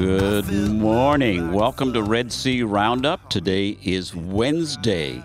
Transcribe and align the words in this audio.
Good 0.00 0.50
morning. 0.72 1.52
Welcome 1.52 1.92
to 1.92 2.02
Red 2.02 2.32
C 2.32 2.62
Roundup. 2.62 3.28
Today 3.28 3.76
is 3.82 4.16
Wednesday, 4.16 5.22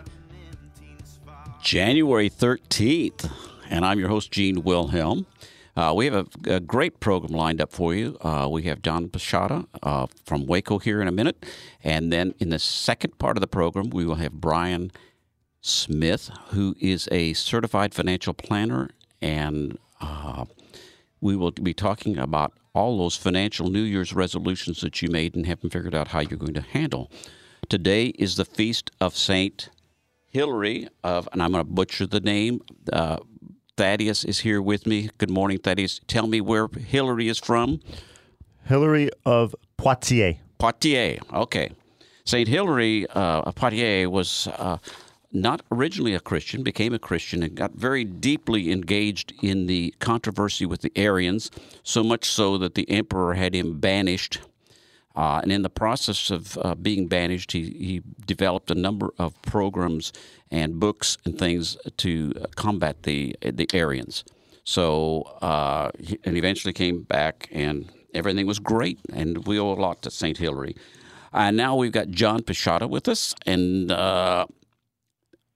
January 1.62 2.30
13th, 2.30 3.32
and 3.70 3.86
I'm 3.86 3.98
your 4.00 4.10
host, 4.10 4.32
Gene 4.32 4.64
Wilhelm. 4.64 5.28
Uh, 5.78 5.94
we 5.96 6.08
have 6.08 6.28
a, 6.46 6.56
a 6.56 6.60
great 6.60 7.00
program 7.00 7.32
lined 7.32 7.62
up 7.62 7.72
for 7.72 7.96
you. 7.96 8.18
Uh, 8.20 8.50
we 8.52 8.64
have 8.64 8.82
John 8.82 9.08
Pisciotta 9.08 9.66
uh, 9.82 10.08
from 10.26 10.46
Waco 10.46 10.78
here 10.78 11.02
in 11.02 11.08
a 11.08 11.12
minute. 11.14 11.46
And 11.82 12.12
then 12.12 12.36
in 12.40 12.50
the 12.50 12.60
second 12.60 13.18
part 13.18 13.38
of 13.38 13.42
the 13.42 13.48
program, 13.48 13.92
we 13.92 14.04
will 14.04 14.16
have 14.16 14.34
Brian 14.34 14.92
Smith, 15.62 16.30
who 16.48 16.76
is 16.82 17.08
a 17.14 17.32
certified 17.32 17.94
financial 17.94 18.34
planner 18.34 18.90
and 19.22 19.78
uh, 20.02 20.44
we 21.22 21.38
will 21.38 21.52
be 21.52 21.74
talking 21.74 22.18
about 22.18 22.52
all 22.76 22.98
those 22.98 23.16
financial 23.16 23.70
New 23.70 23.82
Year's 23.82 24.14
resolutions 24.14 24.82
that 24.82 25.02
you 25.02 25.10
made 25.10 25.36
and 25.36 25.46
haven't 25.46 25.72
figured 25.72 25.96
out 25.96 26.10
how 26.10 26.20
you're 26.20 26.38
going 26.38 26.54
to 26.54 26.62
handle. 26.62 27.10
Today 27.70 28.08
is 28.08 28.36
the 28.36 28.46
feast 28.46 28.92
of 29.00 29.16
Saint 29.16 29.70
Hilary 30.30 30.90
of, 31.04 31.28
and 31.32 31.42
I'm 31.42 31.54
going 31.54 31.66
to 31.66 31.72
butcher 31.72 32.06
the 32.06 32.20
name. 32.20 32.62
Uh, 32.92 33.18
Thaddeus 33.78 34.26
is 34.26 34.40
here 34.40 34.62
with 34.62 34.86
me. 34.86 35.10
Good 35.18 35.30
morning, 35.30 35.58
Thaddeus. 35.58 36.02
Tell 36.08 36.28
me 36.28 36.42
where 36.42 36.68
Hilary 36.68 37.30
is 37.30 37.40
from. 37.40 37.80
Hilary 38.66 39.10
of 39.26 39.56
Poitiers. 39.78 40.36
Poitiers. 40.58 41.20
Okay. 41.34 41.72
Saint 42.26 42.48
Hilary 42.48 43.08
uh, 43.08 43.42
of 43.42 43.56
Poitiers 43.56 44.08
was 44.10 44.48
uh, 44.48 44.78
not 45.36 45.62
originally 45.72 46.14
a 46.14 46.20
Christian, 46.20 46.64
became 46.64 46.94
a 46.94 47.00
Christian, 47.00 47.44
and 47.44 47.56
got 47.56 47.74
very 47.74 48.04
deeply 48.04 48.72
engaged 48.72 49.34
in 49.44 49.68
the 49.68 49.94
controversy 50.00 50.66
with 50.66 50.82
the 50.82 50.92
Arians, 50.96 51.52
so 51.84 52.04
much 52.04 52.26
so 52.26 52.58
that 52.58 52.76
the 52.76 52.90
emperor 52.90 53.34
had 53.34 53.54
him 53.54 53.80
banished. 53.80 54.40
Uh, 55.16 55.40
and 55.44 55.52
in 55.52 55.62
the 55.62 55.70
process 55.70 56.30
of 56.30 56.58
uh, 56.58 56.76
being 56.76 57.08
banished, 57.08 57.52
he, 57.54 57.62
he 57.64 58.02
developed 58.26 58.70
a 58.70 58.76
number 58.76 59.14
of 59.18 59.40
programs 59.44 60.12
and 60.52 60.80
books 60.80 61.18
and 61.26 61.38
things 61.40 61.78
to 61.98 62.34
combat 62.56 63.04
the 63.04 63.36
the 63.42 63.68
Arians. 63.74 64.24
So, 64.64 65.22
uh, 65.42 65.92
and 66.24 66.36
eventually 66.36 66.74
came 66.74 67.04
back, 67.04 67.48
and 67.52 67.90
everything 68.14 68.48
was 68.48 68.60
great. 68.60 69.00
And 69.14 69.46
we 69.46 69.60
owe 69.60 69.72
a 69.72 69.74
lot 69.74 70.02
to 70.02 70.12
Saint 70.12 70.38
Hilary. 70.38 70.76
And 71.32 71.56
now 71.56 71.76
we've 71.76 71.92
got 71.92 72.10
John 72.10 72.42
Pisciotta 72.42 72.90
with 72.90 73.08
us, 73.08 73.36
and 73.46 73.92
uh, 73.92 74.48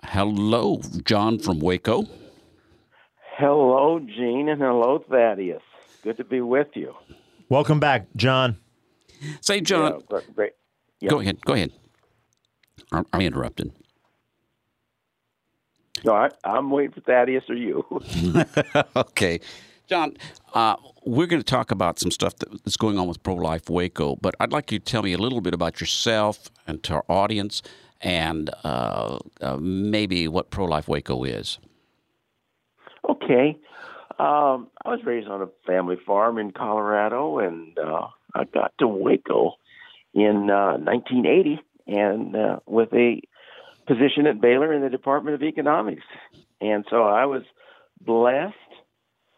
hello, 0.04 0.82
John 1.04 1.40
from 1.40 1.60
Waco. 1.60 2.06
Hello, 3.38 4.00
Gene, 4.00 4.50
and 4.50 4.62
hello, 4.62 5.04
Thaddeus. 5.10 5.62
Good 6.04 6.18
to 6.18 6.24
be 6.24 6.42
with 6.42 6.68
you. 6.74 6.94
Welcome 7.50 7.80
back, 7.80 8.08
John. 8.16 8.58
Say, 9.42 9.62
John, 9.62 10.02
Yeah, 10.12 10.20
great. 10.36 10.54
Yeah. 11.00 11.10
go 11.10 11.20
ahead. 11.20 11.42
Go 11.46 11.54
ahead. 11.54 11.72
I'm, 12.92 13.06
I'm 13.14 13.22
interrupted. 13.22 13.72
No, 16.06 16.14
I, 16.14 16.30
I'm 16.44 16.72
waiting 16.72 16.92
for 16.92 17.02
Thaddeus 17.02 17.44
or 17.50 17.56
you. 17.56 17.86
okay. 18.96 19.40
John, 19.88 20.16
uh, 20.54 20.76
we're 21.06 21.26
going 21.26 21.42
to 21.42 21.46
talk 21.46 21.72
about 21.72 22.00
some 22.00 22.12
stuff 22.12 22.36
that's 22.38 22.78
going 22.78 23.00
on 23.00 23.08
with 23.08 23.24
Pro 23.24 23.34
Life 23.36 23.70
Waco, 23.70 24.16
but 24.18 24.36
I'd 24.40 24.52
like 24.52 24.72
you 24.72 24.80
to 24.80 24.86
tell 24.86 25.02
me 25.02 25.14
a 25.14 25.18
little 25.18 25.42
bit 25.42 25.54
about 25.54 25.82
yourself 25.82 26.50
and 26.68 26.84
to 26.84 26.96
our 26.96 27.06
audience 27.10 27.62
and 28.02 28.50
uh, 28.64 29.20
uh, 29.42 29.58
maybe 29.58 30.28
what 30.28 30.52
Pro 30.52 30.66
Life 30.66 30.88
Waco 30.88 31.24
is. 31.24 31.60
okay. 33.10 33.58
Um, 34.20 34.68
I 34.84 34.90
was 34.90 35.00
raised 35.06 35.30
on 35.30 35.42
a 35.42 35.48
family 35.66 35.96
farm 36.06 36.38
in 36.38 36.52
Colorado, 36.52 37.40
and 37.40 37.78
uh, 37.80 38.08
I 38.36 38.44
got 38.44 38.74
to 38.80 38.88
Waco 38.88 39.54
in 40.14 40.50
uh, 40.50 40.78
1980, 40.78 41.60
and 41.88 42.36
uh, 42.36 42.60
with 42.66 42.92
a 42.94 43.22
position 43.88 44.28
at 44.28 44.42
Baylor 44.42 44.74
in 44.74 44.82
the 44.82 44.90
Department 44.90 45.36
of 45.36 45.44
Economics. 45.44 46.04
And 46.60 46.86
so 46.90 47.04
I 47.04 47.26
was 47.26 47.44
blessed 48.02 48.56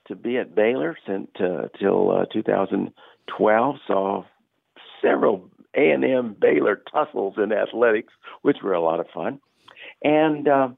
to 0.08 0.16
be 0.16 0.38
at 0.38 0.56
Baylor 0.56 0.98
since 1.08 1.30
uh, 1.40 1.68
till 1.80 2.12
uh, 2.12 2.26
2012. 2.34 3.76
Saw 3.86 4.24
several 5.02 5.51
A&M 5.76 6.36
Baylor 6.40 6.82
tussles 6.92 7.36
in 7.38 7.52
athletics, 7.52 8.14
which 8.42 8.58
were 8.64 8.74
a 8.74 8.82
lot 8.82 9.00
of 9.00 9.08
fun. 9.14 9.40
And 10.04 10.48
uh, 10.48 10.70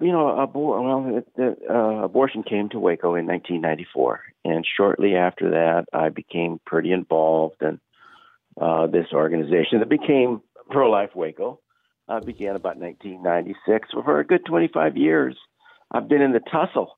you 0.00 0.12
know, 0.12 0.26
abor- 0.26 0.84
well, 0.84 1.22
it, 1.36 1.58
uh, 1.68 2.04
abortion 2.04 2.42
came 2.42 2.68
to 2.70 2.78
Waco 2.78 3.14
in 3.14 3.26
1994, 3.26 4.20
and 4.44 4.66
shortly 4.76 5.16
after 5.16 5.50
that, 5.50 5.86
I 5.92 6.10
became 6.10 6.60
pretty 6.66 6.92
involved 6.92 7.62
in 7.62 7.80
uh, 8.60 8.86
this 8.86 9.06
organization 9.12 9.78
that 9.80 9.88
became 9.88 10.42
Pro 10.70 10.90
Life 10.90 11.10
Waco. 11.14 11.60
Uh, 12.08 12.20
began 12.20 12.56
about 12.56 12.78
1996. 12.78 13.88
So 13.92 14.02
for 14.02 14.18
a 14.18 14.24
good 14.24 14.46
25 14.46 14.96
years, 14.96 15.36
I've 15.90 16.08
been 16.08 16.22
in 16.22 16.32
the 16.32 16.40
tussle 16.40 16.96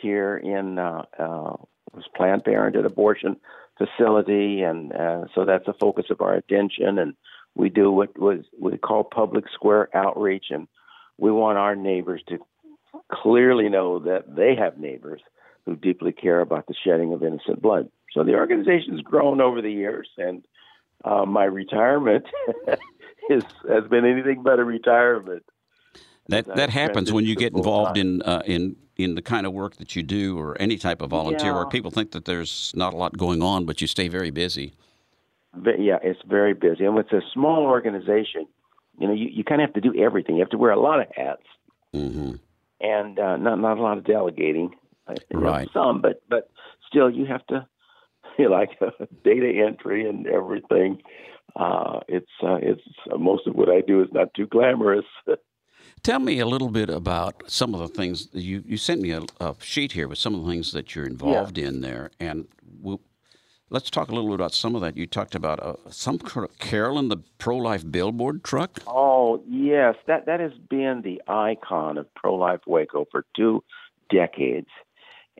here 0.00 0.38
in 0.38 0.78
uh, 0.78 1.02
uh, 1.18 1.56
was 1.92 2.04
Planned 2.14 2.44
Parenthood 2.44 2.86
abortion 2.86 3.36
facility, 3.78 4.62
and 4.62 4.92
uh, 4.92 5.24
so 5.34 5.44
that's 5.44 5.68
a 5.68 5.74
focus 5.74 6.06
of 6.10 6.20
our 6.20 6.34
attention. 6.34 6.98
And 6.98 7.14
we 7.54 7.68
do 7.68 7.90
what 7.90 8.18
was 8.18 8.40
we 8.58 8.76
call 8.78 9.04
public 9.04 9.44
square 9.52 9.94
outreach, 9.94 10.46
and 10.50 10.68
we 11.18 11.30
want 11.30 11.58
our 11.58 11.74
neighbors 11.74 12.22
to 12.28 12.38
clearly 13.12 13.68
know 13.68 13.98
that 14.00 14.34
they 14.34 14.54
have 14.54 14.78
neighbors 14.78 15.20
who 15.64 15.76
deeply 15.76 16.12
care 16.12 16.40
about 16.40 16.66
the 16.66 16.74
shedding 16.84 17.12
of 17.12 17.22
innocent 17.22 17.60
blood. 17.60 17.88
So 18.12 18.24
the 18.24 18.34
organization's 18.34 19.02
grown 19.02 19.40
over 19.40 19.60
the 19.60 19.70
years, 19.70 20.08
and 20.16 20.46
uh, 21.04 21.26
my 21.26 21.44
retirement 21.44 22.24
is 23.30 23.44
has 23.68 23.84
been 23.90 24.04
anything 24.04 24.42
but 24.42 24.58
a 24.58 24.64
retirement. 24.64 25.44
That 26.28 26.46
That 26.56 26.70
happens 26.70 27.12
when 27.12 27.24
you 27.24 27.36
get 27.36 27.52
involved 27.52 27.96
in 27.96 28.22
uh, 28.22 28.42
in 28.46 28.76
in 28.96 29.14
the 29.14 29.22
kind 29.22 29.46
of 29.46 29.52
work 29.52 29.76
that 29.76 29.94
you 29.94 30.02
do, 30.02 30.38
or 30.38 30.56
any 30.60 30.76
type 30.76 31.02
of 31.02 31.10
volunteer 31.10 31.52
Yeah. 31.52 31.58
work. 31.58 31.70
People 31.70 31.90
think 31.90 32.12
that 32.12 32.24
there's 32.24 32.72
not 32.74 32.94
a 32.94 32.96
lot 32.96 33.16
going 33.16 33.42
on, 33.42 33.64
but 33.66 33.80
you 33.80 33.86
stay 33.86 34.08
very 34.08 34.30
busy. 34.30 34.72
But 35.54 35.80
yeah, 35.80 35.98
it's 36.02 36.20
very 36.26 36.54
busy, 36.54 36.84
and 36.84 36.94
with 36.94 37.12
a 37.12 37.20
small 37.32 37.64
organization, 37.64 38.46
you 38.98 39.06
know, 39.06 39.14
you, 39.14 39.28
you 39.30 39.44
kind 39.44 39.60
of 39.62 39.68
have 39.68 39.74
to 39.74 39.80
do 39.80 39.94
everything. 39.98 40.36
You 40.36 40.40
have 40.42 40.50
to 40.50 40.58
wear 40.58 40.72
a 40.72 40.80
lot 40.80 41.00
of 41.00 41.06
hats, 41.14 41.42
hmm 41.92 42.32
and 42.80 43.18
uh, 43.18 43.36
not 43.36 43.60
not 43.60 43.78
a 43.78 43.82
lot 43.82 43.98
of 43.98 44.04
delegating. 44.04 44.74
Uh, 45.06 45.14
Right. 45.32 45.68
some, 45.72 46.02
but 46.02 46.22
but 46.28 46.50
still, 46.88 47.08
you 47.10 47.26
have 47.26 47.46
to 47.46 47.66
you 48.38 48.48
know, 48.48 48.54
like 48.54 48.70
data 49.24 49.64
entry 49.66 50.08
and 50.08 50.26
everything. 50.26 51.02
Uh, 51.54 52.00
it's 52.08 52.30
uh, 52.42 52.56
it's 52.60 52.82
most 53.18 53.46
of 53.46 53.54
what 53.54 53.68
I 53.70 53.80
do 53.80 54.02
is 54.02 54.08
not 54.12 54.34
too 54.34 54.46
glamorous. 54.46 55.06
Tell 56.06 56.20
me 56.20 56.38
a 56.38 56.46
little 56.46 56.70
bit 56.70 56.88
about 56.88 57.42
some 57.50 57.74
of 57.74 57.80
the 57.80 57.88
things 57.88 58.28
you 58.32 58.62
you 58.64 58.76
sent 58.76 59.00
me 59.00 59.10
a, 59.10 59.22
a 59.40 59.56
sheet 59.58 59.90
here 59.90 60.06
with 60.06 60.18
some 60.18 60.36
of 60.36 60.44
the 60.44 60.48
things 60.48 60.70
that 60.70 60.94
you're 60.94 61.04
involved 61.04 61.58
in 61.58 61.80
there, 61.80 62.12
and 62.20 62.46
we'll, 62.80 63.00
let's 63.70 63.90
talk 63.90 64.08
a 64.08 64.14
little 64.14 64.30
bit 64.30 64.36
about 64.36 64.54
some 64.54 64.76
of 64.76 64.82
that. 64.82 64.96
You 64.96 65.08
talked 65.08 65.34
about 65.34 65.58
uh, 65.58 65.74
some 65.90 66.20
kind 66.20 66.48
of 66.48 66.56
Carolyn 66.60 67.08
the 67.08 67.16
pro 67.38 67.56
life 67.56 67.82
billboard 67.90 68.44
truck. 68.44 68.78
Oh 68.86 69.42
yes, 69.48 69.96
that 70.06 70.26
that 70.26 70.38
has 70.38 70.52
been 70.70 71.02
the 71.02 71.20
icon 71.26 71.98
of 71.98 72.14
pro 72.14 72.36
life 72.36 72.60
Waco 72.68 73.06
for 73.10 73.26
two 73.34 73.64
decades, 74.08 74.70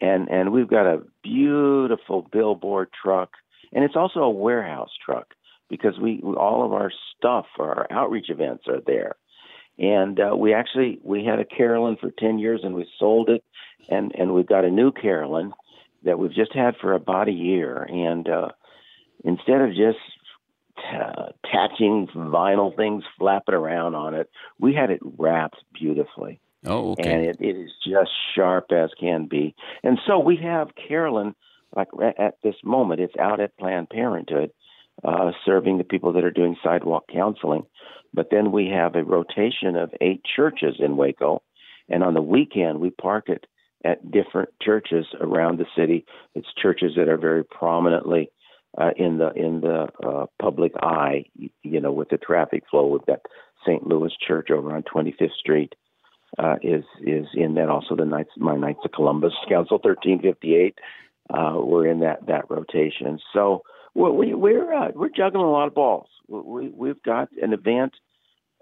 and 0.01 0.29
and 0.29 0.51
we've 0.51 0.69
got 0.69 0.93
a 0.93 1.03
beautiful 1.23 2.23
billboard 2.33 2.89
truck, 3.01 3.35
and 3.73 3.85
it's 3.85 3.95
also 3.95 4.19
a 4.19 4.31
warehouse 4.31 4.91
truck 5.05 5.29
because 5.71 5.97
we, 6.01 6.19
we 6.25 6.35
all 6.35 6.65
of 6.65 6.73
our 6.73 6.91
stuff, 7.17 7.47
or 7.57 7.73
our 7.73 7.87
outreach 7.93 8.31
events 8.31 8.65
are 8.67 8.81
there, 8.85 9.15
and 9.79 10.19
uh, 10.21 10.37
we 10.37 10.55
actually 10.55 10.99
we 11.03 11.25
had 11.25 11.39
a 11.39 11.45
Carolyn 11.45 11.97
for 12.01 12.11
ten 12.11 12.39
years 12.39 12.61
and 12.63 12.75
we 12.75 12.89
sold 12.99 13.29
it, 13.29 13.45
and 13.89 14.15
and 14.15 14.35
we've 14.35 14.47
got 14.47 14.65
a 14.65 14.71
new 14.71 14.93
Carolyn 14.93 15.53
that 16.05 16.19
we've 16.19 16.35
just 16.35 16.55
had 16.55 16.77
for 16.81 16.93
about 16.95 17.29
a 17.29 17.33
year, 17.33 17.83
and 17.83 18.29
uh, 18.29 18.49
instead 19.25 19.61
of 19.61 19.71
just 19.71 19.99
uh, 20.93 21.31
attaching 21.45 22.07
vinyl 22.15 22.75
things 22.77 23.03
flapping 23.19 23.55
around 23.55 23.95
on 23.95 24.15
it. 24.15 24.31
We 24.59 24.75
had 24.75 24.91
it 24.91 25.01
wrapped 25.03 25.57
beautifully. 25.73 26.41
Oh, 26.65 26.93
okay. 26.93 27.13
and 27.13 27.25
it, 27.25 27.37
it 27.41 27.57
is 27.57 27.71
just 27.87 28.11
sharp 28.35 28.73
as 28.73 28.91
can 28.99 29.27
be. 29.27 29.55
And 29.83 29.99
so 30.07 30.19
we 30.19 30.37
have 30.43 30.69
Carolyn, 30.89 31.35
like 31.75 31.89
at 32.19 32.39
this 32.43 32.57
moment, 32.65 33.01
it's 33.01 33.17
out 33.19 33.41
at 33.41 33.57
Planned 33.57 33.89
Parenthood, 33.89 34.51
uh, 35.05 35.33
serving 35.45 35.79
the 35.79 35.85
people 35.85 36.13
that 36.13 36.25
are 36.25 36.31
doing 36.31 36.57
sidewalk 36.63 37.05
counseling. 37.13 37.65
But 38.15 38.29
then 38.31 38.53
we 38.53 38.69
have 38.69 38.95
a 38.95 39.05
rotation 39.05 39.77
of 39.77 39.93
eight 40.01 40.23
churches 40.25 40.77
in 40.79 40.97
Waco, 40.97 41.43
and 41.89 42.03
on 42.03 42.15
the 42.15 42.23
weekend 42.23 42.81
we 42.81 42.91
park 42.91 43.29
it 43.29 43.47
at 43.85 44.11
different 44.11 44.51
churches 44.63 45.07
around 45.21 45.59
the 45.59 45.67
city. 45.77 46.07
It's 46.35 46.49
churches 46.61 46.93
that 46.97 47.09
are 47.09 47.19
very 47.19 47.45
prominently 47.45 48.31
uh, 48.79 48.91
in 48.97 49.19
the 49.19 49.33
in 49.33 49.61
the 49.61 49.89
uh, 50.07 50.27
public 50.41 50.73
eye, 50.81 51.25
you 51.63 51.81
know, 51.81 51.93
with 51.93 52.09
the 52.09 52.19
traffic 52.19 52.65
flow. 52.71 52.89
We've 52.89 53.07
got 53.07 53.21
St. 53.67 53.87
Louis 53.87 54.13
Church 54.27 54.51
over 54.51 54.75
on 54.75 54.83
25th 54.83 55.33
Street 55.39 55.75
uh, 56.39 56.57
is 56.63 56.85
is 57.01 57.27
in 57.35 57.55
that. 57.55 57.69
Also, 57.69 57.97
the 57.97 58.05
Knights, 58.05 58.31
my 58.37 58.57
Knights 58.57 58.81
of 58.85 58.93
Columbus 58.93 59.33
Council 59.49 59.79
1358. 59.83 60.79
Uh, 61.29 61.55
we're 61.57 61.87
in 61.87 62.01
that 62.01 62.27
that 62.27 62.51
rotation. 62.51 63.19
So 63.33 63.63
we, 63.97 64.11
we, 64.11 64.35
we're 64.35 64.73
uh, 64.73 64.91
we're 64.95 65.09
juggling 65.09 65.45
a 65.45 65.51
lot 65.51 65.67
of 65.67 65.75
balls. 65.75 66.09
We, 66.29 66.69
we've 66.69 67.03
got 67.03 67.29
an 67.41 67.53
event, 67.53 67.95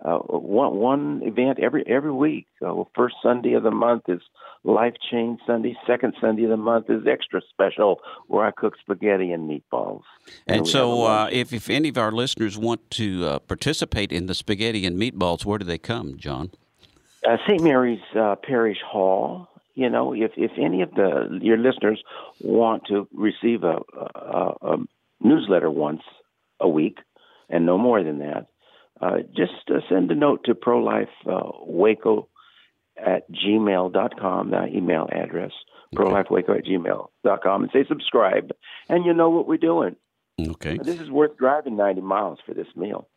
uh, 0.05 0.19
one 0.19 0.77
one 0.77 1.23
event 1.25 1.59
every 1.61 1.85
every 1.87 2.13
week. 2.13 2.47
So 2.61 2.89
first 2.95 3.17
Sunday 3.23 3.55
of 3.55 3.63
the 3.63 3.71
month 3.71 4.05
is 4.09 4.21
Life 4.63 4.95
Change 5.11 5.41
Sunday. 5.47 5.77
Second 5.87 6.15
Sunday 6.21 6.45
of 6.45 6.51
the 6.51 6.57
month 6.57 6.89
is 6.89 7.07
extra 7.07 7.41
special, 7.51 8.01
where 8.29 8.47
I 8.47 8.51
cook 8.51 8.75
spaghetti 8.81 9.33
and 9.33 9.51
meatballs. 9.51 10.03
And 10.47 10.53
we 10.53 10.57
have 10.57 10.67
a 10.67 10.71
so, 10.71 11.05
uh, 11.05 11.29
if, 11.33 11.53
if 11.53 11.69
any 11.69 11.89
of 11.89 11.99
our 11.99 12.13
listeners 12.13 12.57
want 12.57 12.91
to 12.93 13.27
uh, 13.27 13.39
participate 13.41 14.13
in 14.13 14.27
the 14.27 14.35
spaghetti 14.35 14.87
and 14.87 14.99
meatballs, 14.99 15.45
where 15.45 15.59
do 15.59 15.65
they 15.65 15.79
come, 15.79 16.17
John? 16.17 16.51
uh, 17.25 17.37
St. 17.47 17.63
Mary's 17.63 18.01
uh, 18.19 18.37
Parish 18.43 18.79
Hall. 18.87 19.49
You 19.75 19.91
know, 19.91 20.13
if 20.13 20.33
if 20.37 20.53
any 20.57 20.83
of 20.83 20.93
the 20.93 21.39
your 21.43 21.57
listeners 21.57 22.03
want 22.41 22.85
to 22.89 23.09
receive 23.13 23.65
a, 23.65 23.81
a, 24.15 24.53
a 24.63 24.77
newsletter 25.21 25.71
once 25.71 26.03
a 26.61 26.69
week, 26.69 26.99
and 27.49 27.67
no 27.67 27.79
more 27.79 28.03
than 28.03 28.19
that, 28.19 28.47
uh, 29.01 29.19
just 29.37 29.71
uh, 29.71 29.81
send 29.89 30.11
a 30.11 30.15
note 30.15 30.45
to 30.45 30.55
pro 30.55 30.79
life 30.83 31.09
uh, 31.27 31.51
waco 31.67 32.29
at 32.97 33.31
gmail.com, 33.31 34.51
that 34.51 34.69
email 34.69 35.09
address, 35.11 35.53
prolifewaco 35.95 36.59
at 36.59 36.65
gmail.com, 36.65 37.63
and 37.63 37.73
say 37.73 37.85
subscribe, 37.89 38.51
and 38.89 39.05
you 39.05 39.13
know 39.13 39.31
what 39.31 39.49
we're 39.49 39.57
doing. 39.57 39.97
Okay. 40.41 40.79
This 40.79 41.01
is 41.01 41.11
worth 41.11 41.37
driving 41.37 41.77
90 41.77 42.01
miles 42.01 42.39
for 42.45 42.55
this 42.55 42.67
meal. 42.75 43.09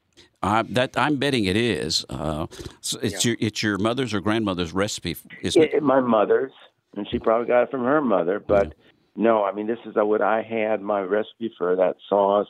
Uh, 0.42 0.64
that 0.70 0.98
I'm 0.98 1.18
betting 1.18 1.46
it 1.46 1.56
is. 1.56 2.06
Uh, 2.10 2.48
so 2.82 3.00
it's 3.02 3.24
your 3.24 3.36
it's 3.40 3.62
your 3.62 3.78
mother's 3.78 4.14
or 4.14 4.20
grandmother's 4.20 4.74
recipe, 4.74 5.16
isn't 5.42 5.62
it? 5.62 5.74
It, 5.76 5.84
my 5.84 6.00
mother's, 6.00 6.52
and 6.96 7.08
she 7.10 7.20
probably 7.20 7.48
got 7.48 7.64
it 7.64 7.72
from 7.72 7.84
her 7.84 8.02
mother. 8.02 8.40
But 8.40 8.74
no, 9.18 9.44
I 9.44 9.52
mean, 9.52 9.68
this 9.68 9.80
is 9.86 9.96
what 9.96 10.22
I 10.22 10.42
had 10.44 10.82
my 10.82 11.02
recipe 11.02 11.52
for 11.58 11.76
that 11.76 11.98
sauce, 12.08 12.48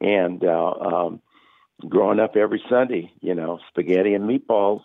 and 0.00 0.44
uh, 0.44 0.72
um, 0.72 1.22
growing 1.88 2.20
up 2.20 2.36
every 2.36 2.62
Sunday, 2.68 3.10
you 3.20 3.34
know, 3.34 3.60
spaghetti 3.68 4.12
and 4.14 4.28
meatballs. 4.28 4.82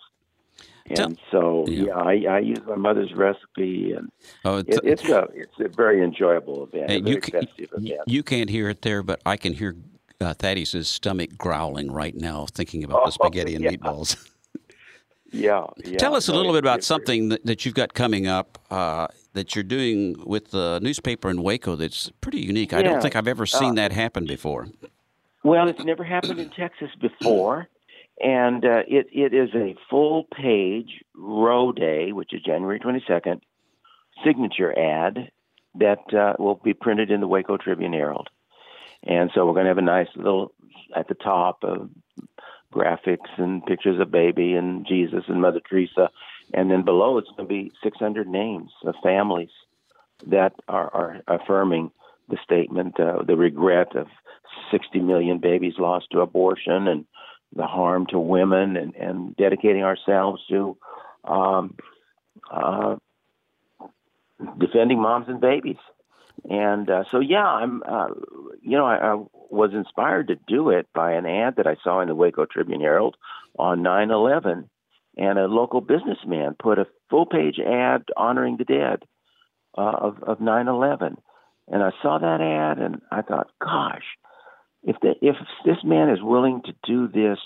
And 0.88 1.18
so, 1.32 1.64
Yeah. 1.68 1.96
I, 1.96 2.24
I 2.30 2.38
use 2.38 2.60
my 2.66 2.76
mother's 2.76 3.12
recipe, 3.12 3.92
and 3.92 4.10
Oh, 4.44 4.58
it, 4.58 4.78
it's 4.84 5.02
a 5.04 5.26
it's 5.34 5.58
a 5.58 5.68
very 5.68 6.02
enjoyable 6.02 6.62
event, 6.62 6.90
Hey, 6.90 7.02
you, 7.04 7.20
ca- 7.20 7.40
festive 7.40 7.70
you, 7.76 7.94
event. 7.94 8.02
you 8.06 8.22
can't 8.22 8.48
hear 8.48 8.68
it 8.70 8.82
there, 8.82 9.02
but 9.02 9.20
I 9.26 9.36
can 9.36 9.52
hear 9.52 9.74
uh, 10.20 10.32
Thaddeus' 10.32 10.86
stomach 10.88 11.30
growling 11.36 11.90
right 11.90 12.14
now, 12.14 12.46
thinking 12.52 12.84
about 12.84 13.04
the 13.04 13.10
Oh, 13.10 13.10
spaghetti 13.26 13.56
and 13.56 13.64
yeah. 13.64 13.72
meatballs. 13.72 14.16
yeah, 15.32 15.66
yeah. 15.84 15.98
Tell 15.98 16.14
us 16.14 16.28
a 16.28 16.32
little 16.32 16.52
bit 16.52 16.58
about 16.60 16.84
something 16.84 17.30
that, 17.30 17.44
that 17.44 17.64
you've 17.66 17.74
got 17.74 17.92
coming 17.94 18.28
up 18.28 18.58
uh, 18.70 19.08
that 19.36 19.54
you're 19.54 19.62
doing 19.62 20.16
with 20.26 20.50
the 20.50 20.80
newspaper 20.82 21.30
in 21.30 21.42
Waco 21.42 21.76
that's 21.76 22.10
pretty 22.20 22.40
unique. 22.40 22.72
I 22.72 22.82
don't 22.82 23.00
think 23.00 23.14
I've 23.14 23.28
ever 23.28 23.46
seen 23.46 23.72
Uh, 23.72 23.82
that 23.82 23.92
happen 23.92 24.26
before. 24.26 24.66
Well, 25.44 25.68
it's 25.68 25.84
never 25.84 26.02
happened 26.02 26.40
in 26.40 26.50
Texas 26.50 26.90
before, 27.00 27.68
and 28.20 28.64
uh, 28.64 28.82
it 28.88 29.06
it 29.12 29.32
is 29.32 29.50
a 29.54 29.76
full 29.88 30.24
page 30.24 31.04
Roe 31.14 31.70
day, 31.70 32.12
which 32.12 32.32
is 32.34 32.42
January 32.42 32.80
twenty 32.80 33.04
second, 33.06 33.42
signature 34.24 34.76
ad 34.76 35.30
that 35.76 36.12
uh, 36.14 36.32
will 36.38 36.56
be 36.56 36.74
printed 36.74 37.10
in 37.10 37.20
the 37.20 37.28
Waco 37.28 37.56
Tribune 37.58 37.92
Herald, 37.92 38.28
and 39.04 39.30
so 39.34 39.46
we're 39.46 39.52
going 39.52 39.66
to 39.66 39.70
have 39.70 39.78
a 39.78 39.82
nice 39.82 40.08
little 40.16 40.52
at 40.96 41.06
the 41.08 41.14
top 41.14 41.62
of 41.62 41.90
graphics 42.72 43.30
and 43.38 43.64
pictures 43.66 44.00
of 44.00 44.10
baby 44.10 44.54
and 44.54 44.86
Jesus 44.86 45.24
and 45.28 45.40
Mother 45.40 45.60
Teresa, 45.60 46.10
and 46.54 46.70
then 46.70 46.84
below 46.84 47.18
it's 47.18 47.28
going 47.36 47.48
to 47.48 47.54
be 47.54 47.72
six 47.82 47.98
hundred 47.98 48.28
names 48.28 48.70
of 48.84 48.94
families 49.02 49.50
that 50.26 50.52
are, 50.68 50.92
are 50.94 51.22
affirming 51.28 51.90
the 52.28 52.38
statement, 52.42 52.98
uh, 52.98 53.22
the 53.22 53.36
regret 53.36 53.94
of 53.94 54.08
60 54.70 55.00
million 55.00 55.38
babies 55.38 55.74
lost 55.78 56.06
to 56.10 56.20
abortion 56.20 56.88
and 56.88 57.04
the 57.54 57.66
harm 57.66 58.06
to 58.06 58.18
women, 58.18 58.76
and, 58.76 58.94
and 58.96 59.36
dedicating 59.36 59.82
ourselves 59.82 60.42
to 60.48 60.76
um, 61.24 61.76
uh, 62.50 62.96
defending 64.58 65.00
moms 65.00 65.26
and 65.28 65.40
babies. 65.40 65.76
And 66.50 66.90
uh, 66.90 67.04
so, 67.10 67.20
yeah, 67.20 67.46
I'm, 67.46 67.82
uh, 67.86 68.08
you 68.60 68.76
know, 68.76 68.84
I, 68.84 68.96
I 68.96 69.24
was 69.50 69.70
inspired 69.72 70.28
to 70.28 70.36
do 70.48 70.70
it 70.70 70.86
by 70.92 71.12
an 71.12 71.24
ad 71.24 71.56
that 71.56 71.66
I 71.66 71.76
saw 71.82 72.00
in 72.00 72.08
the 72.08 72.14
Waco 72.14 72.46
Tribune 72.46 72.80
Herald 72.80 73.16
on 73.58 73.82
9 73.82 74.10
11. 74.10 74.68
And 75.16 75.38
a 75.38 75.46
local 75.46 75.80
businessman 75.80 76.56
put 76.60 76.78
a 76.78 76.86
full 77.08 77.26
page 77.26 77.58
ad 77.58 78.04
honoring 78.16 78.56
the 78.58 78.64
dead 78.64 79.02
uh, 79.76 79.80
of, 79.80 80.22
of 80.22 80.40
9 80.40 80.68
11. 80.68 81.16
And 81.68 81.82
I 81.82 81.90
saw 82.02 82.18
that 82.18 82.40
ad 82.40 82.78
and 82.78 83.00
I 83.10 83.22
thought, 83.22 83.50
gosh, 83.60 84.04
if 84.82 84.96
the, 85.00 85.14
if 85.20 85.36
this 85.64 85.78
man 85.84 86.10
is 86.10 86.22
willing 86.22 86.62
to 86.66 86.74
do 86.86 87.08
this 87.08 87.38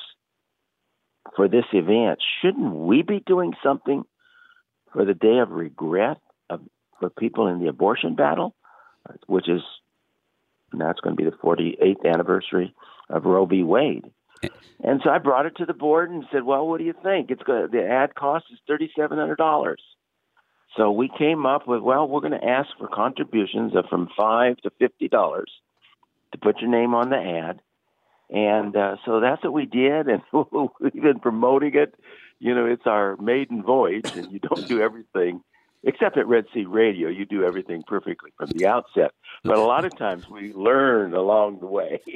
for 1.36 1.48
this 1.48 1.64
event, 1.72 2.18
shouldn't 2.42 2.74
we 2.74 3.02
be 3.02 3.22
doing 3.24 3.54
something 3.62 4.02
for 4.92 5.04
the 5.04 5.14
day 5.14 5.38
of 5.38 5.50
regret 5.50 6.18
of, 6.50 6.60
for 6.98 7.08
people 7.08 7.46
in 7.46 7.60
the 7.60 7.68
abortion 7.68 8.14
battle, 8.14 8.54
which 9.26 9.48
is 9.48 9.62
now 10.72 10.90
it's 10.90 11.00
going 11.00 11.16
to 11.16 11.22
be 11.22 11.28
the 11.28 11.36
48th 11.36 12.04
anniversary 12.04 12.74
of 13.08 13.24
Roe 13.24 13.46
v. 13.46 13.62
Wade. 13.62 14.10
And 14.82 15.00
so 15.04 15.10
I 15.10 15.18
brought 15.18 15.46
it 15.46 15.56
to 15.56 15.66
the 15.66 15.74
board 15.74 16.10
and 16.10 16.24
said, 16.32 16.44
"Well, 16.44 16.66
what 16.66 16.78
do 16.78 16.84
you 16.84 16.94
think? 17.02 17.30
It's 17.30 17.42
going 17.42 17.68
the 17.70 17.86
ad 17.86 18.14
cost 18.14 18.46
is 18.52 18.58
thirty-seven 18.66 19.18
hundred 19.18 19.36
dollars." 19.36 19.82
So 20.76 20.92
we 20.92 21.10
came 21.18 21.46
up 21.46 21.66
with, 21.66 21.82
well, 21.82 22.06
we're 22.06 22.20
going 22.20 22.38
to 22.38 22.46
ask 22.46 22.68
for 22.78 22.86
contributions 22.86 23.74
of 23.74 23.86
from 23.90 24.08
five 24.16 24.56
to 24.58 24.70
fifty 24.78 25.08
dollars 25.08 25.50
to 26.32 26.38
put 26.38 26.60
your 26.60 26.70
name 26.70 26.94
on 26.94 27.10
the 27.10 27.16
ad, 27.16 27.60
and 28.30 28.74
uh, 28.76 28.96
so 29.04 29.20
that's 29.20 29.42
what 29.42 29.52
we 29.52 29.66
did, 29.66 30.08
and 30.08 30.22
we've 30.80 31.02
been 31.02 31.20
promoting 31.20 31.74
it. 31.74 31.94
You 32.38 32.54
know, 32.54 32.64
it's 32.64 32.86
our 32.86 33.16
maiden 33.18 33.62
voyage, 33.62 34.16
and 34.16 34.32
you 34.32 34.38
don't 34.38 34.66
do 34.66 34.80
everything 34.80 35.42
except 35.84 36.16
at 36.16 36.26
Red 36.26 36.46
C 36.52 36.64
Radio. 36.64 37.08
You 37.08 37.24
do 37.24 37.44
everything 37.44 37.82
perfectly 37.86 38.30
from 38.36 38.50
the 38.50 38.66
outset, 38.66 39.12
but 39.44 39.56
a 39.56 39.62
lot 39.62 39.84
of 39.84 39.96
times 39.96 40.28
we 40.28 40.52
learn 40.52 41.14
along 41.14 41.60
the 41.60 41.66
way. 41.66 42.00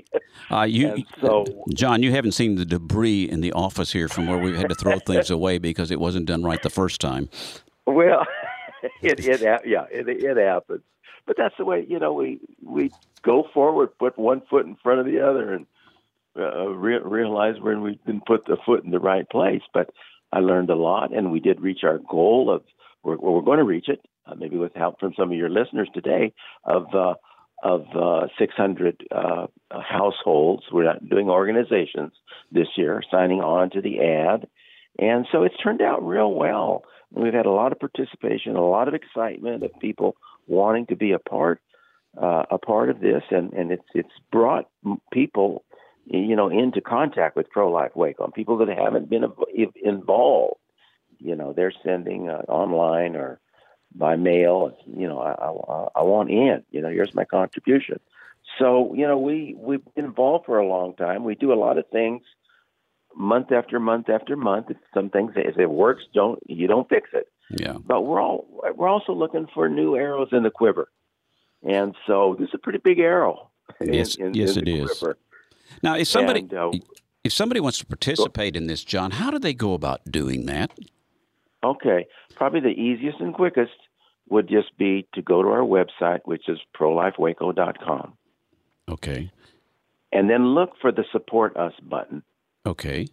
Uh, 0.50 0.62
you, 0.62 1.04
so- 1.20 1.44
John, 1.74 2.02
you 2.02 2.10
haven't 2.10 2.32
seen 2.32 2.56
the 2.56 2.64
debris 2.64 3.24
in 3.24 3.40
the 3.40 3.52
office 3.52 3.92
here 3.92 4.08
from 4.08 4.26
where 4.26 4.36
we've 4.36 4.56
had 4.56 4.68
to 4.68 4.74
throw 4.74 4.98
things 4.98 5.30
away 5.38 5.58
because 5.58 5.90
it 5.90 5.98
wasn't 6.00 6.26
done 6.26 6.42
right 6.42 6.60
the 6.62 6.68
first 6.70 7.00
time. 7.00 7.30
Well, 7.86 8.26
it 9.02 9.20
it 9.24 9.40
yeah, 9.64 9.86
it 9.90 10.08
it 10.08 10.36
happens. 10.36 10.82
But 11.26 11.36
that's 11.38 11.54
the 11.56 11.64
way 11.64 11.86
you 11.88 11.98
know 11.98 12.12
we 12.12 12.40
we 12.62 12.90
go 13.22 13.48
forward, 13.54 13.96
put 13.98 14.18
one 14.18 14.42
foot 14.50 14.66
in 14.66 14.76
front 14.82 15.00
of 15.00 15.06
the 15.06 15.20
other, 15.20 15.54
and 15.54 15.66
uh, 16.36 16.68
re- 16.68 16.98
realize 17.02 17.60
when 17.60 17.80
we 17.80 17.98
didn't 18.04 18.26
put 18.26 18.44
the 18.44 18.56
foot 18.66 18.84
in 18.84 18.90
the 18.90 19.00
right 19.00 19.28
place. 19.30 19.62
But 19.72 19.90
I 20.32 20.40
learned 20.40 20.70
a 20.70 20.76
lot, 20.76 21.14
and 21.14 21.30
we 21.32 21.40
did 21.40 21.60
reach 21.60 21.84
our 21.84 21.98
goal 21.98 22.50
of 22.50 22.62
we're, 23.04 23.16
we're 23.16 23.42
going 23.42 23.58
to 23.58 23.64
reach 23.64 23.88
it, 23.88 24.00
uh, 24.26 24.34
maybe 24.34 24.56
with 24.56 24.74
help 24.74 24.98
from 24.98 25.12
some 25.16 25.30
of 25.30 25.38
your 25.38 25.50
listeners 25.50 25.88
today, 25.94 26.32
of 26.64 26.86
uh, 26.94 27.14
of 27.62 27.86
uh, 27.96 28.26
600 28.38 29.06
uh, 29.10 29.46
households. 29.70 30.64
We're 30.70 30.84
not 30.84 31.08
doing 31.08 31.30
organizations 31.30 32.12
this 32.52 32.68
year, 32.76 33.02
signing 33.10 33.40
on 33.40 33.70
to 33.70 33.80
the 33.80 34.00
ad, 34.00 34.48
and 34.98 35.26
so 35.30 35.44
it's 35.44 35.56
turned 35.62 35.82
out 35.82 36.06
real 36.06 36.32
well. 36.32 36.84
We've 37.10 37.32
had 37.32 37.46
a 37.46 37.50
lot 37.50 37.72
of 37.72 37.78
participation, 37.78 38.56
a 38.56 38.66
lot 38.66 38.88
of 38.88 38.94
excitement 38.94 39.62
of 39.62 39.70
people 39.80 40.16
wanting 40.46 40.86
to 40.86 40.96
be 40.96 41.12
a 41.12 41.18
part 41.18 41.60
uh, 42.20 42.44
a 42.50 42.58
part 42.58 42.90
of 42.90 43.00
this, 43.00 43.22
and 43.30 43.52
and 43.52 43.70
it's 43.72 43.86
it's 43.94 44.08
brought 44.30 44.68
people, 45.12 45.64
you 46.06 46.36
know, 46.36 46.48
into 46.48 46.80
contact 46.80 47.36
with 47.36 47.50
pro 47.50 47.70
life 47.70 47.92
Waco, 47.94 48.30
people 48.34 48.58
that 48.58 48.68
haven't 48.68 49.10
been 49.10 49.24
involved. 49.82 50.56
You 51.18 51.36
know, 51.36 51.52
they're 51.52 51.72
sending 51.84 52.28
uh, 52.28 52.42
online 52.48 53.16
or 53.16 53.40
by 53.94 54.16
mail. 54.16 54.76
You 54.86 55.08
know, 55.08 55.20
I, 55.20 55.32
I 55.32 56.00
I 56.00 56.04
want 56.04 56.30
in. 56.30 56.62
You 56.70 56.80
know, 56.82 56.88
here's 56.88 57.14
my 57.14 57.24
contribution. 57.24 58.00
So 58.58 58.94
you 58.94 59.06
know, 59.06 59.18
we 59.18 59.54
we've 59.58 59.84
been 59.94 60.06
involved 60.06 60.46
for 60.46 60.58
a 60.58 60.66
long 60.66 60.94
time. 60.94 61.24
We 61.24 61.34
do 61.34 61.52
a 61.52 61.54
lot 61.54 61.78
of 61.78 61.88
things 61.90 62.22
month 63.16 63.52
after 63.52 63.80
month 63.80 64.08
after 64.08 64.36
month. 64.36 64.66
Some 64.92 65.10
things, 65.10 65.32
if 65.36 65.58
it 65.58 65.70
works, 65.70 66.04
don't 66.12 66.38
you 66.46 66.66
don't 66.66 66.88
fix 66.88 67.10
it. 67.12 67.28
Yeah. 67.50 67.74
But 67.84 68.02
we're 68.02 68.20
all 68.20 68.46
we're 68.74 68.88
also 68.88 69.12
looking 69.12 69.46
for 69.54 69.68
new 69.68 69.96
arrows 69.96 70.28
in 70.32 70.42
the 70.42 70.50
quiver, 70.50 70.88
and 71.62 71.94
so 72.06 72.36
this 72.38 72.48
is 72.48 72.54
a 72.54 72.58
pretty 72.58 72.78
big 72.78 72.98
arrow. 72.98 73.50
Yes, 73.80 74.16
in- 74.16 74.34
yes, 74.34 74.56
in 74.56 74.68
it 74.68 74.68
is. 74.68 74.98
quiver. 74.98 75.18
Now, 75.82 75.96
if 75.96 76.08
somebody 76.08 76.40
And, 76.40 76.54
uh, 76.54 76.70
if 77.24 77.32
somebody 77.32 77.60
wants 77.60 77.78
to 77.78 77.86
participate 77.86 78.54
in 78.54 78.66
this, 78.66 78.84
John, 78.84 79.12
how 79.12 79.30
do 79.30 79.38
they 79.38 79.54
go 79.54 79.72
about 79.74 80.00
doing 80.10 80.46
that? 80.46 80.70
Okay, 81.64 82.06
probably 82.34 82.60
the 82.60 82.68
easiest 82.68 83.20
and 83.20 83.32
quickest 83.34 83.72
would 84.28 84.48
just 84.48 84.76
be 84.78 85.06
to 85.14 85.22
go 85.22 85.42
to 85.42 85.48
our 85.48 85.60
website, 85.60 86.20
which 86.24 86.48
is 86.48 86.58
prolifewaco.com, 86.78 88.12
Okay. 88.88 89.30
and 90.12 90.28
then 90.30 90.54
look 90.54 90.72
for 90.80 90.92
the 90.92 91.04
Support 91.12 91.56
Us 91.56 91.72
button 91.82 92.22
Okay. 92.66 93.06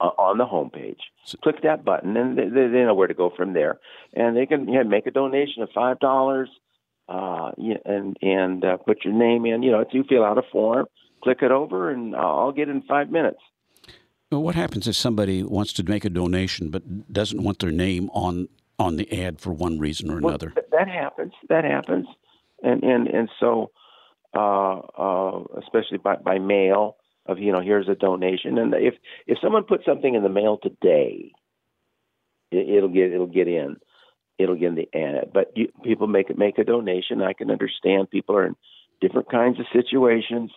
uh, 0.00 0.04
on 0.18 0.38
the 0.38 0.44
homepage. 0.46 1.00
Click 1.42 1.62
that 1.62 1.84
button, 1.84 2.16
and 2.16 2.38
they, 2.38 2.48
they 2.48 2.68
they 2.68 2.84
know 2.84 2.94
where 2.94 3.08
to 3.08 3.14
go 3.14 3.30
from 3.36 3.52
there. 3.52 3.78
And 4.14 4.36
they 4.36 4.46
can 4.46 4.68
yeah, 4.68 4.84
make 4.84 5.06
a 5.06 5.10
donation 5.10 5.62
of 5.62 5.70
five 5.74 5.98
dollars, 5.98 6.48
uh, 7.08 7.50
and 7.84 8.16
and 8.22 8.64
uh, 8.64 8.76
put 8.76 9.04
your 9.04 9.14
name 9.14 9.46
in. 9.46 9.62
You 9.64 9.72
know, 9.72 9.80
if 9.80 9.88
you 9.92 10.04
fill 10.08 10.24
out 10.24 10.38
a 10.38 10.42
form, 10.52 10.86
click 11.22 11.38
it 11.42 11.50
over, 11.50 11.90
and 11.90 12.14
I'll 12.14 12.52
get 12.52 12.68
in 12.68 12.82
five 12.82 13.10
minutes. 13.10 13.40
Well, 14.36 14.42
what 14.42 14.54
happens 14.54 14.86
if 14.86 14.94
somebody 14.94 15.42
wants 15.42 15.72
to 15.72 15.82
make 15.82 16.04
a 16.04 16.10
donation 16.10 16.68
but 16.68 17.10
doesn't 17.10 17.42
want 17.42 17.58
their 17.58 17.70
name 17.70 18.10
on 18.12 18.50
on 18.78 18.96
the 18.96 19.10
ad 19.24 19.40
for 19.40 19.50
one 19.50 19.78
reason 19.78 20.10
or 20.10 20.18
another? 20.18 20.50
th- 20.50 20.66
that 20.72 20.88
happens. 20.88 21.32
That 21.48 21.64
happens, 21.64 22.06
and 22.62 22.82
and 22.84 23.08
and 23.08 23.30
so, 23.40 23.70
uh, 24.36 24.80
uh, 24.80 25.44
especially 25.56 25.96
by 25.96 26.16
by 26.16 26.38
mail, 26.38 26.98
of 27.24 27.38
you 27.38 27.50
know, 27.50 27.62
here's 27.62 27.88
a 27.88 27.94
donation, 27.94 28.58
and 28.58 28.74
if 28.74 28.92
if 29.26 29.38
someone 29.42 29.64
puts 29.64 29.86
something 29.86 30.14
in 30.14 30.22
the 30.22 30.28
mail 30.28 30.58
today, 30.62 31.32
it, 32.50 32.68
it'll 32.68 32.90
get 32.90 33.14
it'll 33.14 33.26
get 33.26 33.48
in, 33.48 33.76
it'll 34.36 34.54
get 34.54 34.68
in 34.68 34.74
the 34.74 34.90
ad. 34.94 35.30
But 35.32 35.52
you, 35.56 35.72
people 35.82 36.08
make 36.08 36.36
make 36.36 36.58
a 36.58 36.64
donation. 36.64 37.22
I 37.22 37.32
can 37.32 37.50
understand 37.50 38.10
people 38.10 38.36
are 38.36 38.44
in 38.48 38.56
different 39.00 39.30
kinds 39.30 39.58
of 39.58 39.64
situations, 39.72 40.50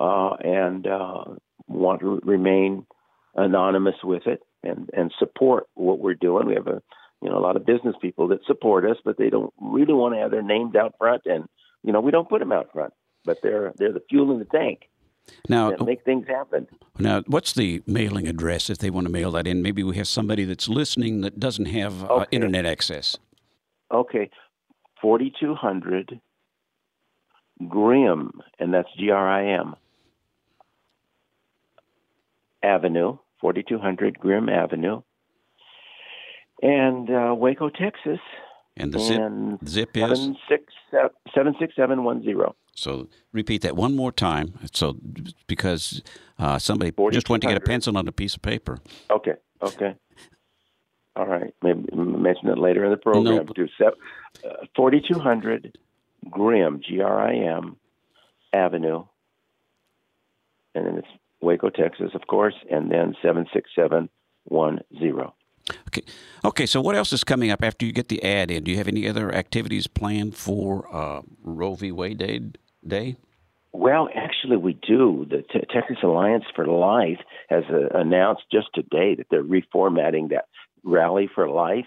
uh, 0.00 0.30
and 0.42 0.86
uh, 0.86 1.24
want 1.68 2.00
to 2.00 2.18
remain 2.24 2.86
anonymous 3.34 3.96
with 4.04 4.26
it 4.26 4.42
and 4.62 4.90
and 4.92 5.12
support 5.18 5.66
what 5.74 5.98
we're 5.98 6.14
doing. 6.14 6.46
We 6.46 6.54
have 6.54 6.66
a 6.66 6.82
you 7.22 7.30
know 7.30 7.38
a 7.38 7.40
lot 7.46 7.56
of 7.56 7.64
business 7.66 7.94
people 8.00 8.28
that 8.28 8.44
support 8.46 8.84
us, 8.84 8.96
but 9.04 9.16
they 9.18 9.30
don't 9.30 9.52
really 9.60 9.94
want 9.94 10.14
to 10.14 10.20
have 10.20 10.30
their 10.30 10.42
names 10.42 10.74
out 10.76 10.94
front, 10.98 11.22
and 11.26 11.44
you 11.82 11.92
know 11.92 12.00
we 12.00 12.10
don't 12.10 12.28
put 12.28 12.40
them 12.40 12.52
out 12.52 12.70
front, 12.72 12.92
but 13.24 13.38
they're 13.42 13.72
they're 13.78 13.92
the 13.92 14.02
fuel 14.08 14.32
in 14.32 14.38
the 14.38 14.44
tank 14.46 14.80
Now, 15.48 15.74
make 15.84 16.04
things 16.04 16.26
happen. 16.26 16.66
now, 16.98 17.22
what's 17.26 17.52
the 17.52 17.82
mailing 17.86 18.26
address 18.28 18.68
if 18.70 18.78
they 18.78 18.90
want 18.90 19.06
to 19.06 19.12
mail 19.12 19.30
that 19.32 19.46
in? 19.46 19.62
Maybe 19.62 19.82
we 19.82 19.96
have 19.96 20.08
somebody 20.08 20.44
that's 20.44 20.68
listening 20.68 21.20
that 21.22 21.38
doesn't 21.40 21.66
have 21.66 22.04
uh, 22.04 22.08
Okay. 22.14 22.36
internet 22.36 22.66
access. 22.66 23.16
Okay, 23.90 24.30
forty 25.00 25.32
two 25.40 25.54
hundred 25.54 26.20
Grim, 27.68 28.32
and 28.58 28.74
that's 28.74 28.88
G 28.98 29.10
R 29.10 29.28
I 29.28 29.46
M 29.60 29.76
Avenue, 32.64 33.18
forty 33.42 33.62
two 33.62 33.78
hundred 33.78 34.18
Grim 34.18 34.48
Avenue, 34.48 35.02
and 36.62 37.10
uh, 37.10 37.34
Waco, 37.36 37.68
Texas, 37.68 38.20
And 38.78 38.92
the 38.94 38.98
zip 38.98 39.20
and 39.20 39.68
zip 39.68 39.94
is 39.96 40.02
seven 40.02 40.36
six 40.48 40.72
seven 41.34 41.54
six 41.60 41.76
seven 41.76 42.04
one 42.04 42.22
zero. 42.22 42.54
so. 42.74 43.08
Repeat 43.34 43.62
that 43.62 43.76
one 43.76 43.96
more 43.96 44.12
time. 44.12 44.52
So 44.72 44.96
because 45.46 46.02
uh, 46.38 46.58
somebody 46.58 46.92
just 47.10 47.30
went 47.30 47.42
to 47.44 47.48
get 47.48 47.56
a 47.56 47.60
pencil 47.60 47.96
on 47.96 48.06
a 48.06 48.12
piece 48.12 48.34
of 48.34 48.42
paper. 48.42 48.76
Okay. 49.10 49.36
Okay. 49.62 49.94
All 51.16 51.26
right. 51.26 51.54
Maybe 51.62 51.88
mention 51.94 52.48
it 52.50 52.58
later 52.58 52.84
in 52.84 52.90
the 52.90 52.98
program. 52.98 53.46
No. 53.46 53.52
too. 53.54 53.68
Uh, 53.80 54.66
4200 54.76 55.78
Grim, 56.30 56.82
G 56.86 57.00
R 57.00 57.26
I 57.26 57.34
M, 57.36 57.76
Avenue. 58.52 59.04
And 60.74 60.86
then 60.86 60.98
it's 60.98 61.08
Waco, 61.42 61.70
Texas, 61.70 62.10
of 62.14 62.26
course, 62.28 62.54
and 62.70 62.90
then 62.90 63.14
76710. 63.22 65.32
Okay. 65.88 66.02
Okay. 66.44 66.66
So 66.66 66.80
what 66.80 66.96
else 66.96 67.12
is 67.12 67.24
coming 67.24 67.50
up 67.50 67.62
after 67.62 67.86
you 67.86 67.92
get 67.92 68.08
the 68.08 68.22
ad 68.24 68.50
in? 68.50 68.64
Do 68.64 68.70
you 68.70 68.78
have 68.78 68.88
any 68.88 69.08
other 69.08 69.32
activities 69.32 69.86
planned 69.86 70.36
for 70.36 70.92
uh, 70.94 71.22
Roe 71.42 71.74
v. 71.74 71.92
Wade 71.92 72.18
Day? 72.18 72.40
Day? 72.86 73.16
Well, 73.72 74.08
actually, 74.14 74.56
we 74.56 74.74
do. 74.74 75.26
The 75.30 75.42
Te- 75.42 75.66
Texas 75.72 75.98
Alliance 76.02 76.44
for 76.54 76.66
Life 76.66 77.20
has 77.48 77.64
uh, 77.70 77.96
announced 77.96 78.42
just 78.50 78.68
today 78.74 79.14
that 79.14 79.26
they're 79.30 79.44
reformatting 79.44 80.30
that 80.30 80.46
Rally 80.82 81.30
for 81.32 81.48
Life 81.48 81.86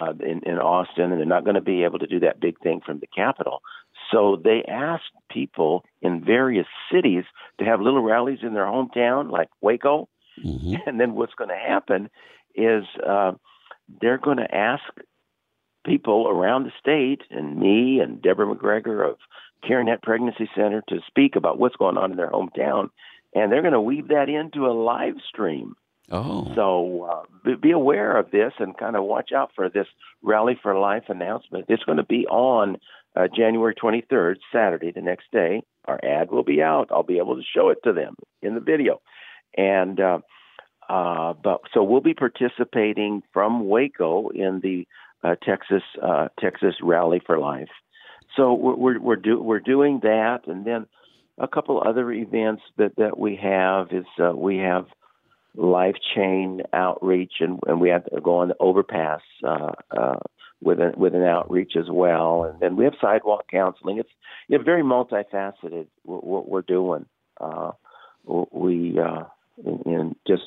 uh, 0.00 0.14
in, 0.20 0.40
in 0.44 0.58
Austin, 0.58 1.12
and 1.12 1.20
they're 1.20 1.26
not 1.26 1.44
going 1.44 1.54
to 1.54 1.60
be 1.60 1.84
able 1.84 2.00
to 2.00 2.06
do 2.06 2.20
that 2.20 2.40
big 2.40 2.58
thing 2.60 2.80
from 2.84 2.98
the 2.98 3.06
Capitol. 3.14 3.60
So 4.10 4.40
they 4.42 4.62
asked 4.68 5.04
people 5.30 5.84
in 6.00 6.24
various 6.24 6.66
cities 6.92 7.24
to 7.58 7.64
have 7.64 7.80
little 7.80 8.02
rallies 8.02 8.40
in 8.42 8.54
their 8.54 8.64
hometown, 8.64 9.30
like 9.30 9.48
Waco. 9.60 10.08
hmm 10.40 10.74
And 10.86 11.00
then 11.00 11.14
what's 11.14 11.34
going 11.34 11.50
to 11.50 11.56
happen 11.56 12.10
is 12.54 12.84
uh, 13.06 13.32
they're 14.00 14.18
going 14.18 14.38
to 14.38 14.54
ask 14.54 14.82
people 15.84 16.28
around 16.28 16.64
the 16.64 16.72
state 16.80 17.22
and 17.30 17.58
me 17.58 18.00
and 18.00 18.20
Deborah 18.20 18.54
McGregor 18.54 19.08
of 19.08 19.18
CareNet 19.64 20.02
Pregnancy 20.02 20.48
Center 20.54 20.82
to 20.88 21.00
speak 21.06 21.36
about 21.36 21.58
what's 21.58 21.76
going 21.76 21.96
on 21.96 22.10
in 22.10 22.16
their 22.16 22.30
hometown. 22.30 22.90
And 23.34 23.52
they're 23.52 23.62
going 23.62 23.72
to 23.72 23.80
weave 23.80 24.08
that 24.08 24.28
into 24.28 24.66
a 24.66 24.72
live 24.72 25.16
stream. 25.28 25.76
Oh. 26.10 26.52
So 26.54 27.24
uh, 27.44 27.56
be 27.56 27.72
aware 27.72 28.16
of 28.16 28.30
this 28.30 28.52
and 28.58 28.76
kind 28.76 28.96
of 28.96 29.04
watch 29.04 29.32
out 29.32 29.50
for 29.54 29.68
this 29.68 29.86
Rally 30.22 30.58
for 30.60 30.78
Life 30.78 31.04
announcement. 31.08 31.66
It's 31.68 31.82
going 31.82 31.98
to 31.98 32.04
be 32.04 32.26
on 32.26 32.78
uh, 33.16 33.28
January 33.34 33.74
23rd, 33.74 34.36
Saturday, 34.52 34.92
the 34.92 35.00
next 35.00 35.30
day. 35.32 35.62
Our 35.86 35.98
ad 36.04 36.30
will 36.30 36.42
be 36.42 36.62
out. 36.62 36.88
I'll 36.90 37.02
be 37.02 37.18
able 37.18 37.36
to 37.36 37.42
show 37.42 37.70
it 37.70 37.78
to 37.84 37.92
them 37.92 38.14
in 38.42 38.54
the 38.54 38.60
video. 38.60 39.00
And 39.56 39.98
uh, 40.00 40.18
uh, 40.88 41.32
but 41.32 41.62
so 41.72 41.82
we'll 41.82 42.00
be 42.00 42.14
participating 42.14 43.22
from 43.32 43.68
Waco 43.68 44.28
in 44.28 44.60
the 44.62 44.86
uh, 45.24 45.36
Texas 45.42 45.82
uh, 46.02 46.28
Texas 46.38 46.74
Rally 46.82 47.20
for 47.24 47.38
Life. 47.38 47.70
So 48.36 48.52
we're 48.52 48.76
we're 48.76 49.00
we're, 49.00 49.16
do, 49.16 49.40
we're 49.40 49.60
doing 49.60 50.00
that, 50.02 50.40
and 50.46 50.64
then 50.64 50.86
a 51.38 51.48
couple 51.48 51.82
other 51.84 52.12
events 52.12 52.62
that 52.76 52.96
that 52.96 53.18
we 53.18 53.36
have 53.36 53.88
is 53.92 54.04
uh, 54.22 54.32
we 54.36 54.58
have 54.58 54.86
life 55.54 55.96
chain 56.14 56.62
outreach, 56.72 57.34
and, 57.40 57.58
and 57.66 57.80
we 57.80 57.88
have 57.88 58.04
to 58.04 58.20
go 58.20 58.38
on 58.38 58.48
the 58.48 58.56
overpass 58.60 59.22
with 60.62 60.80
an 60.80 60.94
with 60.96 61.14
an 61.14 61.22
outreach 61.22 61.72
as 61.76 61.86
well, 61.90 62.44
and 62.44 62.60
then 62.60 62.76
we 62.76 62.84
have 62.84 62.94
sidewalk 63.00 63.44
counseling. 63.50 63.98
It's 63.98 64.10
you 64.48 64.58
know, 64.58 64.64
very 64.64 64.82
multifaceted 64.82 65.86
what, 66.04 66.24
what 66.24 66.48
we're 66.48 66.62
doing. 66.62 67.06
Uh, 67.40 67.72
we 68.24 68.98
uh, 68.98 69.24
in, 69.64 69.82
in 69.84 70.16
just 70.26 70.42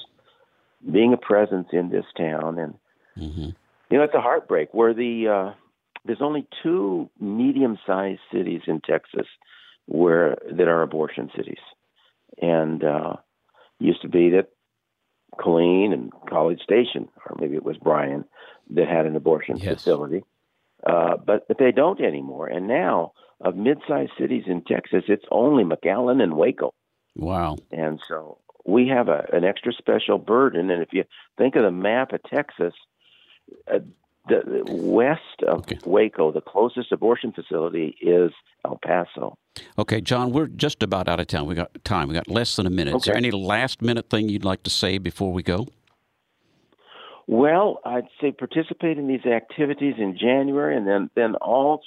being 0.91 1.13
a 1.13 1.17
presence 1.17 1.67
in 1.71 1.89
this 1.89 2.05
town, 2.17 2.57
and 2.57 2.73
hmm 3.15 3.49
you 3.89 3.97
know 3.97 4.03
it's 4.03 4.15
a 4.15 4.21
heartbreak. 4.21 4.73
We're 4.73 4.93
the 4.93 5.27
uh, 5.27 5.53
there's 6.05 6.21
only 6.21 6.47
two 6.63 7.09
medium-sized 7.19 8.21
cities 8.31 8.61
in 8.67 8.81
Texas 8.81 9.27
where 9.85 10.37
that 10.51 10.67
are 10.67 10.81
abortion 10.81 11.29
cities, 11.35 11.61
and 12.41 12.83
uh, 12.83 13.13
used 13.79 14.01
to 14.01 14.09
be 14.09 14.31
that 14.31 14.49
Colleen 15.37 15.93
and 15.93 16.11
College 16.29 16.61
Station, 16.61 17.07
or 17.25 17.35
maybe 17.39 17.55
it 17.55 17.63
was 17.63 17.77
Bryan, 17.77 18.25
that 18.71 18.87
had 18.87 19.05
an 19.05 19.15
abortion 19.15 19.57
Yes. 19.57 19.75
facility, 19.75 20.23
uh, 20.85 21.17
but 21.17 21.47
but 21.47 21.57
they 21.57 21.71
don't 21.71 22.01
anymore. 22.01 22.47
And 22.47 22.67
now 22.67 23.13
of 23.41 23.55
mid-sized 23.55 24.11
cities 24.19 24.43
in 24.47 24.63
Texas, 24.63 25.03
it's 25.07 25.25
only 25.31 25.63
McAllen 25.63 26.21
and 26.21 26.35
Waco. 26.35 26.73
Wow. 27.15 27.57
And 27.71 27.99
so 28.07 28.39
we 28.65 28.87
have 28.89 29.07
a, 29.07 29.27
an 29.31 29.43
extra 29.43 29.73
special 29.73 30.17
burden. 30.17 30.69
And 30.69 30.81
if 30.81 30.89
you 30.91 31.05
think 31.37 31.55
of 31.55 31.63
the 31.63 31.71
map 31.71 32.13
of 32.13 32.21
Texas, 32.23 32.73
uh, 33.73 33.79
the, 34.29 34.63
the 34.65 34.73
west 34.73 35.19
of 35.47 35.59
Okay. 35.59 35.77
Waco, 35.85 36.31
the 36.31 36.41
closest 36.41 36.91
abortion 36.91 37.31
facility 37.31 37.97
is 38.01 38.31
El 38.65 38.79
Paso. 38.83 39.37
Okay, 39.77 39.99
John, 40.01 40.31
we're 40.31 40.47
just 40.47 40.83
about 40.83 41.07
out 41.07 41.19
of 41.19 41.27
time. 41.27 41.45
We 41.45 41.55
got 41.55 41.83
time. 41.83 42.07
We 42.07 42.13
got 42.13 42.29
less 42.29 42.55
than 42.55 42.65
a 42.65 42.69
minute. 42.69 42.95
Is 42.95 43.03
there 43.03 43.15
any 43.15 43.31
last 43.31 43.81
minute 43.81 44.09
thing 44.09 44.29
you'd 44.29 44.45
like 44.45 44.63
to 44.63 44.69
say 44.69 44.97
before 44.97 45.33
we 45.33 45.43
go? 45.43 45.67
Well, 47.27 47.79
I'd 47.85 48.07
say 48.19 48.31
participate 48.31 48.97
in 48.97 49.07
these 49.07 49.25
activities 49.25 49.95
in 49.97 50.17
January, 50.17 50.75
and 50.75 50.87
then 50.87 51.09
then 51.15 51.35
all 51.35 51.81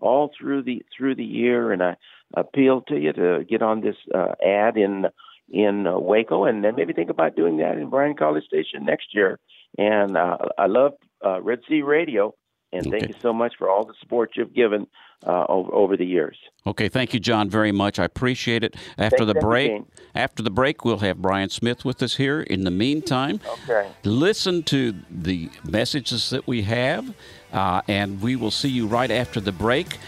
all 0.00 0.30
through 0.38 0.62
the 0.62 0.82
through 0.96 1.16
the 1.16 1.24
year. 1.24 1.72
And 1.72 1.82
I 1.82 1.96
appeal 2.34 2.82
to 2.88 2.96
you 2.98 3.12
to 3.12 3.44
get 3.48 3.60
on 3.60 3.82
this 3.82 3.96
uh, 4.14 4.32
ad 4.42 4.76
in 4.76 5.06
in 5.50 5.86
uh, 5.86 5.98
Waco, 5.98 6.44
and 6.44 6.64
then 6.64 6.74
maybe 6.76 6.92
think 6.92 7.10
about 7.10 7.36
doing 7.36 7.58
that 7.58 7.76
in 7.76 7.90
Bryan 7.90 8.16
College 8.16 8.44
Station 8.44 8.84
next 8.84 9.14
year. 9.14 9.38
And 9.78 10.16
uh, 10.16 10.38
I 10.56 10.66
love 10.66 10.94
uh, 11.24 11.40
Red 11.42 11.60
C 11.68 11.82
Radio, 11.82 12.34
And 12.72 12.86
Okay. 12.88 12.98
thank 12.98 13.08
you 13.08 13.14
so 13.22 13.32
much 13.32 13.54
for 13.58 13.70
all 13.70 13.84
the 13.86 13.94
support 14.00 14.32
you've 14.36 14.52
given 14.54 14.86
uh, 15.26 15.46
over, 15.48 15.72
over 15.72 15.96
the 15.96 16.04
years. 16.04 16.36
Okay, 16.66 16.88
thank 16.88 17.14
you, 17.14 17.20
John, 17.20 17.48
very 17.48 17.72
much. 17.72 17.98
I 17.98 18.04
appreciate 18.04 18.62
it. 18.64 18.74
After 18.98 19.18
Thank 19.24 19.34
the 19.34 19.40
break, 19.40 19.70
Gene. 19.70 19.86
after 20.14 20.42
the 20.42 20.50
break, 20.50 20.84
we'll 20.84 20.98
have 20.98 21.22
Brian 21.22 21.48
Smith 21.48 21.84
with 21.84 22.02
us 22.02 22.16
here. 22.16 22.40
In 22.40 22.64
the 22.64 22.70
meantime, 22.70 23.40
Okay. 23.68 23.88
listen 24.04 24.62
to 24.64 24.94
the 25.10 25.48
messages 25.64 26.28
that 26.30 26.46
we 26.46 26.62
have, 26.62 27.14
uh, 27.52 27.80
and 27.88 28.20
we 28.20 28.36
will 28.36 28.50
see 28.50 28.68
you 28.68 28.86
right 28.88 29.10
after 29.10 29.40
the 29.40 29.52
break. 29.52 29.98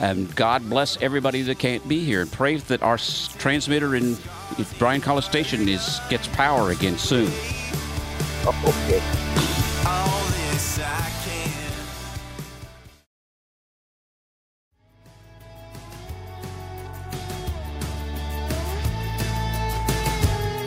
And 0.00 0.34
God 0.34 0.68
bless 0.68 1.00
everybody 1.00 1.42
that 1.42 1.58
can't 1.58 1.86
be 1.86 2.00
here, 2.04 2.22
and 2.22 2.32
pray 2.32 2.56
that 2.56 2.82
our 2.82 2.94
s- 2.94 3.28
transmitter 3.38 3.94
in 3.94 4.16
Bryan 4.78 5.00
College 5.00 5.24
Station 5.24 5.68
is 5.68 6.00
gets 6.10 6.26
power 6.28 6.70
again 6.70 6.98
soon. 6.98 7.30
Okay. 8.46 9.02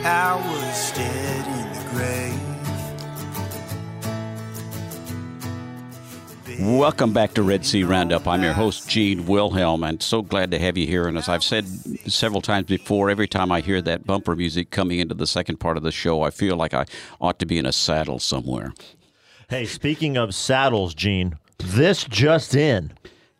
I 0.01 0.35
was 0.35 0.91
dead 0.93 1.45
in 1.45 1.73
the 1.73 1.89
grave. 1.89 2.39
Welcome 6.77 7.11
back 7.11 7.33
to 7.33 7.43
Red 7.43 7.65
C 7.65 7.83
Roundup. 7.83 8.25
I'm 8.25 8.41
your 8.41 8.53
host, 8.53 8.87
Gene 8.87 9.25
Wilhelm, 9.25 9.83
and 9.83 10.01
so 10.01 10.21
glad 10.21 10.51
to 10.51 10.59
have 10.59 10.77
you 10.77 10.87
here. 10.87 11.07
And 11.07 11.17
as 11.17 11.27
I've 11.27 11.43
said 11.43 11.65
several 12.09 12.41
times 12.41 12.67
before, 12.67 13.09
every 13.09 13.27
time 13.27 13.51
I 13.51 13.59
hear 13.59 13.81
that 13.81 14.05
bumper 14.05 14.37
music 14.37 14.71
coming 14.71 14.99
into 14.99 15.15
the 15.15 15.27
second 15.27 15.57
part 15.57 15.75
of 15.75 15.83
the 15.83 15.91
show, 15.91 16.21
I 16.21 16.29
feel 16.29 16.55
like 16.55 16.73
I 16.73 16.85
ought 17.19 17.39
to 17.39 17.45
be 17.45 17.57
in 17.57 17.65
a 17.65 17.73
saddle 17.73 18.19
somewhere. 18.19 18.73
Hey, 19.49 19.65
speaking 19.65 20.15
of 20.15 20.33
saddles, 20.33 20.93
Gene, 20.93 21.37
this 21.57 22.05
just 22.05 22.55
in. 22.55 22.93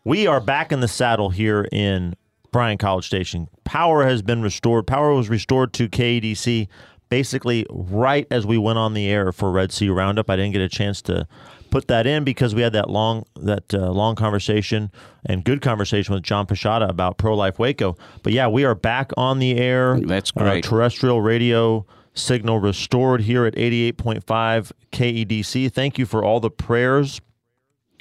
We 0.04 0.28
are 0.28 0.42
back 0.42 0.74
in 0.74 0.82
the 0.82 0.88
saddle 0.90 1.30
here 1.30 1.70
in 1.72 2.16
Bryan 2.52 2.78
College 2.78 3.06
Station. 3.06 3.48
Power 3.70 4.04
has 4.04 4.24
been 4.24 4.42
restored. 4.42 4.88
Power 4.88 5.14
was 5.14 5.30
restored 5.30 5.74
to 5.74 5.88
KEDC 5.88 6.68
basically 7.10 7.68
right 7.70 8.26
as 8.32 8.44
we 8.44 8.58
went 8.58 8.80
on 8.80 8.96
the 8.96 9.08
air 9.08 9.32
for 9.32 9.52
Red 9.52 9.72
C 9.72 9.90
Roundup. 9.90 10.28
I 10.28 10.36
didn't 10.36 10.54
get 10.54 10.62
a 10.64 10.70
chance 10.70 11.04
to 11.04 11.28
put 11.70 11.88
that 11.88 12.08
in 12.08 12.24
because 12.24 12.56
we 12.56 12.64
had 12.64 12.74
that 12.74 12.90
long 12.90 13.26
that 13.36 13.72
uh, 13.76 13.92
long 13.92 14.16
conversation 14.16 14.90
and 15.24 15.44
good 15.44 15.62
conversation 15.62 16.16
with 16.16 16.24
John 16.24 16.48
Pisciotta 16.48 16.90
about 16.90 17.20
Pro 17.20 17.36
Life 17.36 17.60
Waco. 17.60 17.96
But 18.24 18.34
yeah, 18.34 18.48
we 18.48 18.66
are 18.66 18.74
back 18.74 19.12
on 19.18 19.38
the 19.38 19.56
air. 19.58 20.00
That's 20.00 20.32
Uh, 20.36 20.40
great. 20.42 20.64
terrestrial 20.64 21.22
radio 21.22 21.86
signal 22.16 22.58
restored 22.60 23.22
here 23.22 23.46
at 23.46 23.54
88.5 23.56 24.72
KEDC. 24.92 25.72
Thank 25.72 26.00
you 26.00 26.08
for 26.08 26.24
all 26.24 26.40
the 26.40 26.50
prayers 26.50 27.22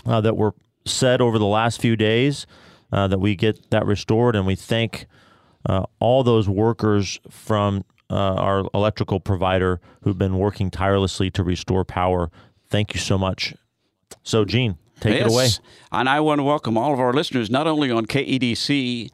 uh, 0.06 0.22
that 0.22 0.34
were 0.38 0.54
said 0.86 1.20
over 1.20 1.38
the 1.38 1.44
last 1.46 1.78
few 1.78 1.94
days 1.94 2.46
uh, 2.90 3.06
that 3.08 3.18
we 3.20 3.36
get 3.36 3.68
that 3.70 3.84
restored, 3.84 4.34
and 4.34 4.46
we 4.46 4.54
thank 4.54 5.06
uh, 5.66 5.84
all 6.00 6.24
those 6.24 6.48
workers 6.48 7.20
from 7.30 7.84
uh, 8.10 8.14
our 8.14 8.68
electrical 8.74 9.20
provider 9.20 9.80
who've 10.02 10.18
been 10.18 10.38
working 10.38 10.70
tirelessly 10.70 11.30
to 11.30 11.42
restore 11.42 11.84
power. 11.84 12.30
Thank 12.68 12.94
you 12.94 13.00
so 13.00 13.18
much. 13.18 13.54
So, 14.22 14.44
Gene, 14.44 14.78
take 15.00 15.20
it 15.20 15.26
away. 15.26 15.48
And 15.92 16.08
I 16.08 16.20
want 16.20 16.38
to 16.38 16.42
welcome 16.42 16.78
all 16.78 16.92
of 16.92 17.00
our 17.00 17.12
listeners, 17.12 17.50
not 17.50 17.66
only 17.66 17.90
on 17.90 18.06
KEDC 18.06 19.10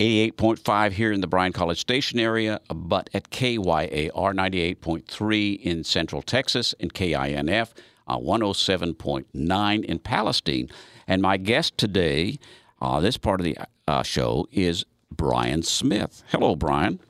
88.5 0.00 0.92
here 0.92 1.12
in 1.12 1.20
the 1.20 1.26
Bryan 1.28 1.52
College 1.52 1.78
Station 1.78 2.18
area, 2.18 2.60
but 2.68 3.08
at 3.14 3.30
KYAR 3.30 4.10
98.3 4.12 5.60
in 5.60 5.84
Central 5.84 6.20
Texas 6.20 6.74
and 6.80 6.92
KINF 6.92 7.72
uh, 8.06 8.18
107.9 8.18 9.84
in 9.84 9.98
Palestine. 10.00 10.68
And 11.06 11.22
my 11.22 11.36
guest 11.36 11.78
today, 11.78 12.38
uh, 12.80 13.00
this 13.00 13.16
part 13.16 13.40
of 13.40 13.44
the 13.44 13.56
uh, 13.86 14.02
show, 14.02 14.46
is 14.50 14.84
Brian 15.16 15.62
Smith. 15.62 16.22
Hello, 16.28 16.56
Brian. 16.56 17.00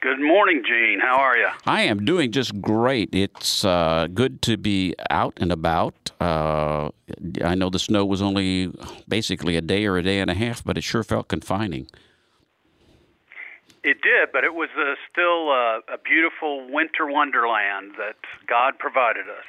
Good 0.00 0.20
morning, 0.20 0.62
Gene. 0.64 1.00
How 1.00 1.18
are 1.18 1.36
you? 1.36 1.48
I 1.66 1.82
am 1.82 2.04
doing 2.04 2.30
just 2.30 2.60
great. 2.60 3.08
It's 3.12 3.64
uh, 3.64 4.06
good 4.14 4.42
to 4.42 4.56
be 4.56 4.94
out 5.10 5.34
and 5.38 5.50
about. 5.50 6.12
Uh, 6.20 6.90
I 7.42 7.56
know 7.56 7.68
the 7.68 7.80
snow 7.80 8.06
was 8.06 8.22
only 8.22 8.72
basically 9.08 9.56
a 9.56 9.60
day 9.60 9.86
or 9.86 9.96
a 9.96 10.02
day 10.02 10.20
and 10.20 10.30
a 10.30 10.34
half, 10.34 10.62
but 10.62 10.78
it 10.78 10.82
sure 10.82 11.02
felt 11.02 11.26
confining. 11.26 11.88
It 13.82 14.00
did, 14.02 14.30
but 14.32 14.44
it 14.44 14.54
was 14.54 14.68
uh, 14.78 14.94
still 15.10 15.50
uh, 15.50 15.80
a 15.92 15.98
beautiful 15.98 16.70
winter 16.70 17.06
wonderland 17.06 17.92
that 17.98 18.16
God 18.46 18.78
provided 18.78 19.26
us. 19.28 19.46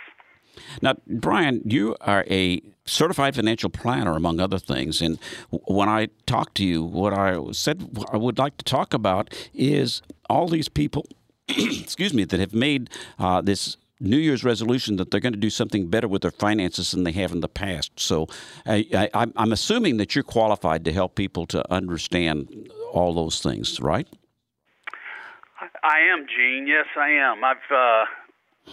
Now, 0.82 0.96
Brian, 1.08 1.62
you 1.66 1.96
are 2.02 2.26
a 2.30 2.62
certified 2.86 3.36
financial 3.36 3.70
planner, 3.70 4.16
among 4.16 4.40
other 4.40 4.60
things. 4.60 5.02
And 5.02 5.20
when 5.50 5.90
I 5.90 6.10
talked 6.26 6.56
to 6.56 6.66
you, 6.66 6.84
what 6.84 7.14
I 7.14 7.40
said 7.52 7.98
I 8.12 8.18
would 8.18 8.38
like 8.38 8.58
to 8.58 8.66
talk 8.66 8.94
about 8.94 9.34
is 9.54 10.02
all 10.30 10.48
these 10.48 10.70
people, 10.70 11.06
excuse 11.48 12.14
me, 12.14 12.24
that 12.26 12.40
have 12.40 12.54
made 12.54 12.90
uh, 13.18 13.42
this 13.42 13.78
New 14.00 14.18
Year's 14.18 14.44
resolution 14.44 14.96
that 14.96 15.12
they're 15.12 15.20
going 15.20 15.34
to 15.34 15.40
do 15.40 15.50
something 15.50 15.88
better 15.88 16.08
with 16.08 16.22
their 16.22 16.32
finances 16.32 16.92
than 16.92 17.04
they 17.04 17.12
have 17.12 17.32
in 17.32 17.42
the 17.42 17.50
past. 17.50 18.00
So 18.00 18.28
I, 18.66 19.10
I'm 19.14 19.52
assuming 19.52 19.98
that 19.98 20.16
you're 20.16 20.24
qualified 20.24 20.86
to 20.86 20.94
help 20.94 21.16
people 21.16 21.46
to 21.48 21.70
understand 21.72 22.70
all 22.94 23.14
those 23.14 23.42
things, 23.42 23.80
right? 23.82 24.08
I 25.84 26.00
am, 26.14 26.26
Gene. 26.28 26.66
Yes, 26.68 26.86
I 26.98 27.10
am. 27.10 27.44
I've 27.44 27.58
uh, 27.70 28.06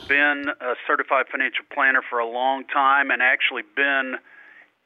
been 0.09 0.45
a 0.61 0.75
certified 0.87 1.27
financial 1.31 1.65
planner 1.73 2.03
for 2.09 2.19
a 2.19 2.29
long 2.29 2.65
time 2.65 3.11
and 3.11 3.23
actually 3.23 3.63
been 3.75 4.15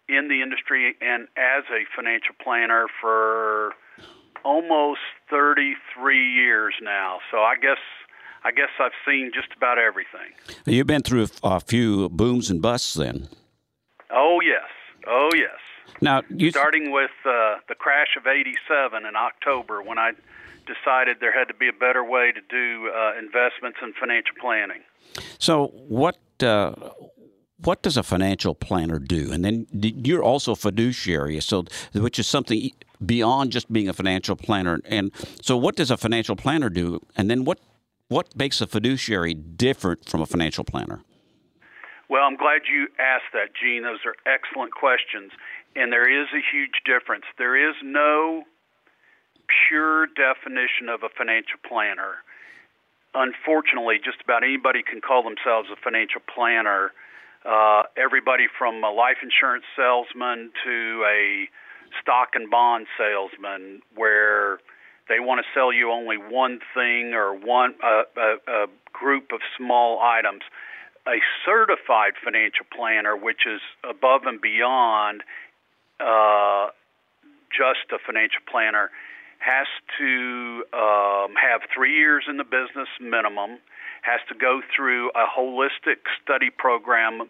in 0.08 0.28
the 0.28 0.42
industry 0.42 0.94
and 1.00 1.28
as 1.36 1.64
a 1.70 1.84
financial 1.94 2.34
planner 2.42 2.86
for 3.00 3.72
almost 4.44 5.00
33 5.30 6.34
years 6.34 6.74
now. 6.82 7.18
So 7.30 7.38
I 7.38 7.54
guess 7.60 7.78
I 8.42 8.50
guess 8.52 8.70
I've 8.80 8.96
seen 9.06 9.30
just 9.34 9.48
about 9.56 9.78
everything. 9.78 10.32
You've 10.64 10.86
been 10.86 11.02
through 11.02 11.28
a, 11.42 11.60
few 11.60 12.08
booms 12.08 12.50
and 12.50 12.62
busts 12.62 12.94
then. 12.94 13.28
Oh 14.10 14.40
yes. 14.42 14.68
Oh 15.06 15.30
yes. 15.34 15.58
Now, 16.00 16.22
you 16.30 16.50
starting 16.50 16.90
with 16.90 17.10
uh, 17.26 17.56
the 17.68 17.74
crash 17.74 18.16
of 18.16 18.26
87 18.26 19.04
in 19.04 19.16
October 19.16 19.82
when 19.82 19.98
I 19.98 20.12
decided 20.66 21.18
there 21.20 21.36
had 21.36 21.48
to 21.48 21.54
be 21.54 21.68
a 21.68 21.72
better 21.72 22.04
way 22.04 22.32
to 22.32 22.40
do 22.48 22.90
uh, 22.90 23.18
investments 23.18 23.78
and 23.82 23.94
financial 23.94 24.34
planning. 24.40 24.82
So 25.38 25.68
what 25.88 26.18
uh, 26.42 26.74
what 27.62 27.82
does 27.82 27.96
a 27.96 28.02
financial 28.02 28.54
planner 28.54 28.98
do? 28.98 29.32
And 29.32 29.44
then 29.44 29.66
you're 29.72 30.22
also 30.22 30.52
a 30.52 30.56
fiduciary, 30.56 31.40
so 31.40 31.64
which 31.94 32.18
is 32.18 32.26
something 32.26 32.70
beyond 33.04 33.52
just 33.52 33.72
being 33.72 33.88
a 33.88 33.92
financial 33.92 34.36
planner. 34.36 34.80
And 34.84 35.12
so, 35.42 35.56
what 35.56 35.76
does 35.76 35.90
a 35.90 35.96
financial 35.96 36.36
planner 36.36 36.70
do? 36.70 37.00
And 37.16 37.30
then 37.30 37.44
what 37.44 37.60
what 38.08 38.34
makes 38.36 38.60
a 38.60 38.66
fiduciary 38.66 39.34
different 39.34 40.08
from 40.08 40.20
a 40.20 40.26
financial 40.26 40.64
planner? 40.64 41.02
Well, 42.08 42.24
I'm 42.24 42.36
glad 42.36 42.62
you 42.68 42.88
asked 42.98 43.32
that, 43.34 43.54
Gene. 43.54 43.84
Those 43.84 44.00
are 44.04 44.16
excellent 44.26 44.72
questions. 44.72 45.30
And 45.76 45.92
there 45.92 46.10
is 46.10 46.26
a 46.34 46.42
huge 46.52 46.82
difference. 46.84 47.24
There 47.38 47.54
is 47.54 47.76
no 47.84 48.42
pure 49.68 50.06
definition 50.06 50.88
of 50.88 51.02
a 51.02 51.08
financial 51.16 51.58
planner. 51.66 52.22
Unfortunately, 53.14 53.96
just 54.02 54.22
about 54.22 54.44
anybody 54.44 54.82
can 54.82 55.00
call 55.00 55.22
themselves 55.22 55.68
a 55.72 55.76
financial 55.76 56.20
planner. 56.32 56.92
Uh, 57.44 57.82
everybody 57.96 58.46
from 58.58 58.84
a 58.84 58.90
life 58.90 59.18
insurance 59.22 59.64
salesman 59.74 60.52
to 60.64 61.04
a 61.08 61.48
stock 62.00 62.30
and 62.34 62.50
bond 62.50 62.86
salesman, 62.96 63.82
where 63.94 64.58
they 65.08 65.18
want 65.18 65.40
to 65.40 65.46
sell 65.52 65.72
you 65.72 65.90
only 65.90 66.16
one 66.16 66.60
thing 66.72 67.14
or 67.14 67.34
one 67.34 67.74
uh, 67.82 68.04
a, 68.16 68.36
a 68.46 68.66
group 68.92 69.32
of 69.32 69.40
small 69.56 70.00
items. 70.00 70.42
A 71.08 71.18
certified 71.44 72.12
financial 72.22 72.66
planner, 72.76 73.16
which 73.16 73.42
is 73.46 73.60
above 73.88 74.22
and 74.26 74.40
beyond 74.40 75.22
uh, 75.98 76.68
just 77.50 77.90
a 77.90 77.98
financial 77.98 78.40
planner, 78.48 78.90
has 79.40 79.66
to 79.98 80.64
um, 80.72 81.34
have 81.34 81.62
three 81.74 81.96
years 81.96 82.24
in 82.28 82.36
the 82.36 82.44
business 82.44 82.88
minimum, 83.00 83.58
has 84.02 84.20
to 84.28 84.34
go 84.34 84.60
through 84.74 85.10
a 85.10 85.24
holistic 85.26 86.04
study 86.22 86.50
program 86.50 87.28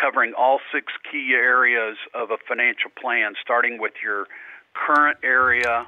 covering 0.00 0.32
all 0.38 0.60
six 0.72 0.92
key 1.10 1.32
areas 1.34 1.96
of 2.14 2.30
a 2.30 2.36
financial 2.46 2.90
plan, 3.00 3.34
starting 3.42 3.80
with 3.80 3.94
your 4.02 4.26
current 4.74 5.18
area, 5.24 5.86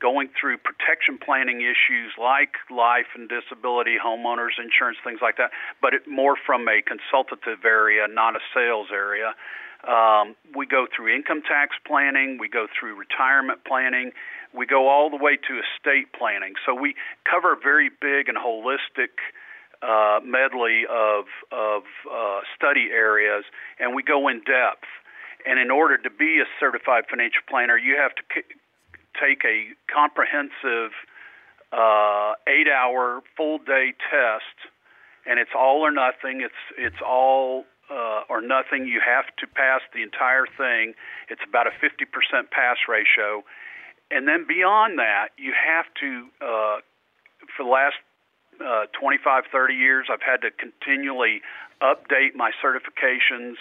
going 0.00 0.28
through 0.38 0.58
protection 0.58 1.18
planning 1.18 1.60
issues 1.60 2.12
like 2.18 2.54
life 2.70 3.06
and 3.14 3.28
disability, 3.28 3.96
homeowners 3.96 4.58
insurance, 4.58 4.98
things 5.04 5.20
like 5.22 5.36
that, 5.36 5.50
but 5.80 5.94
it 5.94 6.08
more 6.08 6.36
from 6.46 6.66
a 6.68 6.82
consultative 6.82 7.64
area, 7.64 8.06
not 8.08 8.34
a 8.34 8.40
sales 8.54 8.88
area. 8.92 9.34
Um, 9.86 10.36
we 10.54 10.66
go 10.66 10.86
through 10.94 11.14
income 11.14 11.40
tax 11.40 11.76
planning, 11.86 12.36
we 12.38 12.48
go 12.48 12.66
through 12.68 12.96
retirement 12.96 13.64
planning, 13.64 14.12
we 14.54 14.66
go 14.66 14.88
all 14.88 15.10
the 15.10 15.16
way 15.16 15.36
to 15.36 15.60
estate 15.60 16.12
planning. 16.16 16.54
So 16.66 16.74
we 16.74 16.94
cover 17.28 17.52
a 17.52 17.56
very 17.56 17.88
big 17.88 18.28
and 18.28 18.36
holistic 18.36 19.20
uh, 19.82 20.20
medley 20.24 20.84
of 20.90 21.24
of 21.52 21.82
uh, 22.10 22.40
study 22.56 22.88
areas, 22.92 23.44
and 23.78 23.94
we 23.94 24.02
go 24.02 24.28
in 24.28 24.38
depth. 24.40 24.88
And 25.46 25.58
in 25.58 25.70
order 25.70 25.96
to 25.96 26.10
be 26.10 26.40
a 26.40 26.48
certified 26.58 27.04
financial 27.08 27.40
planner, 27.48 27.78
you 27.78 27.96
have 27.96 28.14
to 28.14 28.22
c- 28.34 28.54
take 29.18 29.42
a 29.44 29.72
comprehensive 29.92 30.92
uh, 31.72 32.34
eight-hour 32.46 33.22
full-day 33.36 33.94
test, 34.10 34.56
and 35.24 35.38
it's 35.38 35.52
all 35.56 35.80
or 35.80 35.90
nothing. 35.90 36.42
It's 36.42 36.62
it's 36.76 37.00
all 37.00 37.64
uh, 37.90 38.22
or 38.28 38.40
nothing. 38.40 38.86
You 38.86 39.00
have 39.00 39.26
to 39.38 39.46
pass 39.46 39.80
the 39.94 40.02
entire 40.02 40.46
thing. 40.46 40.94
It's 41.28 41.42
about 41.46 41.66
a 41.66 41.70
50% 41.70 42.06
pass 42.50 42.76
ratio, 42.88 43.42
and 44.10 44.26
then 44.26 44.44
beyond 44.46 44.98
that, 44.98 45.28
you 45.36 45.52
have 45.52 45.86
to. 46.00 46.26
Uh, 46.40 46.80
for 47.56 47.64
the 47.64 47.70
last 47.70 47.96
uh, 48.60 48.86
25, 48.98 49.44
30 49.50 49.74
years, 49.74 50.06
I've 50.12 50.22
had 50.22 50.42
to 50.42 50.50
continually 50.50 51.40
update 51.82 52.34
my 52.34 52.50
certifications, 52.62 53.54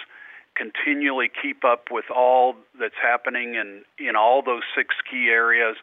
continually 0.56 1.32
keep 1.42 1.64
up 1.64 1.88
with 1.90 2.06
all 2.14 2.56
that's 2.80 3.00
happening 3.02 3.56
in 3.56 3.84
in 3.98 4.16
all 4.16 4.42
those 4.42 4.64
six 4.76 4.96
key 5.10 5.30
areas. 5.30 5.78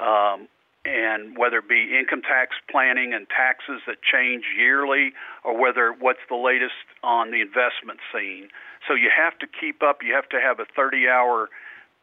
Um, 0.00 0.48
and 0.84 1.38
whether 1.38 1.58
it 1.58 1.68
be 1.68 1.96
income 1.98 2.20
tax 2.20 2.56
planning 2.70 3.14
and 3.14 3.26
taxes 3.30 3.80
that 3.86 3.96
change 4.02 4.44
yearly, 4.56 5.12
or 5.42 5.56
whether 5.56 5.94
what's 5.98 6.20
the 6.28 6.36
latest 6.36 6.84
on 7.02 7.30
the 7.30 7.40
investment 7.40 8.00
scene. 8.12 8.48
So 8.86 8.94
you 8.94 9.08
have 9.08 9.38
to 9.38 9.46
keep 9.46 9.82
up. 9.82 10.02
You 10.02 10.12
have 10.12 10.28
to 10.28 10.40
have 10.40 10.60
a 10.60 10.66
30-hour 10.78 11.48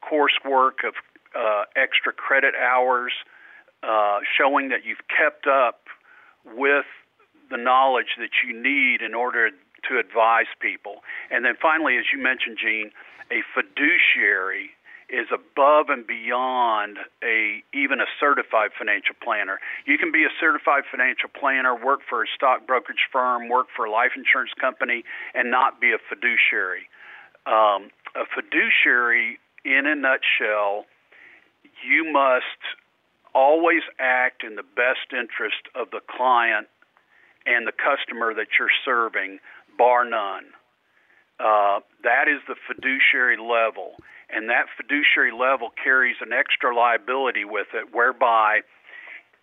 coursework 0.02 0.82
of 0.88 0.95
uh, 1.35 1.63
extra 1.75 2.13
credit 2.13 2.53
hours, 2.55 3.13
uh, 3.83 4.19
showing 4.37 4.69
that 4.69 4.85
you've 4.85 5.05
kept 5.07 5.47
up 5.47 5.81
with 6.45 6.85
the 7.49 7.57
knowledge 7.57 8.17
that 8.17 8.31
you 8.45 8.53
need 8.53 9.01
in 9.01 9.13
order 9.13 9.49
to 9.89 9.99
advise 9.99 10.47
people. 10.59 11.03
And 11.29 11.43
then 11.43 11.55
finally, 11.61 11.97
as 11.97 12.05
you 12.13 12.21
mentioned, 12.21 12.57
Gene, 12.61 12.91
a 13.31 13.41
fiduciary 13.53 14.71
is 15.11 15.27
above 15.27 15.89
and 15.89 16.07
beyond 16.07 16.97
a 17.21 17.61
even 17.73 17.99
a 17.99 18.07
certified 18.17 18.71
financial 18.77 19.15
planner. 19.21 19.59
You 19.85 19.97
can 19.97 20.11
be 20.11 20.23
a 20.23 20.31
certified 20.39 20.83
financial 20.89 21.27
planner, 21.27 21.75
work 21.75 21.99
for 22.07 22.23
a 22.23 22.27
stock 22.33 22.65
brokerage 22.65 23.11
firm, 23.11 23.49
work 23.49 23.67
for 23.75 23.85
a 23.85 23.91
life 23.91 24.11
insurance 24.15 24.51
company, 24.59 25.03
and 25.35 25.51
not 25.51 25.81
be 25.81 25.91
a 25.91 25.99
fiduciary. 25.99 26.87
Um, 27.45 27.91
a 28.15 28.23
fiduciary, 28.23 29.39
in 29.65 29.85
a 29.85 29.95
nutshell, 29.95 30.85
you 31.83 32.11
must 32.11 32.61
always 33.33 33.81
act 33.99 34.43
in 34.43 34.55
the 34.55 34.63
best 34.63 35.11
interest 35.11 35.67
of 35.75 35.91
the 35.91 36.01
client 36.09 36.67
and 37.45 37.65
the 37.65 37.71
customer 37.71 38.33
that 38.33 38.47
you're 38.59 38.73
serving, 38.85 39.39
bar 39.77 40.05
none. 40.05 40.45
Uh, 41.39 41.79
that 42.03 42.27
is 42.27 42.39
the 42.47 42.55
fiduciary 42.67 43.37
level 43.37 43.95
and 44.31 44.49
that 44.49 44.65
fiduciary 44.75 45.31
level 45.31 45.69
carries 45.83 46.15
an 46.21 46.31
extra 46.31 46.75
liability 46.75 47.43
with 47.43 47.67
it, 47.73 47.93
whereby 47.93 48.61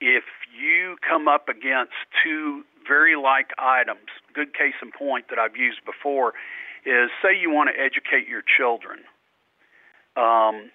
if 0.01 0.25
you 0.57 0.97
come 1.07 1.29
up 1.29 1.49
against 1.49 1.93
two 2.25 2.65
very 2.87 3.17
like 3.17 3.51
items, 3.59 4.09
good 4.33 4.55
case 4.55 4.75
in 4.81 4.91
point 4.91 5.27
that 5.29 5.39
I've 5.39 5.57
used 5.57 5.85
before 5.85 6.33
is 6.87 7.11
say 7.23 7.37
you 7.39 7.51
want 7.51 7.69
to 7.69 7.77
educate 7.79 8.29
your 8.29 8.43
children. 8.43 9.01
Um, 10.17 10.71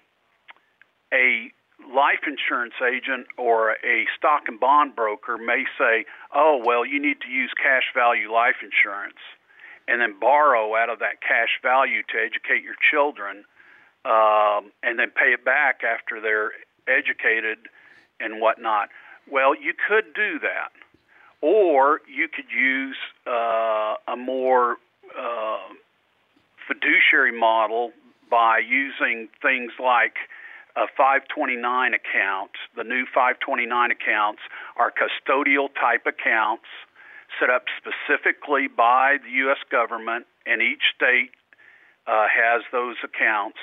a 1.12 1.50
life 1.92 2.24
insurance 2.26 2.74
agent 2.80 3.26
or 3.36 3.72
a 3.84 4.06
stock 4.16 4.42
and 4.48 4.58
bond 4.58 4.96
broker 4.96 5.36
may 5.36 5.64
say, 5.78 6.04
oh, 6.34 6.60
well, 6.64 6.84
you 6.84 7.00
need 7.00 7.20
to 7.20 7.28
use 7.28 7.52
cash 7.60 7.84
value 7.94 8.32
life 8.32 8.56
insurance 8.62 9.18
and 9.86 10.00
then 10.00 10.18
borrow 10.18 10.74
out 10.76 10.88
of 10.88 10.98
that 11.00 11.20
cash 11.20 11.60
value 11.62 12.02
to 12.02 12.16
educate 12.18 12.62
your 12.62 12.76
children 12.90 13.44
um, 14.04 14.72
and 14.82 14.98
then 14.98 15.10
pay 15.10 15.32
it 15.32 15.44
back 15.44 15.80
after 15.84 16.20
they're 16.20 16.52
educated 16.88 17.58
and 18.20 18.40
whatnot. 18.40 18.88
Well, 19.30 19.54
you 19.54 19.72
could 19.72 20.14
do 20.14 20.38
that, 20.40 20.72
or 21.40 22.00
you 22.08 22.28
could 22.28 22.50
use 22.54 22.96
uh, 23.26 23.94
a 24.08 24.16
more 24.16 24.76
uh, 25.18 25.72
fiduciary 26.68 27.38
model 27.38 27.92
by 28.30 28.58
using 28.58 29.28
things 29.42 29.72
like 29.82 30.16
a 30.76 30.86
529 30.96 31.94
account. 31.94 32.50
The 32.76 32.84
new 32.84 33.06
529 33.06 33.90
accounts 33.90 34.42
are 34.76 34.90
custodial 34.90 35.68
type 35.74 36.06
accounts 36.06 36.66
set 37.38 37.50
up 37.50 37.64
specifically 37.78 38.68
by 38.68 39.18
the 39.22 39.30
U.S. 39.46 39.58
government, 39.70 40.26
and 40.46 40.62
each 40.62 40.82
state 40.94 41.30
uh, 42.06 42.26
has 42.30 42.62
those 42.70 42.96
accounts 43.02 43.58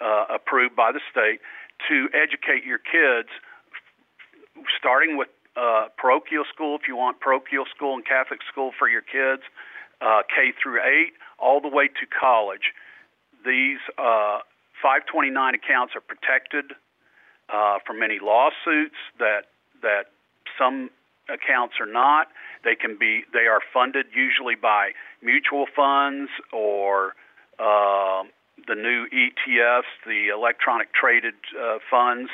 uh, 0.00 0.24
approved 0.34 0.76
by 0.76 0.92
the 0.92 1.00
state 1.10 1.40
to 1.88 2.08
educate 2.12 2.64
your 2.64 2.78
kids, 2.78 3.28
starting 4.78 5.16
with 5.16 5.28
uh, 5.56 5.88
parochial 5.96 6.44
school 6.52 6.76
if 6.76 6.88
you 6.88 6.96
want 6.96 7.20
parochial 7.20 7.64
school 7.74 7.94
and 7.94 8.04
Catholic 8.04 8.40
school 8.50 8.72
for 8.78 8.88
your 8.88 9.02
kids, 9.02 9.42
uh, 10.00 10.22
K 10.28 10.52
through 10.60 10.80
8, 10.82 11.12
all 11.38 11.60
the 11.60 11.68
way 11.68 11.88
to 11.88 12.04
college. 12.06 12.74
These 13.44 13.78
uh, 13.96 14.40
529 14.82 15.54
accounts 15.54 15.94
are 15.96 16.00
protected 16.00 16.76
uh, 17.52 17.78
from 17.86 18.02
any 18.02 18.18
lawsuits 18.22 18.98
that 19.18 19.50
that 19.82 20.10
some 20.58 20.90
accounts 21.28 21.74
are 21.80 21.90
not. 21.90 22.28
They 22.64 22.74
can 22.74 22.96
be 22.98 23.22
they 23.32 23.46
are 23.46 23.60
funded 23.72 24.06
usually 24.14 24.54
by 24.54 24.92
mutual 25.22 25.66
funds 25.74 26.30
or 26.52 27.14
uh, 27.58 28.24
the 28.66 28.74
new 28.74 29.06
ETFs, 29.12 29.90
the 30.06 30.28
electronic 30.34 30.92
traded 30.92 31.34
uh, 31.54 31.78
funds, 31.90 32.30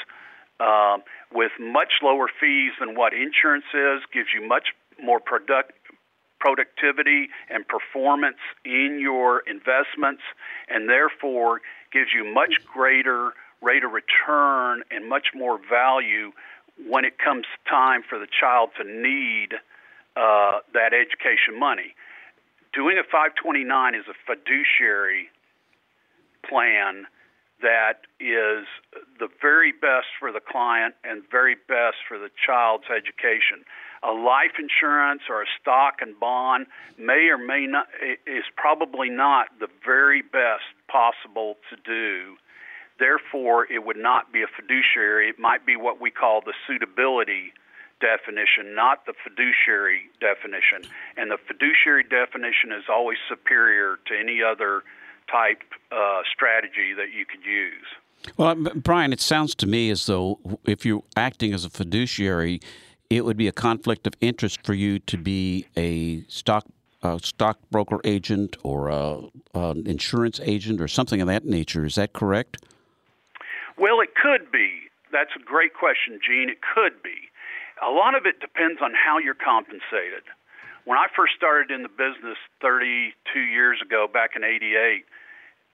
um, 0.61 1.03
with 1.33 1.53
much 1.61 2.01
lower 2.03 2.29
fees 2.41 2.73
than 2.81 2.95
what 2.95 3.13
insurance 3.13 3.67
is, 3.75 4.03
gives 4.13 4.29
you 4.35 4.47
much 4.47 4.69
more 5.03 5.21
product 5.21 5.73
productivity 6.41 7.29
and 7.49 7.65
performance 7.67 8.37
in 8.67 8.99
your 9.01 9.43
investments, 9.49 10.21
and 10.69 10.91
therefore 10.91 11.63
gives 11.95 12.11
you 12.13 12.25
much 12.25 12.55
greater 12.67 13.33
rate 13.63 13.85
of 13.85 13.93
return 13.93 14.83
and 14.91 15.09
much 15.09 15.29
more 15.35 15.59
value 15.71 16.33
when 16.89 17.05
it 17.05 17.19
comes 17.19 17.47
time 17.71 18.03
for 18.03 18.19
the 18.19 18.27
child 18.27 18.71
to 18.77 18.85
need 18.85 19.55
uh, 20.17 20.59
that 20.75 20.93
education 20.93 21.59
money. 21.59 21.95
Doing 22.73 22.99
a 22.99 23.05
529 23.05 23.95
is 23.95 24.05
a 24.11 24.15
fiduciary 24.27 25.31
plan 26.43 27.07
that 27.65 28.05
is 28.21 28.69
the 29.19 29.29
very 29.41 29.73
best 29.73 30.13
for 30.21 30.31
the 30.31 30.41
client 30.41 30.95
and 31.03 31.23
very 31.31 31.57
best 31.57 31.97
for 32.07 32.19
the 32.19 32.29
child's 32.47 32.85
education. 32.93 33.65
A 34.05 34.13
life 34.13 34.61
insurance 34.61 35.23
or 35.31 35.43
a 35.43 35.49
stock 35.61 36.05
and 36.05 36.21
bond 36.21 36.67
may 36.99 37.33
or 37.33 37.39
may 37.39 37.67
not 37.67 37.89
is 38.27 38.45
probably 38.55 39.09
not 39.09 39.49
the 39.59 39.69
very 39.85 40.21
best 40.21 40.69
possible 40.93 41.57
to 41.71 41.77
do. 41.81 42.37
Therefore, 43.01 43.67
it 43.73 43.85
would 43.85 43.97
not 43.97 44.31
be 44.31 44.43
a 44.43 44.47
fiduciary. 44.47 45.31
It 45.31 45.39
might 45.39 45.65
be 45.65 45.75
what 45.75 46.01
we 46.01 46.11
call 46.11 46.43
the 46.45 46.53
suitability 46.69 47.55
definition, 47.99 48.77
not 48.77 49.07
the 49.07 49.15
fiduciary 49.25 50.13
definition. 50.21 50.85
And 51.17 51.31
the 51.31 51.39
fiduciary 51.41 52.05
definition 52.05 52.77
is 52.77 52.85
always 52.93 53.19
superior 53.27 53.97
to 54.07 54.13
any 54.13 54.43
other 54.45 54.85
type 55.31 55.63
uh, 55.93 56.21
strategy 56.33 56.95
that 56.97 57.13
you 57.17 57.25
could 57.27 57.45
use. 57.45 57.87
Well, 58.37 58.55
Brian, 58.75 59.13
it 59.13 59.21
sounds 59.21 59.55
to 59.57 59.67
me 59.67 59.91
as 59.91 60.07
though 60.07 60.39
if 60.65 60.87
you're 60.87 61.03
acting 61.17 61.53
as 61.53 61.65
a 61.65 61.71
fiduciary, 61.71 62.61
it 63.11 63.25
would 63.25 63.37
be 63.37 63.49
a 63.49 63.53
conflict 63.53 64.07
of 64.07 64.15
interest 64.21 64.65
for 64.65 64.75
you 64.75 64.99
to 65.01 65.17
be 65.17 65.67
a 65.77 66.23
stock 66.29 66.65
a 67.05 67.21
stockbroker 67.23 68.01
agent 68.03 68.57
or 68.63 68.89
a, 68.89 69.19
an 69.53 69.87
insurance 69.87 70.41
agent 70.43 70.81
or 70.81 70.89
something 70.89 71.21
of 71.21 71.29
that 71.29 71.45
nature. 71.45 71.85
Is 71.85 71.97
that 71.97 72.15
correct? 72.15 72.65
Well, 73.79 74.01
it 74.01 74.15
could 74.15 74.51
be. 74.51 74.89
That's 75.13 75.31
a 75.37 75.45
great 75.45 75.75
question, 75.75 76.19
Gene. 76.27 76.49
It 76.49 76.59
could 76.63 77.03
be. 77.03 77.29
A 77.87 77.91
lot 77.91 78.15
of 78.15 78.25
it 78.25 78.41
depends 78.41 78.81
on 78.83 78.93
how 78.95 79.19
you're 79.19 79.35
compensated. 79.35 80.25
When 80.85 80.99
I 80.99 81.07
first 81.17 81.33
started 81.35 81.71
in 81.71 81.83
the 81.83 81.89
business 81.89 82.37
32 82.61 83.41
years 83.41 83.81
ago, 83.81 84.07
back 84.07 84.37
in 84.37 84.45
'88, 84.45 85.05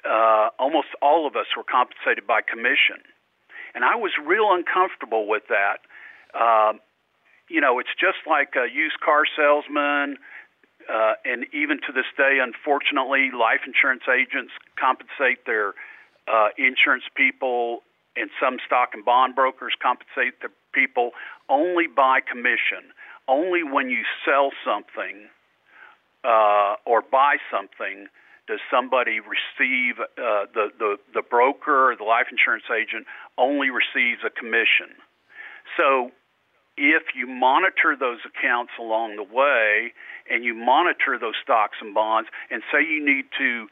uh, 0.05 0.51
almost 0.59 0.88
all 1.03 1.27
of 1.27 1.35
us 1.35 1.46
were 1.57 1.64
compensated 1.64 2.27
by 2.27 2.40
commission, 2.42 3.03
and 3.75 3.85
I 3.85 3.96
was 3.96 4.12
real 4.25 4.55
uncomfortable 4.55 5.27
with 5.27 5.42
that. 5.49 5.83
Uh, 6.33 6.75
you 7.49 7.61
know, 7.61 7.81
it's 7.81 7.90
just 7.99 8.23
like 8.27 8.55
a 8.55 8.70
used 8.73 9.01
car 9.01 9.25
salesman, 9.27 10.16
uh, 10.88 11.14
and 11.25 11.44
even 11.53 11.81
to 11.87 11.92
this 11.92 12.07
day, 12.16 12.38
unfortunately, 12.40 13.31
life 13.35 13.66
insurance 13.66 14.07
agents 14.07 14.53
compensate 14.79 15.44
their 15.44 15.75
uh, 16.31 16.55
insurance 16.57 17.05
people, 17.16 17.83
and 18.14 18.31
some 18.38 18.59
stock 18.64 18.90
and 18.94 19.05
bond 19.05 19.35
brokers 19.35 19.75
compensate 19.83 20.38
their 20.38 20.55
people 20.73 21.11
only 21.49 21.88
by 21.88 22.20
commission 22.20 22.94
only 23.30 23.62
when 23.62 23.88
you 23.88 24.02
sell 24.26 24.50
something 24.66 25.30
uh, 26.24 26.74
or 26.84 27.00
buy 27.00 27.36
something 27.50 28.08
does 28.48 28.58
somebody 28.68 29.20
receive 29.20 30.00
uh, 30.00 30.50
the, 30.52 30.68
the 30.78 30.96
the 31.14 31.22
broker 31.22 31.92
or 31.92 31.96
the 31.96 32.02
life 32.02 32.26
insurance 32.30 32.64
agent 32.66 33.06
only 33.38 33.70
receives 33.70 34.20
a 34.26 34.30
commission. 34.30 34.90
So 35.76 36.10
if 36.76 37.14
you 37.14 37.28
monitor 37.28 37.94
those 37.98 38.18
accounts 38.26 38.72
along 38.78 39.16
the 39.16 39.22
way 39.22 39.92
and 40.28 40.44
you 40.44 40.52
monitor 40.54 41.16
those 41.18 41.38
stocks 41.42 41.78
and 41.80 41.94
bonds 41.94 42.28
and 42.50 42.62
say 42.72 42.82
you 42.82 43.04
need 43.04 43.26
to 43.38 43.68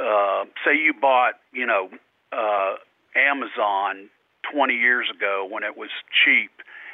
uh, 0.00 0.44
say 0.64 0.74
you 0.74 0.94
bought 0.98 1.34
you 1.52 1.66
know 1.66 1.90
uh, 2.32 2.76
Amazon 3.14 4.08
20 4.50 4.72
years 4.74 5.06
ago 5.14 5.46
when 5.48 5.62
it 5.62 5.76
was 5.76 5.90
cheap 6.24 6.50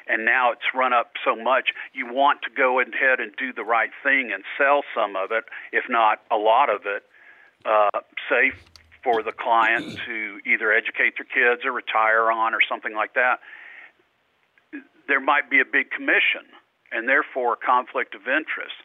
and 0.09 0.25
now 0.25 0.53
it's 0.53 0.63
run 0.75 0.93
up 0.93 1.13
so 1.25 1.37
much, 1.37 1.71
you 1.93 2.07
want 2.13 2.41
to 2.43 2.51
go 2.51 2.81
ahead 2.81 3.21
and 3.21 3.33
do 3.37 3.53
the 3.53 3.65
right 3.65 3.91
thing 4.03 4.31
and 4.33 4.43
sell 4.57 4.83
some 4.95 5.17
of 5.17 5.31
it, 5.33 5.45
if 5.73 5.85
not 5.89 6.21
a 6.31 6.37
lot 6.37 6.71
of 6.71 6.83
it, 6.87 7.05
uh, 7.65 8.01
say 8.29 8.53
for 9.05 9.23
the 9.23 9.33
client 9.33 9.99
to 10.07 10.41
either 10.47 10.73
educate 10.73 11.15
their 11.17 11.29
kids 11.29 11.65
or 11.65 11.73
retire 11.73 12.31
on 12.31 12.55
or 12.55 12.61
something 12.69 12.95
like 12.95 13.15
that. 13.15 13.41
There 15.07 15.21
might 15.21 15.51
be 15.51 15.61
a 15.61 15.65
big 15.65 15.91
commission 15.91 16.49
and 16.93 17.09
therefore 17.09 17.55
a 17.55 17.57
conflict 17.57 18.15
of 18.15 18.23
interest. 18.23 18.77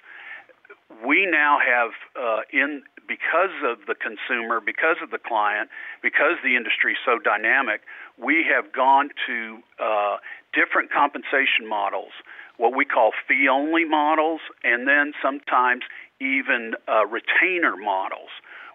We 1.05 1.25
now 1.25 1.57
have 1.59 1.91
uh, 2.19 2.41
in 2.51 2.83
because 3.07 3.51
of 3.63 3.85
the 3.87 3.95
consumer, 3.95 4.61
because 4.61 4.97
of 5.03 5.11
the 5.11 5.17
client, 5.19 5.69
because 6.01 6.37
the 6.43 6.55
industry 6.55 6.93
is 6.93 6.97
so 7.05 7.19
dynamic, 7.19 7.81
we 8.17 8.45
have 8.47 8.71
gone 8.71 9.09
to 9.27 9.59
uh, 9.79 10.17
different 10.53 10.91
compensation 10.91 11.67
models, 11.67 12.13
what 12.57 12.75
we 12.75 12.85
call 12.85 13.11
fee 13.27 13.47
only 13.51 13.83
models, 13.83 14.41
and 14.63 14.87
then 14.87 15.13
sometimes 15.21 15.83
even 16.21 16.73
uh, 16.87 17.05
retainer 17.05 17.75
models, 17.75 18.29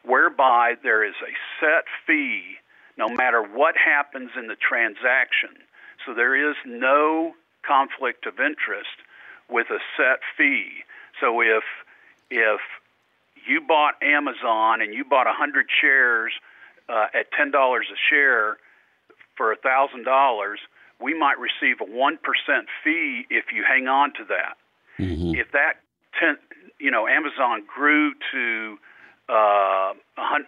whereby 0.05 0.75
there 0.83 1.05
is 1.05 1.15
a 1.23 1.33
set 1.61 1.85
fee 2.07 2.59
no 2.99 3.09
matter 3.09 3.43
what 3.43 3.77
happens 3.77 4.31
in 4.37 4.49
the 4.49 4.57
transaction. 4.57 5.63
So 6.05 6.15
there 6.15 6.35
is 6.35 6.57
no 6.67 7.35
conflict 7.67 8.27
of 8.27 8.41
interest 8.41 9.07
with 9.49 9.69
a 9.71 9.79
set 9.97 10.21
fee. 10.37 10.83
So 11.21 11.41
if 11.41 11.63
if 12.31 12.61
you 13.47 13.61
bought 13.61 13.95
Amazon 14.03 14.81
and 14.81 14.95
you 14.95 15.05
bought 15.05 15.27
100 15.27 15.67
shares 15.81 16.33
uh, 16.89 17.07
at 17.15 17.27
$10 17.33 17.53
a 17.55 17.81
share 18.11 18.59
for 19.37 19.55
$1,000, 19.55 20.55
we 21.01 21.19
might 21.19 21.37
receive 21.39 21.81
a 21.81 21.85
1% 21.85 22.17
fee 22.85 23.25
if 23.31 23.47
you 23.55 23.65
hang 23.67 23.87
on 23.87 24.13
to 24.15 24.25
that. 24.29 24.57
Mm-hmm. 24.99 25.35
If 25.37 25.53
that, 25.53 25.81
ten, 26.19 26.37
you 26.81 26.91
know, 26.91 27.07
Amazon 27.07 27.63
grew 27.67 28.13
to, 28.33 28.79
uh, 29.29 29.93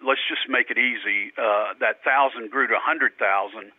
let's 0.05 0.21
just 0.29 0.49
make 0.49 0.71
it 0.71 0.79
easy, 0.79 1.33
uh, 1.39 1.75
that 1.79 2.03
1,000 2.05 2.51
grew 2.51 2.67
to 2.67 2.75
100,000, 2.75 3.73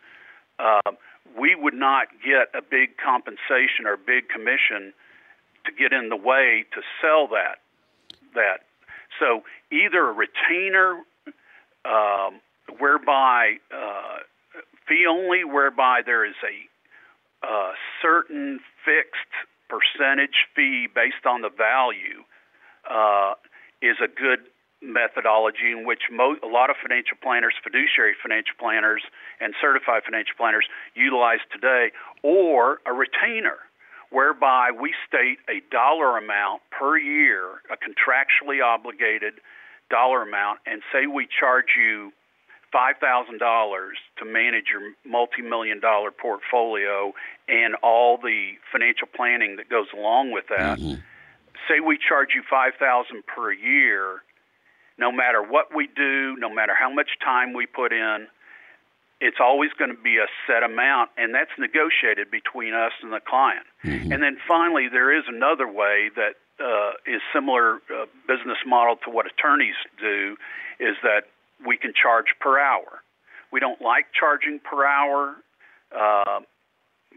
uh, 0.60 0.92
we 1.38 1.56
would 1.56 1.74
not 1.74 2.08
get 2.24 2.50
a 2.56 2.62
big 2.62 2.98
compensation 2.98 3.86
or 3.86 3.98
big 3.98 4.30
commission 4.30 4.94
to 5.66 5.72
get 5.72 5.94
in 5.94 6.10
the 6.10 6.16
way 6.16 6.66
to 6.74 6.82
sell 7.02 7.28
that 7.28 7.60
that. 8.34 8.62
So 9.20 9.44
either 9.72 10.10
a 10.10 10.14
retainer, 10.14 11.04
um, 11.86 12.42
whereby 12.80 13.58
uh, 13.74 14.24
fee 14.88 15.06
only, 15.10 15.44
whereby 15.44 16.02
there 16.06 16.26
is 16.26 16.36
a 16.44 17.46
uh, 17.46 17.72
certain 18.02 18.60
fixed 18.86 19.34
percentage 19.70 20.48
fee 20.56 20.88
based 20.94 21.26
on 21.26 21.42
the 21.42 21.50
value, 21.50 22.24
uh, 22.90 23.34
is 23.82 23.98
a 24.04 24.08
good 24.08 24.46
methodology 24.82 25.72
in 25.72 25.86
which 25.86 26.10
mo- 26.12 26.42
a 26.44 26.48
lot 26.48 26.70
of 26.70 26.76
financial 26.82 27.18
planners, 27.22 27.54
fiduciary 27.64 28.14
financial 28.22 28.54
planners, 28.60 29.02
and 29.40 29.54
certified 29.62 30.04
financial 30.04 30.34
planners 30.38 30.66
utilize 30.96 31.40
today, 31.52 31.92
or 32.24 32.82
a 32.86 32.94
retainer 32.94 33.58
whereby 34.12 34.72
we 34.72 34.94
state 35.08 35.40
a 35.50 35.62
dollar 35.72 36.18
amount 36.18 36.62
per 36.70 36.98
year, 36.98 37.62
a 37.72 37.76
contractually 37.76 38.64
obligated 38.64 39.36
dollar 39.90 40.22
amount, 40.22 40.60
and 40.66 40.82
say 40.94 41.08
we 41.08 41.28
charge 41.40 41.74
you 41.78 42.12
$5,000 42.74 43.90
to 44.18 44.26
manage 44.26 44.66
your 44.72 44.94
multi 45.06 45.42
million 45.42 45.80
dollar 45.80 46.12
portfolio 46.12 47.14
and 47.48 47.76
all 47.84 48.18
the 48.18 48.54
financial 48.72 49.08
planning 49.14 49.58
that 49.58 49.70
goes 49.70 49.88
along 49.94 50.32
with 50.32 50.46
that. 50.50 50.80
Mm-hmm. 50.80 51.02
Say 51.68 51.80
we 51.80 51.98
charge 51.98 52.30
you 52.36 52.44
5000 52.50 53.24
per 53.26 53.52
year, 53.52 54.24
no 54.98 55.12
matter 55.12 55.42
what 55.44 55.76
we 55.76 55.88
do, 55.88 56.36
no 56.38 56.54
matter 56.54 56.74
how 56.78 56.92
much 56.94 57.10
time 57.24 57.54
we 57.54 57.66
put 57.66 57.92
in, 57.92 58.28
it's 59.22 59.38
always 59.40 59.70
going 59.78 59.96
to 59.96 60.02
be 60.02 60.18
a 60.18 60.26
set 60.48 60.64
amount, 60.64 61.12
and 61.16 61.34
that's 61.34 61.54
negotiated 61.58 62.32
between 62.32 62.74
us 62.74 62.92
and 63.04 63.14
the 63.14 63.22
client. 63.22 63.66
Mm-hmm. 63.86 64.12
And 64.12 64.24
then 64.24 64.38
finally, 64.48 64.90
there 64.92 65.16
is 65.16 65.24
another 65.30 65.68
way 65.68 66.10
that 66.18 66.42
uh, 66.60 66.98
is 67.06 67.22
similar 67.34 67.76
uh, 67.94 68.10
business 68.28 68.58
model 68.66 68.98
to 69.06 69.12
what 69.12 69.28
attorneys 69.28 69.78
do, 70.02 70.36
is 70.80 70.98
that 71.04 71.30
we 71.66 71.78
can 71.78 71.94
charge 71.94 72.34
per 72.40 72.60
hour. 72.60 73.06
We 73.54 73.60
don't 73.60 73.80
like 73.80 74.08
charging 74.18 74.60
per 74.60 74.86
hour. 74.86 75.36
Uh, 75.96 76.42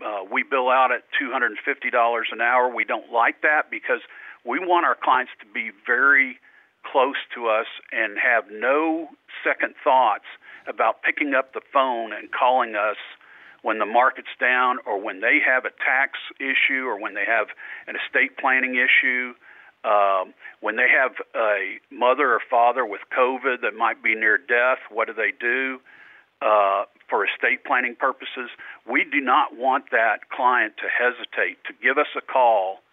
uh, 0.04 0.24
we 0.30 0.42
bill 0.42 0.68
out 0.68 0.90
at 0.92 1.04
$250 1.16 1.56
an 2.32 2.40
hour. 2.42 2.68
We 2.68 2.84
don't 2.84 3.10
like 3.12 3.40
that 3.42 3.70
because 3.70 4.00
we 4.44 4.58
want 4.58 4.84
our 4.84 4.96
clients 5.00 5.32
to 5.40 5.46
be 5.46 5.70
very 5.86 6.36
close 6.84 7.16
to 7.34 7.48
us 7.48 7.66
and 7.92 8.18
have 8.18 8.44
no 8.50 9.08
second 9.42 9.74
thoughts 9.82 10.24
about 10.66 11.02
picking 11.02 11.34
up 11.34 11.52
the 11.52 11.60
phone 11.72 12.12
and 12.12 12.30
calling 12.30 12.74
us 12.74 12.96
when 13.62 13.78
the 13.78 13.86
market's 13.86 14.34
down 14.38 14.76
or 14.86 15.00
when 15.00 15.20
they 15.20 15.38
have 15.44 15.64
a 15.64 15.70
tax 15.70 16.18
issue 16.38 16.84
or 16.84 17.00
when 17.00 17.14
they 17.14 17.24
have 17.26 17.48
an 17.86 17.96
estate 17.96 18.36
planning 18.36 18.76
issue. 18.76 19.32
Um, 19.84 20.32
when 20.60 20.76
they 20.76 20.88
have 20.88 21.12
a 21.34 21.76
mother 21.90 22.32
or 22.32 22.40
father 22.48 22.86
with 22.86 23.00
COVID 23.16 23.60
that 23.62 23.74
might 23.74 24.02
be 24.02 24.14
near 24.14 24.38
death, 24.38 24.78
what 24.90 25.08
do 25.08 25.14
they 25.14 25.32
do 25.38 25.80
uh, 26.40 26.84
for 27.08 27.26
estate 27.26 27.64
planning 27.64 27.96
purposes? 27.96 28.48
We 28.90 29.04
do 29.04 29.20
not 29.20 29.56
want 29.56 29.90
that 29.92 30.28
client 30.30 30.74
to 30.78 30.88
hesitate 30.88 31.64
to 31.64 31.72
give 31.82 31.98
us 31.98 32.08
a 32.16 32.20
call 32.20 32.83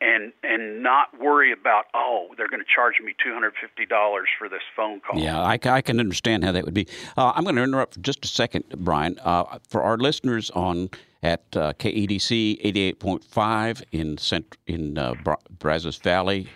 and 0.00 0.32
and 0.42 0.82
not 0.82 1.18
worry 1.20 1.52
about 1.52 1.86
oh 1.94 2.28
they're 2.36 2.48
going 2.48 2.62
to 2.62 2.74
charge 2.74 2.94
me 3.02 3.14
two 3.22 3.32
hundred 3.32 3.54
fifty 3.60 3.86
dollars 3.86 4.28
for 4.38 4.48
this 4.48 4.62
phone 4.76 5.00
call. 5.00 5.18
Yeah, 5.18 5.40
I, 5.40 5.58
I, 5.64 5.80
can 5.80 6.00
understand 6.00 6.44
how 6.44 6.52
that 6.52 6.64
would 6.64 6.74
be. 6.74 6.86
Uh, 7.16 7.32
I'm 7.34 7.44
going 7.44 7.56
to 7.56 7.62
interrupt 7.62 7.94
for 7.94 8.00
just 8.00 8.24
a 8.24 8.28
second, 8.28 8.64
Brian, 8.78 9.18
uh, 9.22 9.58
for 9.68 9.82
our 9.82 9.96
listeners 9.96 10.50
on 10.50 10.90
at 11.22 11.44
uh, 11.56 11.72
KEDC 11.74 12.58
eighty 12.60 12.80
eight 12.80 13.00
point 13.00 13.24
five 13.24 13.82
in 13.92 14.18
cent- 14.18 14.56
in 14.66 14.98
uh, 14.98 15.14
Brazos 15.58 15.96
Valley, 15.96 16.48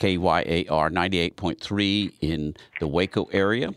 KYAR 0.00 0.90
ninety 0.90 1.18
eight 1.18 1.36
point 1.36 1.60
three 1.60 2.14
in 2.20 2.54
the 2.80 2.88
Waco 2.88 3.24
area. 3.32 3.72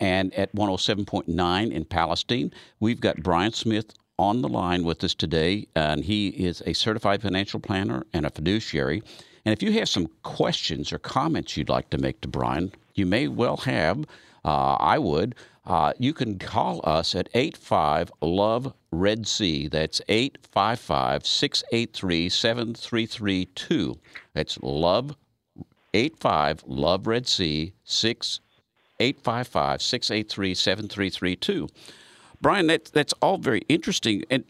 And 0.00 0.34
at 0.34 0.52
107.9 0.54 1.70
in 1.70 1.84
Palestine, 1.84 2.52
we've 2.80 3.00
got 3.00 3.22
Brian 3.22 3.52
Smith 3.52 3.94
on 4.18 4.42
the 4.42 4.48
line 4.48 4.84
with 4.84 5.02
us 5.02 5.14
today, 5.14 5.66
and 5.74 6.04
he 6.04 6.28
is 6.28 6.62
a 6.66 6.72
certified 6.72 7.22
financial 7.22 7.60
planner 7.60 8.04
and 8.12 8.24
a 8.24 8.30
fiduciary. 8.30 9.02
And 9.44 9.52
if 9.52 9.62
you 9.62 9.72
have 9.72 9.88
some 9.88 10.08
questions 10.22 10.92
or 10.92 10.98
comments 10.98 11.56
you'd 11.56 11.68
like 11.68 11.90
to 11.90 11.98
make 11.98 12.20
to 12.22 12.28
Brian, 12.28 12.72
you 12.94 13.06
may 13.06 13.28
well 13.28 13.58
have. 13.58 14.04
Uh, 14.44 14.76
I 14.78 14.98
would. 14.98 15.34
Uh, 15.66 15.92
you 15.98 16.12
can 16.12 16.38
call 16.38 16.80
us 16.84 17.14
at 17.14 17.28
85 17.34 18.12
Love 18.20 18.74
Red 18.90 19.26
C. 19.26 19.66
That's 19.68 20.00
855 20.08 21.26
683 21.26 22.28
7332. 22.28 23.98
That's 24.34 24.58
Love 24.62 25.16
85 25.94 26.64
Love 26.66 27.06
Red 27.06 27.26
C 27.26 27.72
6 27.84 28.40
855 29.00 29.82
683 29.82 30.54
7332. 30.54 31.68
Brian, 32.44 32.66
that, 32.66 32.84
that's 32.92 33.14
all 33.22 33.38
very 33.38 33.62
interesting. 33.70 34.22
And 34.28 34.44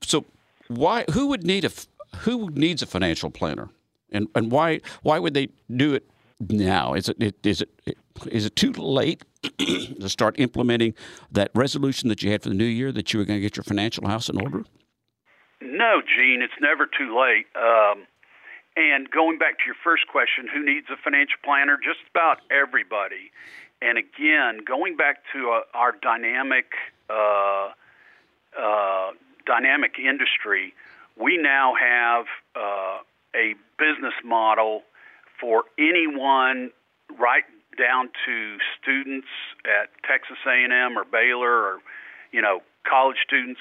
so, 0.00 0.24
why? 0.68 1.04
Who 1.12 1.26
would 1.26 1.42
need 1.42 1.64
a 1.64 1.70
who 2.18 2.48
needs 2.50 2.82
a 2.82 2.86
financial 2.86 3.30
planner, 3.30 3.68
and 4.12 4.28
and 4.36 4.52
why 4.52 4.80
why 5.02 5.18
would 5.18 5.34
they 5.34 5.48
do 5.74 5.92
it 5.92 6.08
now? 6.38 6.94
Is 6.94 7.08
it 7.08 7.44
is 7.44 7.62
it 7.62 7.98
is 8.30 8.46
it 8.46 8.54
too 8.54 8.70
late 8.70 9.24
to 9.58 10.08
start 10.08 10.38
implementing 10.38 10.94
that 11.32 11.50
resolution 11.52 12.08
that 12.10 12.22
you 12.22 12.30
had 12.30 12.44
for 12.44 12.48
the 12.48 12.54
new 12.54 12.64
year 12.64 12.92
that 12.92 13.12
you 13.12 13.18
were 13.18 13.24
going 13.24 13.38
to 13.38 13.42
get 13.42 13.56
your 13.56 13.64
financial 13.64 14.06
house 14.06 14.28
in 14.28 14.40
order? 14.40 14.62
No, 15.60 16.00
Gene, 16.00 16.42
it's 16.42 16.60
never 16.60 16.86
too 16.86 17.18
late. 17.18 17.46
Um, 17.56 18.06
and 18.76 19.10
going 19.10 19.38
back 19.38 19.58
to 19.58 19.64
your 19.66 19.74
first 19.82 20.06
question, 20.06 20.46
who 20.46 20.64
needs 20.64 20.86
a 20.92 20.96
financial 21.02 21.38
planner? 21.42 21.76
Just 21.76 22.06
about 22.14 22.38
everybody. 22.52 23.32
And 23.82 23.98
again, 23.98 24.60
going 24.64 24.96
back 24.96 25.24
to 25.32 25.50
uh, 25.50 25.76
our 25.76 25.90
dynamic 26.00 26.66
uh, 27.12 27.68
uh, 28.58 29.10
dynamic 29.46 29.92
industry, 29.98 30.74
we 31.20 31.36
now 31.36 31.74
have 31.74 32.26
uh, 32.56 32.98
a 33.34 33.54
business 33.78 34.14
model 34.24 34.82
for 35.40 35.64
anyone 35.78 36.70
right 37.18 37.44
down 37.78 38.08
to 38.26 38.56
students 38.80 39.28
at 39.64 39.88
Texas 40.08 40.38
A&M 40.46 40.98
or 40.98 41.04
Baylor 41.04 41.50
or 41.50 41.78
you 42.30 42.42
know 42.42 42.60
college 42.88 43.16
students 43.24 43.60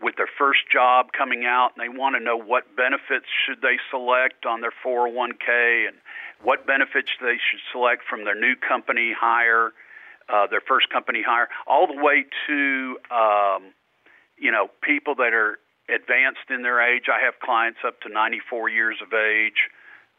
with 0.00 0.16
their 0.16 0.28
first 0.38 0.60
job 0.70 1.06
coming 1.16 1.44
out 1.46 1.70
and 1.74 1.82
they 1.82 1.88
want 1.88 2.16
to 2.16 2.20
know 2.22 2.36
what 2.36 2.64
benefits 2.76 3.26
should 3.46 3.62
they 3.62 3.78
select 3.90 4.46
on 4.46 4.60
their 4.60 4.74
401k 4.84 5.86
and 5.86 5.96
what 6.42 6.66
benefits 6.66 7.10
they 7.20 7.38
should 7.38 7.62
select 7.70 8.02
from 8.08 8.24
their 8.24 8.34
new 8.34 8.54
company 8.56 9.14
hire, 9.14 9.70
uh, 10.28 10.46
their 10.46 10.60
first 10.60 10.90
company 10.90 11.22
hire, 11.26 11.48
all 11.66 11.86
the 11.86 12.00
way 12.00 12.24
to 12.46 12.98
um, 13.10 13.72
you 14.38 14.50
know 14.50 14.68
people 14.82 15.14
that 15.16 15.32
are 15.32 15.58
advanced 15.88 16.50
in 16.50 16.62
their 16.62 16.80
age. 16.80 17.04
I 17.12 17.24
have 17.24 17.34
clients 17.40 17.80
up 17.86 18.00
to 18.02 18.08
94 18.08 18.68
years 18.70 18.98
of 19.02 19.12
age, 19.12 19.68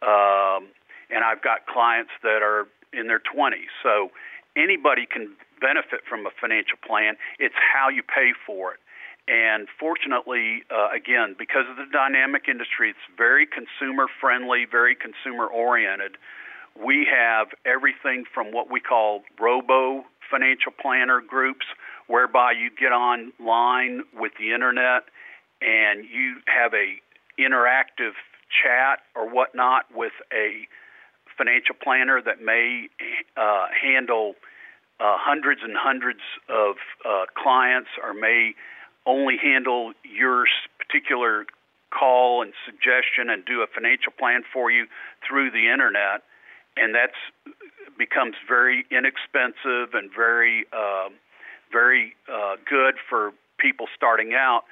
um, 0.01 0.67
and 1.09 1.23
I've 1.23 1.41
got 1.41 1.65
clients 1.65 2.11
that 2.21 2.41
are 2.41 2.67
in 2.91 3.07
their 3.07 3.19
20s. 3.19 3.71
So 3.81 4.11
anybody 4.55 5.05
can 5.05 5.35
benefit 5.59 6.01
from 6.07 6.25
a 6.25 6.31
financial 6.39 6.77
plan. 6.85 7.15
It's 7.39 7.55
how 7.55 7.89
you 7.89 8.03
pay 8.03 8.33
for 8.45 8.73
it. 8.73 8.79
And 9.27 9.67
fortunately, 9.79 10.63
uh, 10.69 10.91
again, 10.91 11.35
because 11.39 11.63
of 11.71 11.77
the 11.77 11.87
dynamic 11.91 12.43
industry, 12.49 12.89
it's 12.89 13.07
very 13.17 13.47
consumer 13.47 14.07
friendly, 14.19 14.65
very 14.69 14.95
consumer 14.95 15.47
oriented. 15.47 16.17
We 16.81 17.07
have 17.09 17.47
everything 17.65 18.25
from 18.33 18.51
what 18.51 18.71
we 18.71 18.79
call 18.79 19.21
robo 19.39 20.05
financial 20.29 20.71
planner 20.71 21.21
groups, 21.21 21.65
whereby 22.07 22.53
you 22.53 22.69
get 22.69 22.91
online 22.91 24.03
with 24.13 24.31
the 24.39 24.53
internet 24.53 25.03
and 25.61 26.03
you 26.03 26.37
have 26.47 26.73
a 26.73 26.99
interactive 27.39 28.13
chat 28.49 28.99
or 29.15 29.29
whatnot 29.29 29.85
with 29.93 30.13
a 30.31 30.67
financial 31.37 31.75
planner 31.81 32.21
that 32.21 32.41
may 32.41 32.87
uh, 33.37 33.67
handle 33.81 34.35
uh, 34.99 35.17
hundreds 35.17 35.61
and 35.63 35.73
hundreds 35.75 36.21
of 36.49 36.75
uh, 37.05 37.25
clients 37.35 37.89
or 38.03 38.13
may 38.13 38.53
only 39.05 39.37
handle 39.41 39.93
your 40.03 40.45
particular 40.77 41.45
call 41.91 42.41
and 42.41 42.53
suggestion 42.65 43.29
and 43.29 43.45
do 43.45 43.61
a 43.61 43.67
financial 43.67 44.11
plan 44.17 44.43
for 44.51 44.71
you 44.71 44.85
through 45.27 45.51
the 45.51 45.71
internet, 45.71 46.23
and 46.77 46.93
that's 46.95 47.19
becomes 47.97 48.35
very 48.47 48.85
inexpensive 48.89 49.93
and 49.93 50.09
very 50.15 50.65
uh, 50.73 51.09
very 51.71 52.15
uh, 52.31 52.55
good 52.69 52.95
for 53.09 53.31
people 53.57 53.87
starting 53.95 54.33
out. 54.33 54.63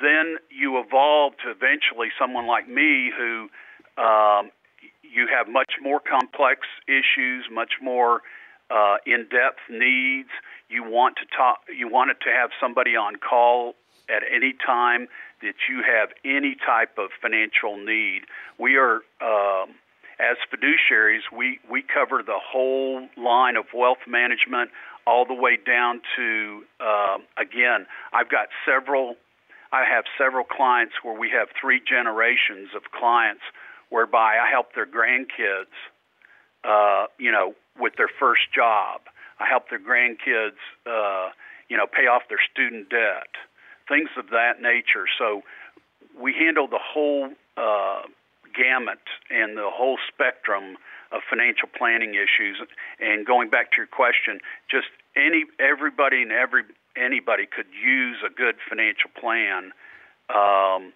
Then 0.00 0.36
you 0.50 0.78
evolve 0.80 1.34
to 1.44 1.50
eventually 1.50 2.08
someone 2.18 2.46
like 2.46 2.68
me 2.68 3.10
who 3.16 3.48
um, 4.02 4.50
you 5.02 5.28
have 5.28 5.48
much 5.48 5.72
more 5.82 6.00
complex 6.00 6.60
issues, 6.88 7.44
much 7.52 7.72
more 7.82 8.22
uh, 8.70 8.96
in-depth 9.04 9.60
needs. 9.68 10.30
You 10.68 10.84
want 10.84 11.16
to 11.16 11.26
talk. 11.36 11.60
You 11.76 11.88
want 11.88 12.10
it 12.10 12.18
to 12.24 12.30
have 12.30 12.50
somebody 12.60 12.96
on 12.96 13.16
call 13.16 13.74
at 14.08 14.22
any 14.24 14.54
time 14.64 15.08
that 15.42 15.54
you 15.68 15.82
have 15.82 16.10
any 16.24 16.54
type 16.54 16.98
of 16.98 17.10
financial 17.20 17.76
need. 17.76 18.22
We 18.58 18.76
are, 18.76 19.00
um, 19.20 19.74
as 20.20 20.36
fiduciaries, 20.52 21.22
we 21.36 21.58
we 21.70 21.82
cover 21.82 22.22
the 22.22 22.38
whole 22.38 23.08
line 23.16 23.56
of 23.56 23.64
wealth 23.74 24.04
management, 24.06 24.70
all 25.06 25.24
the 25.24 25.34
way 25.34 25.56
down 25.56 26.00
to 26.16 26.62
um, 26.80 27.22
again. 27.38 27.86
I've 28.12 28.30
got 28.30 28.48
several. 28.66 29.16
I 29.72 29.84
have 29.84 30.04
several 30.18 30.44
clients 30.44 30.94
where 31.02 31.18
we 31.18 31.30
have 31.30 31.48
three 31.60 31.80
generations 31.80 32.70
of 32.74 32.82
clients, 32.90 33.42
whereby 33.88 34.36
I 34.38 34.50
help 34.50 34.74
their 34.74 34.86
grandkids. 34.86 35.72
Uh, 36.62 37.06
you 37.18 37.32
know, 37.32 37.54
with 37.80 37.94
their 37.96 38.10
first 38.20 38.52
job. 38.54 39.00
I 39.40 39.48
help 39.48 39.70
their 39.70 39.80
grandkids, 39.80 40.60
uh, 40.86 41.30
you 41.68 41.76
know, 41.76 41.86
pay 41.86 42.06
off 42.06 42.22
their 42.28 42.40
student 42.52 42.90
debt, 42.90 43.32
things 43.88 44.10
of 44.18 44.28
that 44.30 44.60
nature. 44.60 45.06
So 45.18 45.42
we 46.20 46.34
handle 46.34 46.68
the 46.68 46.78
whole 46.78 47.30
uh, 47.56 48.02
gamut 48.54 49.02
and 49.30 49.56
the 49.56 49.70
whole 49.70 49.98
spectrum 50.12 50.76
of 51.12 51.22
financial 51.28 51.68
planning 51.68 52.14
issues. 52.14 52.60
And 53.00 53.26
going 53.26 53.50
back 53.50 53.72
to 53.72 53.76
your 53.78 53.86
question, 53.86 54.40
just 54.70 54.88
any 55.16 55.44
everybody 55.58 56.22
and 56.22 56.32
every 56.32 56.64
anybody 56.96 57.46
could 57.46 57.70
use 57.70 58.18
a 58.24 58.30
good 58.30 58.56
financial 58.68 59.10
plan. 59.18 59.72
Um, 60.30 60.92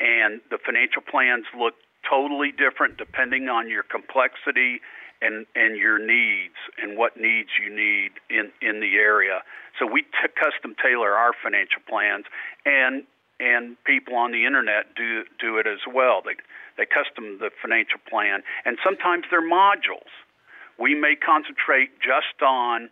and 0.00 0.40
the 0.50 0.58
financial 0.58 1.02
plans 1.02 1.46
look 1.56 1.74
totally 2.08 2.52
different 2.52 2.98
depending 2.98 3.48
on 3.48 3.68
your 3.68 3.82
complexity 3.82 4.80
and 5.22 5.46
and 5.54 5.76
your 5.76 5.98
needs 5.98 6.58
and 6.80 6.98
what 6.98 7.16
needs 7.16 7.48
you 7.62 7.74
need 7.74 8.12
in 8.28 8.50
in 8.60 8.80
the 8.80 8.96
area. 8.96 9.42
So 9.78 9.86
we 9.86 10.02
t- 10.02 10.34
custom 10.34 10.74
tailor 10.82 11.12
our 11.14 11.32
financial 11.42 11.82
plans, 11.88 12.26
and 12.66 13.04
and 13.44 13.76
people 13.84 14.16
on 14.16 14.32
the 14.32 14.46
internet 14.46 14.94
do 14.96 15.24
do 15.38 15.58
it 15.58 15.66
as 15.66 15.80
well. 15.92 16.22
They 16.24 16.36
they 16.76 16.86
custom 16.86 17.38
the 17.38 17.50
financial 17.60 18.00
plan, 18.08 18.42
and 18.64 18.78
sometimes 18.82 19.24
they're 19.30 19.44
modules. 19.44 20.10
We 20.78 20.94
may 20.94 21.14
concentrate 21.14 22.00
just 22.00 22.42
on 22.42 22.88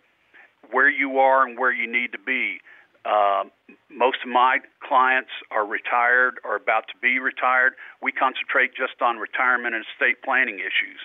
where 0.71 0.91
you 0.91 1.19
are 1.19 1.47
and 1.47 1.59
where 1.59 1.73
you 1.73 1.91
need 1.91 2.13
to 2.13 2.19
be. 2.19 2.61
Uh, 3.05 3.45
most 3.91 4.19
of 4.23 4.31
my 4.31 4.59
clients 4.79 5.31
are 5.51 5.67
retired 5.67 6.39
or 6.45 6.55
about 6.55 6.87
to 6.87 6.95
be 7.03 7.19
retired. 7.19 7.73
We 8.01 8.13
concentrate 8.13 8.71
just 8.77 9.03
on 9.03 9.19
retirement 9.19 9.75
and 9.75 9.83
estate 9.83 10.23
planning 10.23 10.61
issues 10.61 11.03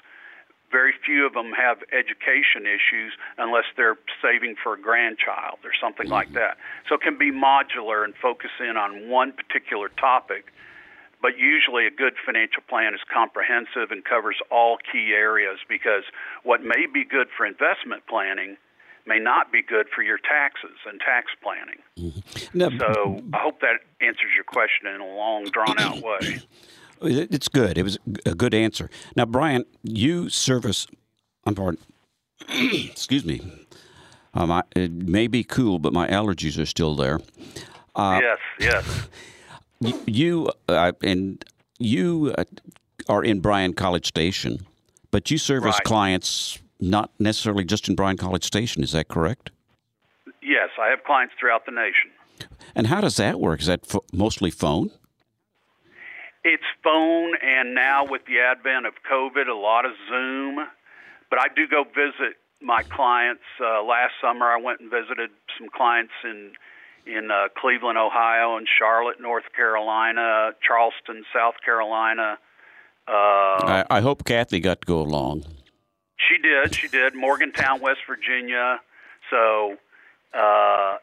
very 0.72 0.94
few 1.06 1.26
of 1.26 1.34
them 1.34 1.52
have 1.54 1.78
education 1.92 2.66
issues 2.66 3.14
unless 3.38 3.66
they're 3.76 3.98
saving 4.22 4.56
for 4.62 4.74
a 4.74 4.80
grandchild 4.82 5.60
or 5.64 5.72
something 5.80 6.06
mm-hmm. 6.06 6.14
like 6.14 6.34
that. 6.34 6.58
So 6.90 6.96
it 6.96 7.02
can 7.02 7.18
be 7.18 7.32
modular 7.32 8.04
and 8.04 8.14
focus 8.16 8.52
in 8.60 8.78
on 8.78 9.10
one 9.10 9.32
particular 9.32 9.90
topic. 9.90 10.52
But 11.20 11.38
usually, 11.40 11.88
a 11.88 11.92
good 11.92 12.14
financial 12.24 12.62
plan 12.70 12.94
is 12.94 13.00
comprehensive 13.12 13.90
and 13.90 14.06
covers 14.06 14.38
all 14.52 14.78
key 14.78 15.14
areas 15.18 15.58
because 15.68 16.04
what 16.44 16.62
may 16.62 16.86
be 16.86 17.04
good 17.04 17.28
for 17.36 17.46
investment 17.46 18.06
planning 18.08 18.58
may 19.08 19.18
not 19.18 19.52
be 19.52 19.64
good 19.64 19.88
for 19.96 20.04
your 20.04 20.20
taxes 20.20 20.78
and 20.86 21.00
tax 21.00 21.32
planning. 21.42 21.82
Mm-hmm. 21.98 22.58
Now, 22.58 22.70
so 22.78 23.24
I 23.34 23.40
hope 23.40 23.62
that 23.62 23.80
answers 24.00 24.30
your 24.36 24.44
question 24.44 24.88
in 24.94 25.02
a 25.02 25.08
long, 25.08 25.46
drawn 25.46 25.80
out 25.80 26.02
way. 26.02 26.42
It's 27.02 27.48
good. 27.48 27.78
It 27.78 27.84
was 27.84 27.98
a 28.26 28.36
good 28.36 28.54
answer. 28.54 28.90
Now, 29.16 29.26
Brian, 29.26 29.66
you 29.84 30.30
service. 30.30 30.88
I'm 31.46 31.56
pardon. 31.56 31.80
excuse 32.50 33.26
me. 33.26 33.42
Um, 34.34 34.52
I, 34.52 34.64
it 34.76 34.92
may 34.92 35.28
be 35.28 35.44
cool, 35.44 35.80
but 35.80 35.94
my 35.94 36.08
allergies 36.08 36.62
are 36.62 36.66
still 36.66 36.96
there. 36.96 37.20
Uh, 37.96 38.20
yes, 38.22 38.38
yes. 38.60 39.08
You 40.08 40.50
uh, 40.68 40.94
and 41.04 41.46
you 41.78 42.34
uh, 42.36 42.46
are 43.08 43.24
in 43.24 43.42
Bryan 43.42 43.74
College 43.74 44.08
Station, 44.08 44.66
but 45.12 45.30
you 45.30 45.38
service 45.38 45.76
right. 45.76 45.84
clients 45.84 46.58
not 46.80 47.12
necessarily 47.20 47.64
just 47.64 47.88
in 47.88 47.94
Bryan 47.94 48.18
College 48.18 48.44
Station. 48.44 48.82
Is 48.82 48.94
that 48.94 49.08
correct? 49.08 49.52
Yes, 50.42 50.70
I 50.82 50.90
have 50.90 51.04
clients 51.04 51.36
throughout 51.40 51.68
the 51.68 51.72
nation. 51.72 52.10
And 52.74 52.88
how 52.88 53.02
does 53.02 53.18
that 53.18 53.40
work? 53.40 53.60
Is 53.62 53.68
that 53.68 53.82
mostly 54.12 54.50
phone? 54.50 54.90
It's 56.50 56.64
phone, 56.82 57.34
and 57.44 57.76
now 57.76 58.06
with 58.06 58.22
the 58.26 58.40
advent 58.40 58.86
of 58.86 58.94
COVID, 59.04 59.50
a 59.50 59.54
lot 59.54 59.84
of 59.84 59.92
Zoom. 60.08 60.66
But 61.30 61.40
I 61.40 61.48
do 61.54 61.68
go 61.68 61.84
visit 61.84 62.38
my 62.62 62.84
clients. 62.84 63.44
Uh, 63.60 63.84
last 63.84 64.14
summer, 64.22 64.46
I 64.46 64.56
went 64.56 64.80
and 64.80 64.90
visited 64.90 65.30
some 65.60 65.68
clients 65.68 66.14
in 66.24 66.54
in 67.06 67.32
uh, 67.32 67.50
Cleveland, 67.58 67.98
Ohio, 67.98 68.56
and 68.56 68.66
Charlotte, 68.66 69.20
North 69.20 69.44
Carolina, 69.54 70.52
Charleston, 70.66 71.26
South 71.34 71.56
Carolina. 71.66 72.38
Uh, 73.08 73.12
I, 73.12 73.86
I 73.90 74.00
hope 74.00 74.24
Kathy 74.24 74.62
got 74.62 74.80
to 74.82 74.86
go 74.86 75.02
along. 75.02 75.44
She 76.16 76.38
did. 76.38 76.76
She 76.76 76.88
did. 76.88 77.14
Morgantown, 77.14 77.82
West 77.82 78.02
Virginia. 78.08 78.80
So, 79.30 79.76
uh, 80.34 80.98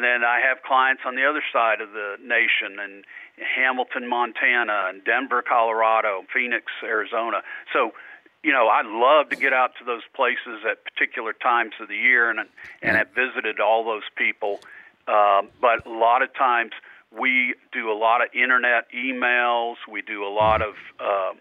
and 0.00 0.04
then 0.08 0.24
I 0.24 0.40
have 0.40 0.62
clients 0.62 1.02
on 1.04 1.14
the 1.14 1.28
other 1.28 1.42
side 1.52 1.82
of 1.82 1.92
the 1.92 2.16
nation, 2.24 2.80
and 2.80 3.04
Hamilton, 3.36 4.08
Montana, 4.08 4.86
and 4.88 5.04
Denver, 5.04 5.42
Colorado, 5.46 6.24
Phoenix, 6.32 6.72
Arizona. 6.82 7.42
So, 7.74 7.92
you 8.42 8.50
know, 8.50 8.66
I 8.68 8.80
love 8.80 9.28
to 9.28 9.36
get 9.36 9.52
out 9.52 9.72
to 9.78 9.84
those 9.84 10.00
places 10.16 10.64
at 10.64 10.82
particular 10.84 11.34
times 11.34 11.72
of 11.82 11.88
the 11.88 11.96
year, 11.96 12.30
and 12.30 12.40
and 12.80 12.96
have 12.96 13.08
visited 13.10 13.60
all 13.60 13.84
those 13.84 14.08
people. 14.16 14.60
Um, 15.06 15.48
but 15.60 15.84
a 15.84 15.90
lot 15.92 16.22
of 16.22 16.32
times 16.32 16.72
we 17.12 17.54
do 17.70 17.92
a 17.92 17.98
lot 17.98 18.22
of 18.22 18.28
internet 18.34 18.86
emails, 18.96 19.76
we 19.86 20.00
do 20.00 20.24
a 20.24 20.32
lot 20.32 20.62
of 20.62 20.76
uh, 20.98 21.32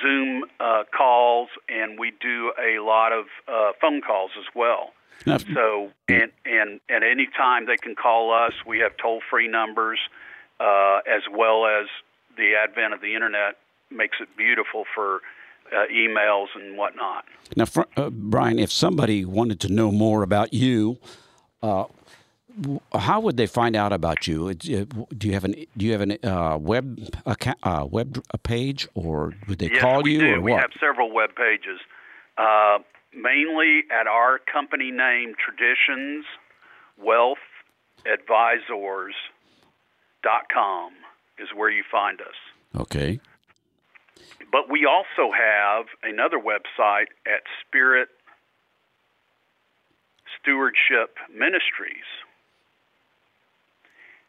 Zoom 0.00 0.44
uh, 0.60 0.84
calls, 0.96 1.48
and 1.68 1.98
we 1.98 2.12
do 2.20 2.52
a 2.62 2.78
lot 2.78 3.12
of 3.12 3.24
uh, 3.48 3.72
phone 3.80 4.02
calls 4.02 4.30
as 4.38 4.46
well. 4.54 4.92
So, 5.24 5.90
and 6.08 6.30
and 6.44 6.80
at 6.88 7.02
any 7.02 7.28
time 7.36 7.66
they 7.66 7.76
can 7.76 7.94
call 7.94 8.32
us. 8.32 8.52
We 8.66 8.78
have 8.78 8.92
toll 8.96 9.20
free 9.30 9.48
numbers 9.48 9.98
uh, 10.60 10.98
as 11.06 11.22
well 11.32 11.66
as 11.66 11.86
the 12.36 12.54
advent 12.54 12.94
of 12.94 13.00
the 13.00 13.14
internet 13.14 13.56
makes 13.90 14.18
it 14.20 14.28
beautiful 14.36 14.84
for 14.94 15.20
uh, 15.72 15.86
emails 15.92 16.46
and 16.54 16.76
whatnot. 16.78 17.24
Now, 17.56 17.64
fr- 17.66 17.82
uh, 17.96 18.10
Brian, 18.10 18.58
if 18.58 18.70
somebody 18.72 19.24
wanted 19.24 19.60
to 19.60 19.72
know 19.72 19.90
more 19.90 20.22
about 20.22 20.52
you, 20.54 20.98
uh, 21.62 21.84
w- 22.60 22.80
how 22.94 23.20
would 23.20 23.36
they 23.36 23.46
find 23.46 23.74
out 23.76 23.92
about 23.92 24.26
you? 24.26 24.48
Uh, 24.48 24.54
Do 24.54 25.26
you 25.28 25.32
have 25.32 25.44
an 25.44 25.54
Do 25.76 25.84
you 25.86 25.92
have 25.92 26.00
an 26.00 26.18
uh, 26.24 26.58
web 26.58 26.98
account, 27.26 27.58
uh, 27.62 27.86
web 27.90 28.22
a 28.30 28.38
page, 28.38 28.86
or 28.94 29.34
would 29.48 29.58
they 29.58 29.70
yes, 29.70 29.80
call 29.80 30.06
you, 30.06 30.20
do. 30.20 30.34
or 30.34 30.40
we 30.40 30.52
what? 30.52 30.60
have 30.60 30.70
several 30.80 31.10
web 31.12 31.30
pages, 31.34 31.80
uh, 32.38 32.78
mainly 33.14 33.84
at 33.90 34.06
our 34.06 34.38
company 34.38 34.90
name, 34.90 35.34
Traditions 35.38 36.24
Wealth 36.96 37.38
Advisors 38.06 39.14
dot 40.22 40.48
com 40.52 40.92
is 41.38 41.48
where 41.54 41.70
you 41.70 41.84
find 41.90 42.20
us. 42.20 42.80
Okay. 42.80 43.20
But 44.50 44.70
we 44.70 44.86
also 44.86 45.32
have 45.32 45.86
another 46.02 46.38
website 46.38 47.08
at 47.26 47.42
Spirit 47.66 48.08
Stewardship 50.40 51.16
Ministries. 51.32 52.08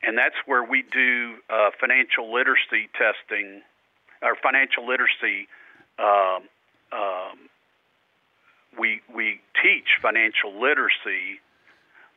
And 0.01 0.17
that's 0.17 0.35
where 0.45 0.63
we 0.63 0.83
do 0.83 1.35
uh, 1.49 1.71
financial 1.79 2.31
literacy 2.31 2.89
testing, 2.93 3.61
or 4.21 4.35
financial 4.41 4.87
literacy. 4.87 5.47
Um, 5.97 6.43
um, 6.91 7.49
we 8.79 9.01
we 9.13 9.41
teach 9.61 9.87
financial 10.01 10.51
literacy 10.59 11.39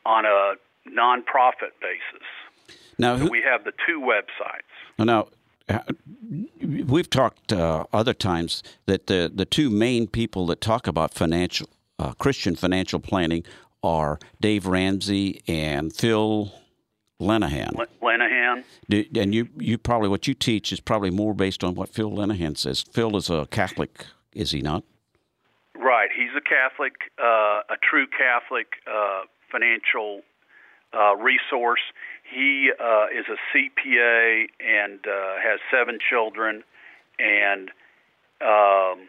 on 0.05 0.25
a 0.25 0.53
nonprofit 0.89 1.73
basis. 1.81 2.27
Now, 2.97 3.17
So 3.17 3.23
who, 3.25 3.29
we 3.31 3.41
have 3.41 3.63
the 3.63 3.73
two 3.87 3.99
websites. 3.99 5.05
now 5.05 5.27
uh, 5.69 5.79
we've 6.61 7.09
talked 7.09 7.53
uh, 7.53 7.85
other 7.93 8.13
times 8.13 8.63
that 8.85 9.07
the 9.07 9.31
the 9.33 9.45
two 9.45 9.69
main 9.69 10.07
people 10.07 10.45
that 10.47 10.61
talk 10.61 10.87
about 10.87 11.13
financial 11.13 11.69
uh, 11.99 12.13
Christian 12.13 12.55
financial 12.55 12.99
planning 12.99 13.43
are 13.83 14.17
Dave 14.39 14.65
Ramsey 14.65 15.41
and 15.47 15.93
Phil 15.93 16.53
Lenahan. 17.19 17.77
L- 17.79 17.85
Lenahan. 18.01 18.63
Do, 18.89 19.05
and 19.15 19.33
you, 19.33 19.49
you 19.57 19.77
probably 19.77 20.09
what 20.09 20.27
you 20.27 20.33
teach 20.33 20.71
is 20.71 20.79
probably 20.79 21.09
more 21.11 21.33
based 21.33 21.63
on 21.63 21.75
what 21.75 21.89
Phil 21.89 22.11
Lenahan 22.11 22.57
says. 22.57 22.81
Phil 22.81 23.15
is 23.17 23.29
a 23.29 23.47
Catholic, 23.51 24.05
is 24.33 24.51
he 24.51 24.61
not? 24.61 24.83
A 26.35 26.41
Catholic, 26.41 26.93
uh, 27.19 27.61
a 27.69 27.77
true 27.81 28.07
Catholic 28.07 28.67
uh, 28.87 29.21
financial 29.51 30.21
uh, 30.93 31.15
resource. 31.15 31.81
He 32.23 32.71
uh, 32.79 33.05
is 33.13 33.25
a 33.29 33.37
CPA 33.51 34.47
and 34.59 34.99
uh, 35.05 35.35
has 35.41 35.59
seven 35.71 35.99
children. 35.99 36.63
And 37.19 37.69
um, 38.41 39.07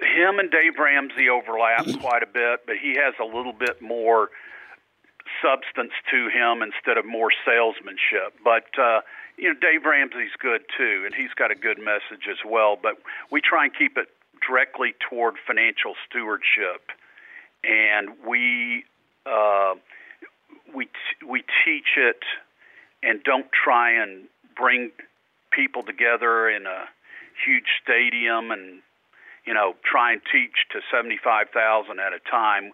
him 0.00 0.38
and 0.38 0.50
Dave 0.50 0.78
Ramsey 0.78 1.28
overlap 1.28 1.86
quite 2.00 2.22
a 2.22 2.26
bit, 2.26 2.66
but 2.66 2.76
he 2.80 2.96
has 2.96 3.14
a 3.20 3.24
little 3.24 3.52
bit 3.52 3.80
more 3.80 4.30
substance 5.40 5.92
to 6.10 6.28
him 6.28 6.62
instead 6.62 6.98
of 6.98 7.06
more 7.06 7.30
salesmanship. 7.44 8.34
But 8.44 8.66
uh, 8.78 9.00
you 9.36 9.48
know, 9.48 9.58
Dave 9.58 9.84
Ramsey's 9.84 10.34
good 10.38 10.62
too, 10.76 11.02
and 11.06 11.14
he's 11.14 11.32
got 11.34 11.50
a 11.50 11.54
good 11.54 11.78
message 11.78 12.28
as 12.30 12.38
well. 12.46 12.76
But 12.80 12.98
we 13.30 13.40
try 13.40 13.64
and 13.64 13.74
keep 13.74 13.96
it 13.96 14.08
directly 14.46 14.94
toward 15.08 15.34
financial 15.46 15.94
stewardship, 16.08 16.90
and 17.64 18.10
we 18.26 18.84
uh, 19.26 19.74
we 20.74 20.86
t- 20.86 21.26
we 21.26 21.44
teach 21.64 21.96
it, 21.96 22.22
and 23.02 23.22
don't 23.22 23.46
try 23.52 23.92
and 23.92 24.24
bring 24.56 24.90
people 25.50 25.82
together 25.82 26.48
in 26.48 26.66
a 26.66 26.88
huge 27.44 27.66
stadium 27.82 28.50
and 28.50 28.80
you 29.46 29.54
know 29.54 29.74
try 29.84 30.12
and 30.12 30.22
teach 30.30 30.66
to 30.72 30.80
seventy 30.90 31.18
five 31.22 31.48
thousand 31.50 32.00
at 32.00 32.12
a 32.12 32.20
time. 32.30 32.72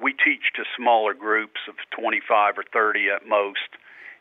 We 0.00 0.12
teach 0.12 0.52
to 0.56 0.64
smaller 0.76 1.12
groups 1.12 1.60
of 1.68 1.74
25 1.90 2.58
or 2.58 2.64
30 2.72 3.10
at 3.10 3.26
most, 3.26 3.70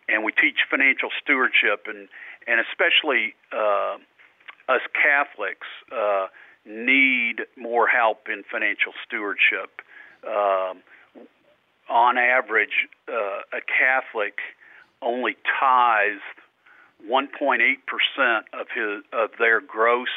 and 0.09 0.23
we 0.23 0.31
teach 0.31 0.57
financial 0.69 1.09
stewardship, 1.21 1.85
and 1.87 2.07
and 2.47 2.59
especially 2.59 3.35
uh, 3.51 3.97
us 4.75 4.81
Catholics 4.93 5.67
uh, 5.91 6.27
need 6.65 7.41
more 7.57 7.87
help 7.87 8.27
in 8.27 8.43
financial 8.51 8.93
stewardship. 9.05 9.81
Um, 10.25 10.81
on 11.89 12.17
average, 12.17 12.87
uh, 13.09 13.57
a 13.57 13.61
Catholic 13.61 14.37
only 15.01 15.35
tithes 15.59 16.21
1.8 17.09 17.57
percent 17.87 18.45
of 18.53 18.67
his 18.73 19.03
of 19.11 19.31
their 19.39 19.59
gross 19.59 20.07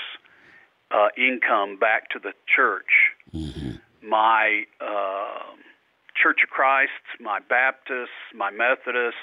uh, 0.91 1.09
income 1.17 1.79
back 1.79 2.11
to 2.11 2.19
the 2.19 2.33
church 2.55 3.15
my 4.07 4.65
uh, 4.81 5.57
Church 6.15 6.41
of 6.45 6.51
Christ, 6.51 6.93
my 7.21 7.41
Baptists, 7.49 8.15
my 8.35 8.51
Methodists, 8.51 9.19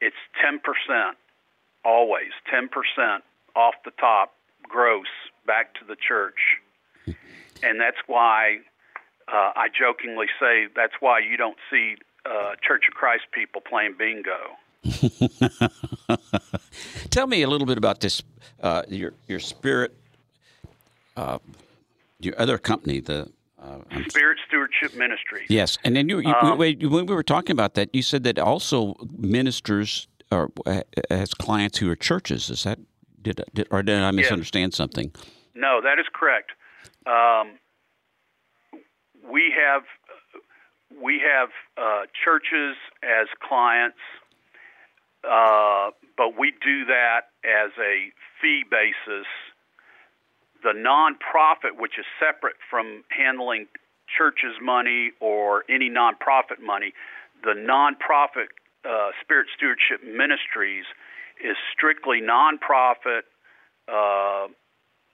it's 0.00 0.16
10%, 0.42 0.58
always 1.84 2.30
10% 2.52 2.68
off 3.54 3.74
the 3.84 3.90
top 4.00 4.32
gross 4.68 5.06
back 5.46 5.74
to 5.74 5.84
the 5.86 5.96
church. 5.96 6.38
And 7.62 7.80
that's 7.80 7.96
why 8.06 8.58
uh, 9.28 9.52
I 9.56 9.68
jokingly 9.68 10.26
say 10.40 10.66
that's 10.74 10.94
why 11.00 11.20
you 11.20 11.36
don't 11.36 11.56
see 11.70 11.96
uh, 12.26 12.54
Church 12.66 12.84
of 12.88 12.94
Christ 12.94 13.24
people 13.32 13.60
playing 13.60 13.94
bingo. 13.98 14.56
Tell 17.10 17.26
me 17.26 17.42
a 17.42 17.48
little 17.48 17.66
bit 17.66 17.78
about 17.78 18.00
this. 18.00 18.22
Uh, 18.62 18.82
your 18.88 19.14
your 19.26 19.40
spirit, 19.40 19.94
uh, 21.16 21.38
your 22.20 22.38
other 22.38 22.58
company, 22.58 23.00
the 23.00 23.30
uh, 23.62 23.78
Spirit 24.08 24.38
Stewardship 24.46 24.94
Ministries. 24.94 25.48
yes, 25.48 25.78
and 25.84 25.96
then 25.96 26.08
you, 26.08 26.18
you 26.18 26.34
Um, 26.34 26.58
when 26.58 27.06
we 27.06 27.14
were 27.14 27.22
talking 27.22 27.52
about 27.52 27.74
that, 27.74 27.94
you 27.94 28.02
said 28.02 28.24
that 28.24 28.38
also 28.38 28.94
ministers 29.16 30.06
or 30.30 30.50
has 31.10 31.32
clients 31.32 31.78
who 31.78 31.90
are 31.90 31.96
churches. 31.96 32.50
Is 32.50 32.64
that 32.64 32.78
did, 33.24 33.44
did 33.54 33.66
or 33.70 33.82
did 33.82 34.00
I 34.00 34.10
misunderstand 34.12 34.74
something? 34.74 35.10
No, 35.54 35.80
that 35.82 35.98
is 35.98 36.06
correct. 36.12 36.52
Um, 37.06 37.58
we 39.30 39.52
have 39.56 39.82
we 41.02 41.20
have 41.20 41.48
uh, 41.76 42.06
churches 42.24 42.76
as 43.02 43.26
clients, 43.42 43.98
uh, 45.24 45.90
but 46.16 46.38
we 46.38 46.52
do 46.52 46.84
that 46.86 47.32
as 47.44 47.72
a 47.78 48.12
fee 48.40 48.62
basis. 48.70 49.26
The 50.62 50.72
nonprofit, 50.72 51.78
which 51.78 51.98
is 51.98 52.06
separate 52.18 52.56
from 52.70 53.04
handling 53.10 53.66
churches' 54.16 54.56
money 54.62 55.12
or 55.20 55.64
any 55.68 55.90
nonprofit 55.90 56.60
money, 56.64 56.92
the 57.42 57.52
nonprofit 57.52 58.48
uh, 58.84 59.10
Spirit 59.22 59.48
Stewardship 59.56 60.04
Ministries 60.04 60.84
is 61.42 61.56
strictly 61.72 62.20
nonprofit. 62.20 63.22
Uh, 63.88 64.48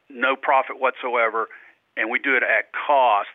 no 0.09 0.37
profit 0.37 0.81
whatsoever, 0.81 1.49
and 1.97 2.11
we 2.11 2.19
do 2.19 2.37
it 2.37 2.43
at 2.43 2.73
cost. 2.75 3.29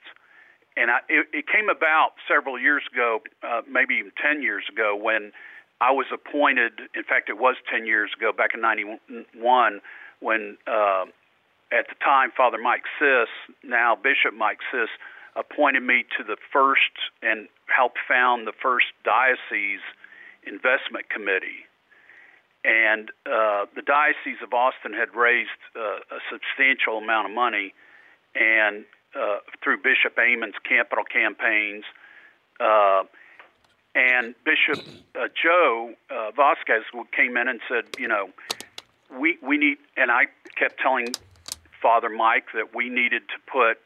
And 0.78 0.92
I, 0.92 1.00
it, 1.08 1.28
it 1.32 1.46
came 1.48 1.70
about 1.70 2.20
several 2.28 2.60
years 2.60 2.84
ago, 2.92 3.20
uh, 3.44 3.62
maybe 3.70 3.96
even 3.96 4.12
10 4.22 4.42
years 4.42 4.66
ago, 4.72 4.96
when 4.96 5.32
I 5.80 5.92
was 5.92 6.06
appointed. 6.14 6.74
In 6.94 7.04
fact, 7.04 7.30
it 7.30 7.38
was 7.38 7.56
10 7.72 7.86
years 7.86 8.12
ago, 8.16 8.32
back 8.36 8.52
in 8.54 8.62
91, 8.62 9.82
when 10.20 10.58
uh, 10.68 11.06
at 11.72 11.88
the 11.88 11.96
time 12.04 12.32
Father 12.36 12.58
Mike 12.58 12.84
Sis, 13.00 13.32
now 13.64 13.96
Bishop 13.96 14.34
Mike 14.38 14.60
Sis, 14.72 14.90
appointed 15.36 15.84
me 15.84 16.06
to 16.18 16.24
the 16.24 16.38
first 16.52 17.12
and 17.22 17.48
helped 17.68 18.00
found 18.08 18.48
the 18.48 18.54
first 18.62 18.88
diocese 19.04 19.84
investment 20.48 21.10
committee 21.10 21.68
and 22.66 23.12
uh, 23.28 23.66
the 23.76 23.84
Diocese 23.86 24.42
of 24.42 24.54
Austin 24.54 24.94
had 24.94 25.16
raised 25.16 25.50
uh, 25.76 26.16
a 26.16 26.20
substantial 26.32 26.98
amount 26.98 27.30
of 27.30 27.36
money, 27.36 27.74
and 28.34 28.86
uh, 29.16 29.38
through 29.64 29.78
Bishop 29.78 30.18
Aymond's 30.18 30.58
capital 30.68 31.04
campaigns, 31.04 31.84
uh, 32.60 33.04
and 33.94 34.34
Bishop 34.44 34.84
uh, 35.16 35.28
Joe 35.42 35.94
uh, 36.10 36.32
Vasquez 36.36 36.84
came 37.16 37.38
in 37.38 37.48
and 37.48 37.60
said, 37.70 37.86
you 38.00 38.08
know, 38.08 38.30
we 39.12 39.38
we 39.44 39.58
need, 39.58 39.78
and 39.96 40.10
I 40.10 40.26
kept 40.58 40.80
telling 40.80 41.14
Father 41.82 42.10
Mike 42.10 42.48
that 42.56 42.74
we 42.74 42.90
needed 42.90 43.22
to 43.30 43.36
put 43.52 43.78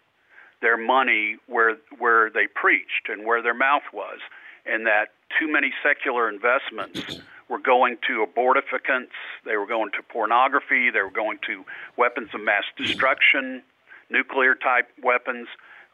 their 0.61 0.77
money 0.77 1.35
where 1.47 1.75
where 1.97 2.29
they 2.29 2.47
preached 2.47 3.09
and 3.09 3.25
where 3.25 3.41
their 3.41 3.53
mouth 3.53 3.83
was, 3.91 4.19
and 4.65 4.85
that 4.87 5.09
too 5.37 5.51
many 5.51 5.73
secular 5.83 6.29
investments 6.29 7.19
were 7.49 7.59
going 7.59 7.97
to 8.07 8.25
abortificants, 8.25 9.09
they 9.45 9.57
were 9.57 9.65
going 9.65 9.91
to 9.91 10.03
pornography, 10.03 10.89
they 10.91 11.01
were 11.01 11.11
going 11.11 11.39
to 11.47 11.65
weapons 11.97 12.29
of 12.33 12.41
mass 12.41 12.63
destruction, 12.77 13.63
nuclear 14.09 14.55
type 14.55 14.87
weapons, 15.03 15.47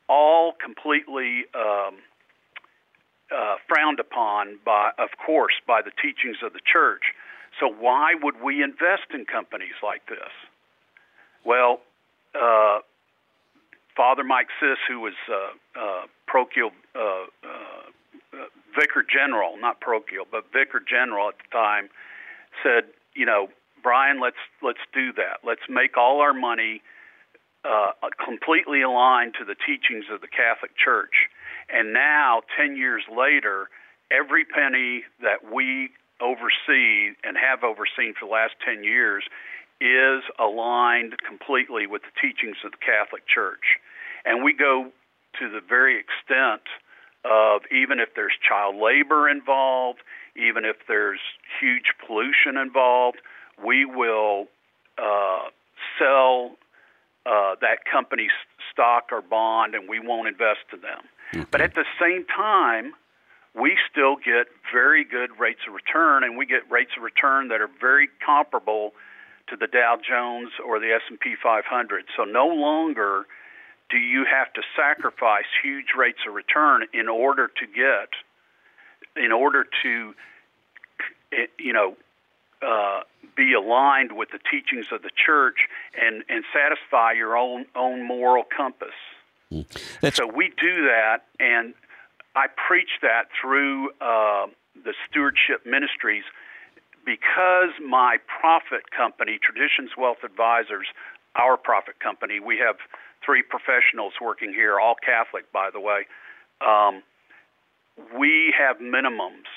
all 0.08 0.54
completely 0.64 1.46
um, 1.56 1.96
uh, 3.36 3.56
frowned 3.68 4.00
upon 4.00 4.60
by, 4.66 4.92
of 5.00 5.10
course, 5.26 5.54
by 5.66 5.82
the 5.82 5.92
teachings 6.02 6.38
of 6.44 6.54
the 6.54 6.60
church. 6.72 7.04
So 7.60 7.68
why 7.68 8.14
would 8.22 8.42
we 8.44 8.62
invest 8.62 9.14
in 9.14 9.26
companies 9.26 9.80
like 9.82 10.06
this? 10.08 10.32
Well, 11.46 11.80
uh, 12.36 12.80
Father 13.96 14.24
Mike 14.24 14.48
Sis, 14.60 14.78
who 14.90 15.00
was 15.00 15.14
uh, 15.32 15.80
uh, 15.80 16.02
parochial 16.28 16.72
uh, 16.96 17.00
uh, 17.00 17.85
vicar 18.76 19.04
general, 19.04 19.58
not 19.58 19.82
parochial, 19.82 20.26
but 20.30 20.52
vicar 20.52 20.80
general 20.80 21.30
at 21.30 21.36
the 21.38 21.50
time, 21.52 21.90
said, 22.64 22.84
you 23.16 23.26
know, 23.26 23.48
Brian, 23.82 24.20
let's 24.20 24.42
let's 24.62 24.84
do 24.94 25.14
that. 25.14 25.46
Let's 25.46 25.62
make 25.70 25.98
all 25.98 26.20
our 26.22 26.34
money 26.34 26.82
uh, 27.64 27.92
completely 28.24 28.82
aligned 28.82 29.36
to 29.40 29.46
the 29.46 29.56
teachings 29.56 30.06
of 30.12 30.22
the 30.22 30.28
Catholic 30.28 30.72
Church. 30.78 31.30
And 31.70 31.94
now, 31.94 32.42
ten 32.58 32.76
years 32.76 33.04
later, 33.10 33.70
every 34.12 34.46
penny 34.46 35.04
that 35.22 35.52
we 35.54 35.90
oversee 36.22 37.14
and 37.24 37.38
have 37.38 37.64
overseen 37.64 38.14
for 38.18 38.26
the 38.26 38.32
last 38.32 38.54
ten 38.64 38.84
years 38.84 39.24
is 39.82 40.24
aligned 40.40 41.16
completely 41.28 41.86
with 41.86 42.02
the 42.02 42.16
teachings 42.22 42.58
of 42.64 42.72
the 42.72 42.82
Catholic 42.82 43.28
Church. 43.28 43.78
And 44.24 44.44
we 44.44 44.54
go 44.54 44.92
to 45.40 45.50
the 45.50 45.60
very 45.62 46.00
extent 46.00 46.64
of 47.26 47.62
even 47.72 48.00
if 48.00 48.10
there's 48.16 48.34
child 48.48 48.76
labor 48.76 49.28
involved, 49.28 50.00
even 50.36 50.66
if 50.66 50.76
there's 50.88 51.20
huge 51.60 51.94
pollution 52.06 52.58
involved, 52.58 53.18
we 53.64 53.86
will 53.86 54.48
uh, 54.98 55.50
sell 55.98 56.56
uh, 57.26 57.56
that 57.62 57.80
company's 57.92 58.36
stock 58.72 59.06
or 59.12 59.22
bond 59.22 59.74
and 59.74 59.90
we 59.90 60.00
won't 60.00 60.28
invest 60.28 60.66
in 60.72 60.82
them. 60.82 61.02
Okay. 61.34 61.46
But 61.50 61.62
at 61.62 61.74
the 61.74 61.86
same 62.00 62.26
time, 62.26 62.94
we 63.56 63.78
still 63.90 64.18
get 64.18 64.48
very 64.72 65.04
good 65.06 65.32
rates 65.40 65.62
of 65.68 65.74
return, 65.74 66.24
and 66.24 66.38
we 66.38 66.46
get 66.46 66.70
rates 66.70 66.92
of 66.98 67.04
return 67.04 67.48
that 67.48 67.62
are 67.62 67.70
very 67.80 68.10
comparable 68.24 68.92
to 69.48 69.56
the 69.56 69.68
Dow 69.68 69.98
Jones 69.98 70.52
or 70.66 70.80
the 70.80 70.92
S&P 70.92 71.36
500. 71.42 72.06
So 72.18 72.24
no 72.24 72.48
longer 72.48 73.26
do 73.96 74.02
you 74.02 74.26
have 74.26 74.52
to 74.52 74.62
sacrifice 74.76 75.46
huge 75.64 75.96
rates 75.98 76.20
of 76.28 76.34
return 76.34 76.84
in 76.94 77.08
order 77.08 77.48
to 77.48 77.66
get 77.66 78.10
in 79.16 79.32
order 79.32 79.66
to 79.84 80.14
you 81.58 81.72
know 81.72 81.96
uh, 82.62 83.04
be 83.38 83.54
aligned 83.54 84.12
with 84.12 84.32
the 84.32 84.40
teachings 84.52 84.88
of 84.92 85.02
the 85.02 85.12
church 85.16 85.60
and 85.96 86.26
and 86.28 86.44
satisfy 86.54 87.14
your 87.14 87.38
own 87.38 87.66
own 87.74 88.06
moral 88.06 88.44
compass. 88.44 88.98
Mm. 89.50 89.66
So 90.14 90.28
we 90.28 90.50
do 90.60 90.84
that, 90.92 91.20
and 91.40 91.74
I 92.36 92.48
preach 92.68 93.00
that 93.02 93.30
through 93.40 93.92
uh, 94.02 94.48
the 94.84 94.94
stewardship 95.10 95.66
ministries 95.66 96.26
because 97.06 97.72
my 97.82 98.18
profit 98.28 98.92
company, 98.92 99.40
Traditions 99.42 99.92
Wealth 99.98 100.26
Advisors, 100.26 100.88
our 101.36 101.56
profit 101.56 102.00
company, 102.00 102.42
we 102.42 102.58
have 102.58 102.76
three 103.26 103.42
professionals 103.42 104.14
working 104.22 104.54
here, 104.54 104.80
all 104.80 104.96
Catholic, 104.96 105.52
by 105.52 105.70
the 105.74 105.80
way. 105.80 106.06
Um, 106.66 107.04
we 108.18 108.54
have 108.58 108.78
minimums 108.78 109.50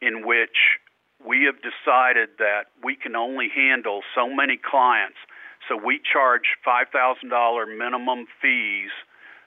in 0.00 0.26
which 0.26 0.78
we 1.24 1.44
have 1.44 1.56
decided 1.56 2.30
that 2.38 2.66
we 2.82 2.96
can 2.96 3.16
only 3.16 3.48
handle 3.54 4.02
so 4.14 4.28
many 4.28 4.58
clients. 4.58 5.16
So 5.68 5.76
we 5.76 6.00
charge 6.00 6.56
$5,000 6.66 7.78
minimum 7.78 8.26
fees 8.40 8.90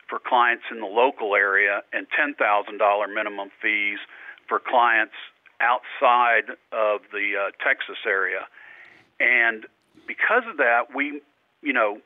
for 0.10 0.20
clients 0.20 0.64
in 0.72 0.80
the 0.80 0.88
local 0.88 1.36
area 1.36 1.82
and 1.94 2.08
$10,000 2.10 3.14
minimum 3.14 3.50
fees 3.62 4.00
for 4.48 4.60
clients 4.60 5.14
outside 5.62 6.50
of 6.72 7.02
the 7.12 7.34
uh, 7.38 7.52
Texas 7.64 7.98
area. 8.06 8.48
And 9.20 9.66
because 10.08 10.44
of 10.50 10.58
that, 10.58 10.96
we, 10.96 11.22
you 11.62 11.74
know, 11.74 12.00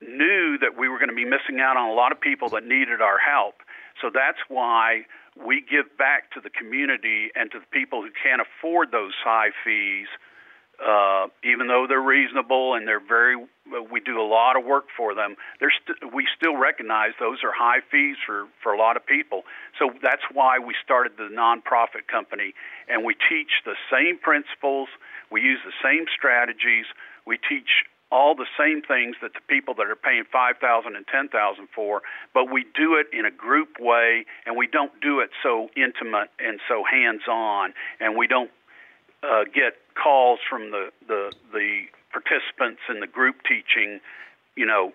knew 0.00 0.58
that 0.58 0.78
we 0.78 0.88
were 0.88 0.98
going 0.98 1.10
to 1.10 1.14
be 1.14 1.24
missing 1.24 1.60
out 1.60 1.76
on 1.76 1.90
a 1.90 1.92
lot 1.92 2.12
of 2.12 2.20
people 2.20 2.48
that 2.50 2.64
needed 2.64 3.00
our 3.00 3.18
help. 3.18 3.56
So 4.00 4.10
that's 4.12 4.38
why 4.48 5.06
we 5.36 5.60
give 5.60 5.96
back 5.98 6.32
to 6.32 6.40
the 6.40 6.50
community 6.50 7.30
and 7.34 7.50
to 7.52 7.60
the 7.60 7.70
people 7.70 8.02
who 8.02 8.10
can't 8.22 8.40
afford 8.40 8.90
those 8.92 9.12
high 9.22 9.50
fees 9.64 10.08
uh, 10.80 11.26
even 11.44 11.68
though 11.68 11.84
they're 11.86 12.00
reasonable 12.00 12.74
and 12.74 12.88
they're 12.88 13.04
very, 13.04 13.36
we 13.92 14.00
do 14.00 14.20
a 14.20 14.24
lot 14.24 14.56
of 14.56 14.64
work 14.64 14.86
for 14.96 15.14
them. 15.14 15.36
St- 15.60 16.12
we 16.14 16.26
still 16.34 16.56
recognize 16.56 17.12
those 17.20 17.44
are 17.44 17.52
high 17.52 17.80
fees 17.90 18.16
for 18.24 18.48
for 18.62 18.72
a 18.72 18.78
lot 18.78 18.96
of 18.96 19.04
people. 19.04 19.42
So 19.78 19.90
that's 20.02 20.24
why 20.32 20.58
we 20.58 20.74
started 20.82 21.12
the 21.18 21.28
nonprofit 21.28 22.08
company, 22.10 22.54
and 22.88 23.04
we 23.04 23.14
teach 23.28 23.60
the 23.64 23.76
same 23.92 24.18
principles. 24.18 24.88
We 25.30 25.42
use 25.42 25.60
the 25.64 25.76
same 25.84 26.06
strategies. 26.16 26.86
We 27.26 27.36
teach 27.36 27.84
all 28.10 28.34
the 28.34 28.46
same 28.58 28.82
things 28.82 29.16
that 29.22 29.32
the 29.34 29.40
people 29.48 29.74
that 29.74 29.86
are 29.86 29.96
paying 29.96 30.24
five 30.30 30.56
thousand 30.60 30.96
and 30.96 31.06
ten 31.06 31.28
thousand 31.28 31.68
for, 31.74 32.02
but 32.34 32.50
we 32.50 32.64
do 32.74 32.94
it 32.94 33.06
in 33.16 33.24
a 33.24 33.30
group 33.30 33.78
way, 33.78 34.24
and 34.46 34.56
we 34.56 34.66
don't 34.66 34.92
do 35.00 35.20
it 35.20 35.30
so 35.42 35.68
intimate 35.76 36.30
and 36.38 36.60
so 36.68 36.82
hands 36.84 37.22
on, 37.28 37.72
and 38.00 38.16
we 38.16 38.26
don't 38.26 38.50
uh, 39.22 39.44
get 39.44 39.78
calls 39.94 40.40
from 40.48 40.70
the, 40.70 40.90
the 41.06 41.32
the 41.52 41.82
participants 42.12 42.80
in 42.88 43.00
the 43.00 43.06
group 43.06 43.36
teaching, 43.46 44.00
you 44.56 44.66
know, 44.66 44.92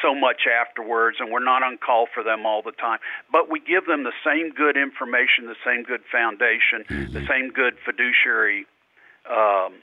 so 0.00 0.14
much 0.14 0.42
afterwards, 0.48 1.18
and 1.20 1.30
we're 1.30 1.44
not 1.44 1.62
on 1.62 1.76
call 1.76 2.06
for 2.12 2.22
them 2.22 2.46
all 2.46 2.62
the 2.62 2.72
time. 2.72 2.98
But 3.30 3.50
we 3.50 3.60
give 3.60 3.84
them 3.86 4.04
the 4.04 4.16
same 4.24 4.50
good 4.50 4.76
information, 4.76 5.46
the 5.46 5.60
same 5.64 5.82
good 5.82 6.00
foundation, 6.10 6.84
mm-hmm. 6.88 7.12
the 7.12 7.26
same 7.26 7.50
good 7.50 7.76
fiduciary 7.84 8.64
um, 9.28 9.74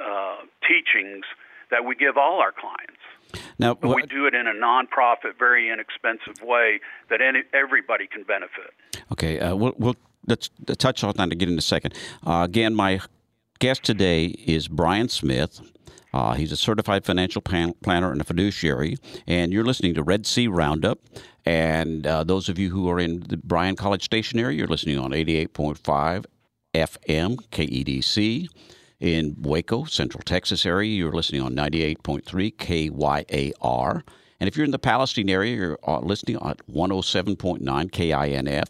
uh, 0.00 0.36
teachings 0.66 1.24
that 1.70 1.84
we 1.84 1.94
give 1.94 2.16
all 2.16 2.40
our 2.40 2.52
clients. 2.52 3.44
Now, 3.58 3.74
but 3.74 3.94
we 3.94 4.02
do 4.02 4.26
it 4.26 4.34
in 4.34 4.46
a 4.46 4.52
nonprofit, 4.52 5.38
very 5.38 5.70
inexpensive 5.70 6.42
way 6.42 6.80
that 7.10 7.20
any, 7.20 7.42
everybody 7.52 8.06
can 8.06 8.22
benefit. 8.22 8.72
Okay, 9.12 9.38
uh, 9.38 9.54
we'll, 9.54 9.74
we'll 9.78 9.96
let's 10.26 10.50
touch 10.78 11.04
on 11.04 11.14
that 11.16 11.32
again 11.32 11.50
in 11.50 11.58
a 11.58 11.62
second. 11.62 11.94
Uh, 12.26 12.42
again, 12.44 12.74
my 12.74 13.00
guest 13.58 13.82
today 13.82 14.26
is 14.26 14.68
Brian 14.68 15.08
Smith. 15.08 15.60
Uh, 16.14 16.34
he's 16.34 16.52
a 16.52 16.56
certified 16.56 17.04
financial 17.04 17.42
plan- 17.42 17.74
planner 17.82 18.10
and 18.12 18.20
a 18.20 18.24
fiduciary, 18.24 18.96
and 19.26 19.52
you're 19.52 19.64
listening 19.64 19.94
to 19.94 20.02
Red 20.02 20.26
C 20.26 20.48
Roundup. 20.48 21.00
And 21.44 22.06
uh, 22.06 22.24
those 22.24 22.48
of 22.48 22.58
you 22.58 22.70
who 22.70 22.88
are 22.90 22.98
in 22.98 23.20
the 23.20 23.36
Bryan 23.36 23.76
College 23.76 24.04
Station 24.04 24.38
area, 24.38 24.56
you're 24.58 24.66
listening 24.66 24.98
on 24.98 25.10
88.5 25.10 26.24
FM 26.74 27.36
KEDC. 27.50 28.48
In 29.00 29.36
Waco, 29.40 29.84
Central 29.84 30.22
Texas 30.22 30.66
area, 30.66 30.90
you're 30.90 31.12
listening 31.12 31.40
on 31.42 31.54
98.3 31.54 32.56
KYAR. 32.56 34.02
And 34.40 34.48
if 34.48 34.56
you're 34.56 34.64
in 34.64 34.72
the 34.72 34.78
Palestine 34.78 35.30
area, 35.30 35.54
you're 35.54 35.78
uh, 35.86 36.00
listening 36.00 36.36
on 36.38 36.56
107.9 36.72 37.60
KINF. 37.62 38.64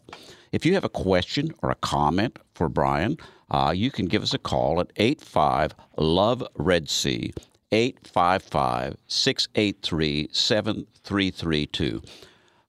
If 0.53 0.67
you 0.67 0.75
have 0.75 0.85
a 0.85 0.91
question 0.91 1.55
or 1.63 1.71
a 1.71 1.75
comment 1.77 2.39
for 2.55 2.69
Brian, 2.69 3.17
uh, 3.51 3.73
you 3.75 3.91
can 3.91 4.07
give 4.07 4.23
us 4.23 4.35
a 4.35 4.39
call 4.39 4.81
at 4.81 4.93
85 4.97 5.75
Love 5.97 6.47
Red 6.57 6.91
C, 6.91 7.33
855 7.73 8.97
683 9.07 10.29
7332. 10.31 12.03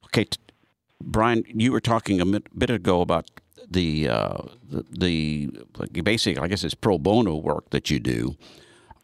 Okay, 0.05 0.23
t- 0.23 0.37
Brian, 1.01 1.43
you 1.47 1.71
were 1.71 1.81
talking 1.81 2.21
a 2.21 2.25
bit 2.25 2.69
ago 2.69 3.01
about 3.01 3.29
the, 3.69 4.09
uh, 4.09 4.37
the, 4.69 5.49
the 5.91 6.01
basic, 6.01 6.39
I 6.39 6.47
guess 6.47 6.63
it's 6.63 6.73
pro 6.73 6.97
bono 6.97 7.35
work 7.35 7.69
that 7.71 7.89
you 7.89 7.99
do. 7.99 8.35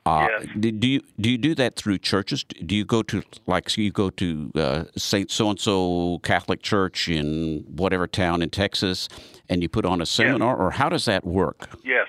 Uh, 0.06 0.28
yes. 0.30 0.48
Do 0.60 0.88
you 0.88 1.02
do 1.20 1.32
you 1.32 1.38
do 1.40 1.56
that 1.56 1.76
through 1.76 1.98
churches? 1.98 2.44
Do 2.44 2.76
you 2.76 2.86
go 2.86 3.02
to 3.02 3.24
like 3.48 3.72
so 3.72 3.82
you 3.82 3.92
go 3.92 4.12
to 4.12 4.52
uh, 4.54 4.84
Saint 4.96 5.32
so 5.32 5.50
and 5.50 5.60
so 5.60 6.20
Catholic 6.22 6.62
Church 6.62 7.10
in 7.10 7.66
whatever 7.76 8.06
town 8.06 8.44
in 8.44 8.52
Texas, 8.52 9.10
and 9.50 9.64
you 9.64 9.70
put 9.70 9.84
on 9.84 10.02
a 10.02 10.06
seminar, 10.06 10.52
yes. 10.52 10.60
or 10.60 10.70
how 10.70 10.90
does 10.90 11.06
that 11.06 11.26
work? 11.26 11.70
Yes, 11.84 12.06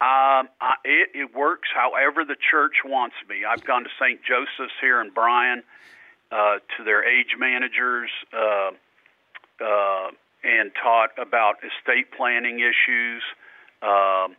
um, 0.00 0.48
I, 0.62 0.76
it, 0.82 1.10
it 1.14 1.34
works 1.34 1.68
however 1.74 2.24
the 2.24 2.36
church 2.50 2.76
wants 2.86 3.16
me. 3.28 3.44
I've 3.44 3.64
gone 3.64 3.84
to 3.84 3.90
St. 4.00 4.18
Joseph's 4.24 4.72
here 4.80 5.02
in 5.02 5.10
Bryan 5.10 5.62
uh, 6.32 6.54
to 6.78 6.84
their 6.84 7.04
age 7.04 7.36
managers 7.38 8.08
uh, 8.32 8.70
uh, 9.62 10.10
and 10.42 10.70
taught 10.82 11.10
about 11.18 11.56
estate 11.62 12.06
planning 12.16 12.60
issues. 12.60 13.22
Um, 13.82 14.36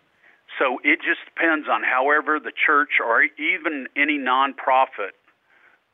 so 0.60 0.80
it 0.84 1.00
just 1.00 1.22
depends 1.26 1.68
on 1.70 1.84
however 1.84 2.40
the 2.40 2.52
church 2.52 3.00
or 3.04 3.24
even 3.24 3.88
any 3.96 4.18
nonprofit 4.18 5.16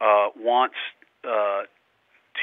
uh, 0.01 0.29
wants 0.37 0.75
uh, 1.23 1.63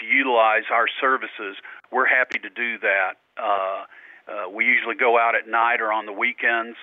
to 0.00 0.06
utilize 0.06 0.64
our 0.72 0.86
services. 1.00 1.56
We're 1.90 2.06
happy 2.06 2.38
to 2.40 2.50
do 2.50 2.78
that. 2.78 3.14
Uh, 3.36 3.84
uh, 4.26 4.48
we 4.50 4.64
usually 4.64 4.94
go 4.94 5.18
out 5.18 5.34
at 5.34 5.48
night 5.48 5.80
or 5.80 5.92
on 5.92 6.06
the 6.06 6.12
weekends 6.12 6.76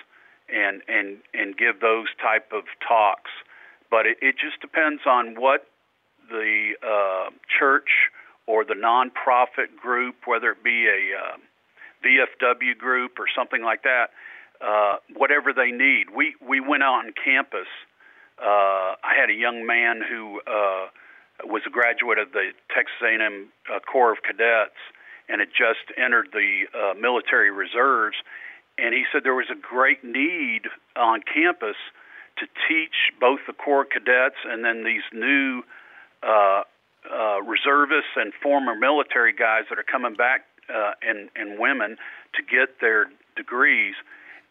and 0.54 0.82
and 0.88 1.18
and 1.34 1.58
give 1.58 1.80
those 1.80 2.08
type 2.22 2.52
of 2.52 2.64
talks. 2.86 3.32
But 3.90 4.06
it, 4.06 4.18
it 4.22 4.36
just 4.38 4.62
depends 4.62 5.02
on 5.06 5.36
what 5.36 5.68
the 6.30 6.74
uh, 6.84 7.30
church 7.60 7.90
or 8.52 8.66
the 8.66 8.76
nonprofit 8.76 9.78
group, 9.82 10.16
whether 10.26 10.52
it 10.52 10.62
be 10.62 10.86
a 10.86 11.16
uh, 11.16 11.38
VFW 12.04 12.78
group 12.78 13.14
or 13.18 13.26
something 13.34 13.64
like 13.64 13.84
that, 13.84 14.12
uh, 14.60 14.98
whatever 15.16 15.54
they 15.54 15.72
need. 15.72 16.10
We 16.14 16.36
we 16.46 16.60
went 16.60 16.84
out 16.84 17.06
on 17.06 17.14
campus. 17.16 17.72
Uh, 18.38 19.00
I 19.00 19.16
had 19.18 19.30
a 19.30 19.34
young 19.34 19.66
man 19.66 20.02
who 20.04 20.42
uh, 20.42 20.88
was 21.46 21.62
a 21.66 21.70
graduate 21.70 22.18
of 22.18 22.34
the 22.34 22.52
Texas 22.76 23.00
A&M 23.02 23.48
uh, 23.74 23.80
Corps 23.80 24.12
of 24.12 24.18
Cadets 24.22 24.76
and 25.30 25.40
had 25.40 25.50
just 25.50 25.88
entered 25.96 26.28
the 26.34 26.66
uh, 26.76 26.94
military 27.00 27.52
reserves, 27.52 28.18
and 28.78 28.94
he 28.94 29.06
said 29.14 29.24
there 29.24 29.34
was 29.34 29.50
a 29.50 29.56
great 29.56 30.04
need 30.04 30.64
on 30.98 31.22
campus 31.22 31.78
to 32.38 32.48
teach 32.68 33.16
both 33.20 33.40
the 33.48 33.54
Corps 33.54 33.84
of 33.84 33.90
cadets 33.90 34.44
and 34.44 34.66
then 34.66 34.84
these 34.84 35.06
new 35.14 35.64
uh, 36.24 36.64
uh, 37.10 37.42
reservists 37.42 38.12
and 38.16 38.34
former 38.42 38.76
military 38.76 39.34
guys 39.34 39.64
that 39.70 39.80
are 39.80 39.84
coming 39.84 40.14
back 40.14 40.46
uh, 40.70 40.92
and 41.02 41.30
and 41.36 41.60
women 41.60 41.98
to 42.36 42.42
get 42.44 42.80
their 42.80 43.08
degrees. 43.36 43.96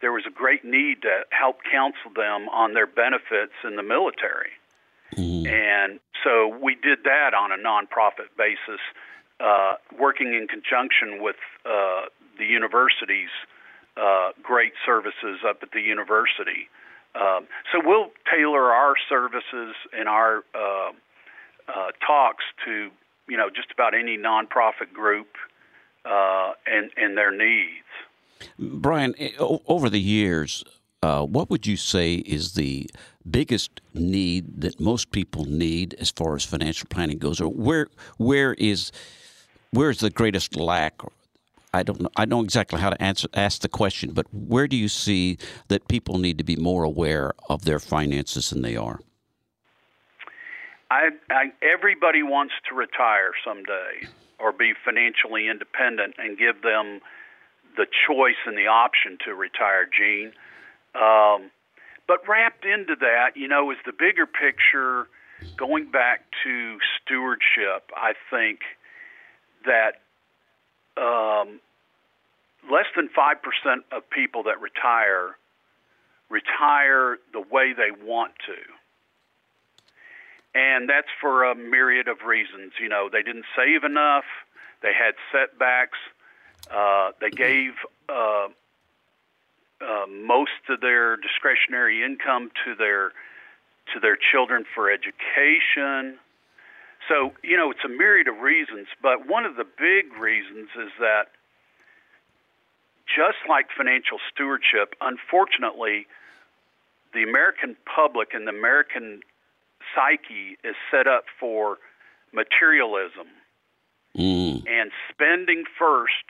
There 0.01 0.11
was 0.11 0.23
a 0.27 0.31
great 0.31 0.65
need 0.65 1.03
to 1.03 1.23
help 1.29 1.59
counsel 1.71 2.11
them 2.15 2.49
on 2.49 2.73
their 2.73 2.87
benefits 2.87 3.53
in 3.63 3.75
the 3.75 3.83
military, 3.83 4.51
mm-hmm. 5.15 5.47
and 5.47 5.99
so 6.23 6.47
we 6.61 6.75
did 6.75 7.03
that 7.05 7.33
on 7.33 7.51
a 7.51 7.57
nonprofit 7.57 8.35
basis, 8.37 8.81
uh, 9.39 9.75
working 9.97 10.33
in 10.33 10.47
conjunction 10.47 11.21
with 11.21 11.37
uh, 11.65 12.05
the 12.37 12.45
university's 12.45 13.29
uh, 13.97 14.31
great 14.41 14.73
services 14.85 15.39
up 15.47 15.59
at 15.61 15.71
the 15.71 15.81
university. 15.81 16.67
Um, 17.13 17.47
so 17.71 17.81
we'll 17.83 18.11
tailor 18.33 18.71
our 18.71 18.95
services 19.09 19.75
and 19.93 20.07
our 20.07 20.43
uh, 21.75 21.91
talks 22.05 22.43
to 22.65 22.89
you 23.27 23.37
know 23.37 23.49
just 23.49 23.71
about 23.71 23.93
any 23.93 24.17
nonprofit 24.17 24.93
group 24.93 25.27
uh, 26.05 26.53
and 26.65 26.91
and 26.97 27.17
their 27.17 27.31
needs. 27.31 27.87
Brian, 28.57 29.13
eh, 29.19 29.31
over 29.39 29.89
the 29.89 29.99
years, 29.99 30.63
uh, 31.03 31.23
what 31.23 31.49
would 31.49 31.67
you 31.67 31.77
say 31.77 32.15
is 32.15 32.53
the 32.53 32.89
biggest 33.29 33.81
need 33.93 34.61
that 34.61 34.79
most 34.79 35.11
people 35.11 35.45
need 35.45 35.93
as 35.99 36.09
far 36.09 36.35
as 36.35 36.43
financial 36.43 36.87
planning 36.89 37.17
goes, 37.17 37.39
or 37.39 37.49
where 37.49 37.87
where 38.17 38.53
is 38.55 38.91
where 39.71 39.89
is 39.89 39.99
the 39.99 40.09
greatest 40.09 40.55
lack? 40.55 41.01
I 41.73 41.83
don't 41.83 42.01
know. 42.01 42.09
I 42.17 42.25
know 42.25 42.43
exactly 42.43 42.81
how 42.81 42.89
to 42.89 43.01
answer 43.01 43.27
ask 43.33 43.61
the 43.61 43.69
question, 43.69 44.11
but 44.11 44.25
where 44.33 44.67
do 44.67 44.75
you 44.75 44.89
see 44.89 45.37
that 45.69 45.87
people 45.87 46.17
need 46.17 46.37
to 46.37 46.43
be 46.43 46.55
more 46.55 46.83
aware 46.83 47.31
of 47.49 47.63
their 47.63 47.79
finances 47.79 48.49
than 48.49 48.61
they 48.61 48.75
are? 48.75 48.99
I, 50.91 51.11
I 51.29 51.53
everybody 51.63 52.21
wants 52.21 52.53
to 52.67 52.75
retire 52.75 53.31
someday 53.45 54.11
or 54.37 54.51
be 54.51 54.73
financially 54.83 55.47
independent 55.47 56.15
and 56.17 56.37
give 56.37 56.61
them 56.61 56.99
the 57.77 57.85
choice 58.05 58.35
and 58.45 58.57
the 58.57 58.67
option 58.67 59.17
to 59.23 59.33
retire, 59.33 59.87
Gene. 59.87 60.33
Um, 60.93 61.49
but 62.09 62.27
wrapped 62.27 62.65
into 62.65 62.95
that, 62.99 63.37
you 63.37 63.47
know, 63.47 63.71
is 63.71 63.77
the 63.85 63.93
bigger 63.93 64.25
picture 64.27 65.07
going 65.55 65.89
back 65.89 66.25
to 66.43 66.77
stewardship. 66.99 67.89
I 67.95 68.11
think 68.29 68.59
that 69.63 70.01
um, 71.01 71.61
less 72.69 72.91
than 72.97 73.07
5% 73.07 73.95
of 73.95 74.09
people 74.09 74.43
that 74.43 74.59
retire 74.59 75.37
retire 76.29 77.17
the 77.33 77.41
way 77.41 77.73
they 77.75 77.91
want 78.05 78.31
to 78.47 78.80
and 80.53 80.89
that's 80.89 81.07
for 81.19 81.43
a 81.43 81.55
myriad 81.55 82.07
of 82.07 82.21
reasons. 82.25 82.73
You 82.79 82.89
know, 82.89 83.09
they 83.11 83.23
didn't 83.23 83.45
save 83.55 83.83
enough, 83.83 84.25
they 84.81 84.93
had 84.93 85.15
setbacks, 85.31 85.97
uh, 86.69 87.11
they 87.19 87.29
gave 87.29 87.73
uh, 88.09 88.47
uh, 89.81 90.05
most 90.07 90.61
of 90.69 90.81
their 90.81 91.17
discretionary 91.17 92.03
income 92.03 92.51
to 92.65 92.75
their 92.75 93.11
to 93.93 93.99
their 93.99 94.15
children 94.15 94.63
for 94.75 94.91
education. 94.91 96.17
So 97.09 97.33
you 97.43 97.57
know, 97.57 97.71
it's 97.71 97.83
a 97.83 97.89
myriad 97.89 98.27
of 98.27 98.39
reasons, 98.39 98.87
but 99.01 99.27
one 99.27 99.45
of 99.45 99.55
the 99.55 99.65
big 99.65 100.13
reasons 100.19 100.69
is 100.77 100.91
that 100.99 101.27
just 103.07 103.39
like 103.49 103.67
financial 103.75 104.19
stewardship, 104.31 104.95
unfortunately, 105.01 106.07
the 107.13 107.23
American 107.23 107.75
public 107.85 108.33
and 108.33 108.47
the 108.47 108.51
American 108.51 109.21
psyche 109.95 110.57
is 110.63 110.75
set 110.89 111.07
up 111.07 111.25
for 111.39 111.77
materialism 112.33 113.27
mm. 114.17 114.63
and 114.67 114.91
spending 115.09 115.63
first 115.77 116.25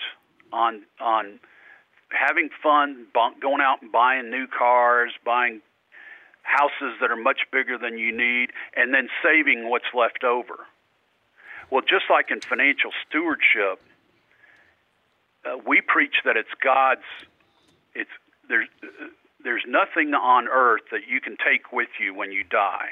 on 0.51 0.81
on 0.99 1.39
having 2.11 2.49
fun, 2.61 3.07
going 3.41 3.61
out 3.61 3.81
and 3.81 3.91
buying 3.91 4.29
new 4.29 4.45
cars, 4.47 5.11
buying 5.25 5.61
houses 6.43 6.97
that 6.99 7.11
are 7.11 7.15
much 7.15 7.41
bigger 7.51 7.77
than 7.77 7.97
you 7.97 8.15
need, 8.15 8.49
and 8.75 8.93
then 8.93 9.07
saving 9.23 9.69
what's 9.69 9.93
left 9.93 10.23
over. 10.23 10.65
Well, 11.69 11.81
just 11.81 12.05
like 12.09 12.31
in 12.31 12.41
financial 12.41 12.91
stewardship, 13.07 13.79
uh, 15.45 15.57
we 15.65 15.81
preach 15.81 16.15
that 16.25 16.35
it's 16.35 16.53
God's. 16.61 17.07
It's 17.95 18.09
there's 18.49 18.67
there's 19.43 19.63
nothing 19.67 20.13
on 20.13 20.47
earth 20.47 20.81
that 20.91 21.07
you 21.07 21.21
can 21.21 21.37
take 21.37 21.71
with 21.71 21.89
you 21.99 22.13
when 22.13 22.31
you 22.31 22.43
die. 22.43 22.89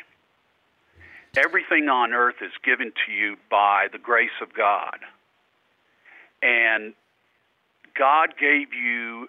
Everything 1.38 1.90
on 1.90 2.14
earth 2.14 2.42
is 2.42 2.52
given 2.64 2.92
to 3.06 3.12
you 3.12 3.38
by 3.50 3.88
the 3.92 4.00
grace 4.00 4.38
of 4.42 4.54
God. 4.54 4.98
And 6.42 6.94
God 7.98 8.30
gave 8.40 8.74
you, 8.74 9.28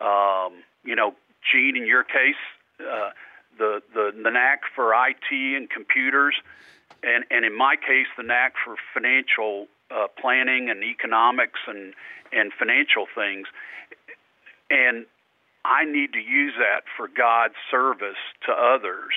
um, 0.00 0.54
you 0.84 0.96
know, 0.96 1.14
Gene, 1.50 1.76
in 1.76 1.86
your 1.86 2.02
case, 2.02 2.34
uh, 2.80 3.10
the, 3.58 3.82
the, 3.94 4.12
the 4.22 4.30
knack 4.30 4.62
for 4.74 4.92
IT 4.94 5.30
and 5.30 5.68
computers, 5.70 6.34
and, 7.02 7.24
and 7.30 7.44
in 7.44 7.56
my 7.56 7.76
case, 7.76 8.06
the 8.16 8.22
knack 8.22 8.54
for 8.64 8.76
financial 8.92 9.68
uh, 9.90 10.06
planning 10.20 10.70
and 10.70 10.82
economics 10.82 11.60
and, 11.66 11.94
and 12.32 12.52
financial 12.58 13.06
things. 13.14 13.46
And 14.70 15.06
I 15.64 15.84
need 15.84 16.12
to 16.12 16.20
use 16.20 16.54
that 16.58 16.84
for 16.96 17.08
God's 17.08 17.54
service 17.70 18.20
to 18.46 18.52
others. 18.52 19.12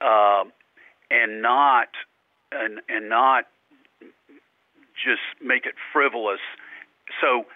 Um, 0.00 0.52
and 1.10 1.42
not 1.42 1.88
and 2.52 2.80
and 2.88 3.08
not 3.08 3.46
just 4.94 5.22
make 5.42 5.66
it 5.66 5.74
frivolous. 5.92 6.40
So 7.20 7.46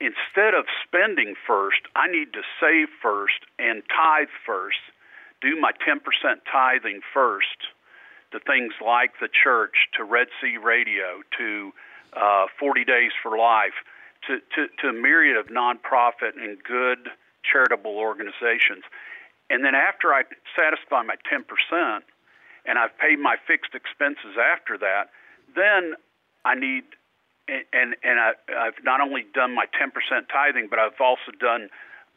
instead 0.00 0.54
of 0.54 0.66
spending 0.86 1.34
first, 1.46 1.80
I 1.94 2.08
need 2.08 2.32
to 2.32 2.42
save 2.60 2.88
first 3.02 3.40
and 3.58 3.82
tithe 3.88 4.32
first. 4.44 4.80
Do 5.40 5.58
my 5.58 5.72
10% 5.72 6.00
tithing 6.50 7.00
first 7.14 7.56
to 8.32 8.40
things 8.40 8.74
like 8.84 9.12
the 9.20 9.28
church, 9.28 9.88
to 9.96 10.04
Red 10.04 10.28
C 10.40 10.56
Radio, 10.56 11.22
to 11.38 11.72
uh, 12.12 12.46
40 12.58 12.84
Days 12.84 13.12
for 13.22 13.38
Life, 13.38 13.74
to, 14.26 14.38
to, 14.54 14.68
to 14.82 14.88
a 14.88 14.92
myriad 14.92 15.36
of 15.36 15.46
nonprofit 15.46 16.36
and 16.36 16.62
good 16.62 17.08
charitable 17.42 17.96
organizations. 17.96 18.84
And 19.48 19.64
then 19.64 19.74
after 19.74 20.12
I 20.12 20.22
satisfy 20.54 21.02
my 21.02 21.16
10%, 21.30 22.00
and 22.66 22.78
I've 22.78 22.96
paid 22.98 23.18
my 23.18 23.36
fixed 23.46 23.74
expenses 23.74 24.36
after 24.36 24.78
that, 24.78 25.10
then 25.54 25.94
I 26.44 26.54
need 26.54 26.84
and 27.48 27.96
and 28.02 28.20
I, 28.20 28.32
I've 28.56 28.78
not 28.84 29.00
only 29.00 29.24
done 29.34 29.54
my 29.54 29.66
10% 29.66 29.90
tithing, 30.32 30.68
but 30.70 30.78
I've 30.78 31.00
also 31.00 31.32
done 31.38 31.68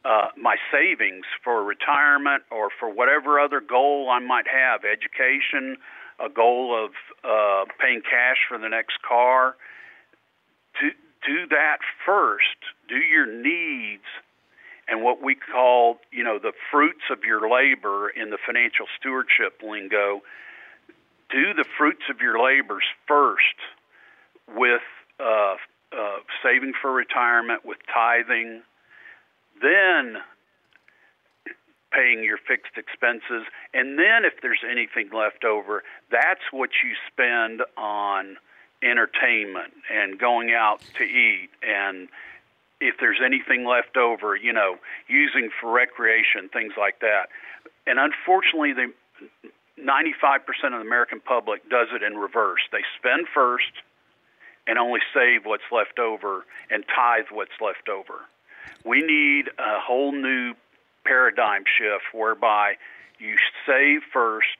uh, 0.05 0.27
my 0.37 0.57
savings 0.71 1.25
for 1.43 1.63
retirement 1.63 2.43
or 2.51 2.69
for 2.79 2.89
whatever 2.89 3.39
other 3.39 3.61
goal 3.61 4.09
I 4.11 4.19
might 4.19 4.45
have, 4.47 4.81
education, 4.83 5.77
a 6.19 6.29
goal 6.29 6.75
of 6.77 6.91
uh, 7.23 7.65
paying 7.79 8.01
cash 8.01 8.37
for 8.47 8.57
the 8.57 8.69
next 8.69 9.01
car. 9.07 9.55
Do 10.79 10.91
do 11.25 11.47
that 11.49 11.77
first. 12.05 12.59
Do 12.89 12.97
your 12.97 13.25
needs 13.25 14.05
and 14.87 15.03
what 15.03 15.21
we 15.21 15.35
call, 15.35 15.97
you 16.11 16.23
know, 16.23 16.39
the 16.39 16.53
fruits 16.71 17.03
of 17.09 17.23
your 17.23 17.49
labor 17.49 18.09
in 18.09 18.29
the 18.29 18.37
financial 18.45 18.85
stewardship 18.99 19.61
lingo 19.63 20.21
do 21.29 21.53
the 21.53 21.65
fruits 21.77 22.03
of 22.09 22.21
your 22.21 22.43
labors 22.43 22.83
first 23.07 23.57
with 24.55 24.81
uh, 25.19 25.55
uh, 25.91 26.17
saving 26.43 26.73
for 26.79 26.91
retirement, 26.91 27.65
with 27.65 27.77
tithing, 27.91 28.61
then 29.61 30.17
paying 31.91 32.23
your 32.23 32.37
fixed 32.37 32.77
expenses, 32.77 33.45
and 33.73 33.99
then 33.99 34.25
if 34.25 34.33
there's 34.41 34.63
anything 34.69 35.09
left 35.15 35.43
over, 35.43 35.83
that's 36.11 36.41
what 36.51 36.71
you 36.83 36.91
spend 37.11 37.61
on 37.77 38.37
entertainment 38.81 39.73
and 39.91 40.19
going 40.19 40.51
out 40.51 40.81
to 40.97 41.03
eat 41.03 41.49
and 41.61 42.09
if 42.83 42.95
there's 42.99 43.19
anything 43.23 43.65
left 43.65 43.95
over, 43.95 44.35
you 44.35 44.51
know, 44.51 44.75
using 45.07 45.49
for 45.59 45.71
recreation, 45.71 46.49
things 46.51 46.73
like 46.77 46.99
that. 46.99 47.29
And 47.87 47.97
unfortunately, 47.97 48.73
the 48.73 48.91
95% 49.79 50.43
of 50.75 50.83
the 50.83 50.85
American 50.85 51.21
public 51.21 51.67
does 51.69 51.87
it 51.95 52.03
in 52.03 52.17
reverse. 52.17 52.61
They 52.71 52.83
spend 52.99 53.27
first 53.33 53.71
and 54.67 54.77
only 54.77 54.99
save 55.13 55.45
what's 55.45 55.67
left 55.71 55.99
over 55.99 56.45
and 56.69 56.83
tithe 56.93 57.31
what's 57.31 57.55
left 57.61 57.87
over. 57.89 58.27
We 58.85 59.01
need 59.01 59.47
a 59.57 59.79
whole 59.79 60.11
new 60.11 60.53
paradigm 61.05 61.63
shift 61.63 62.13
whereby 62.13 62.75
you 63.19 63.35
save 63.65 64.01
first, 64.11 64.59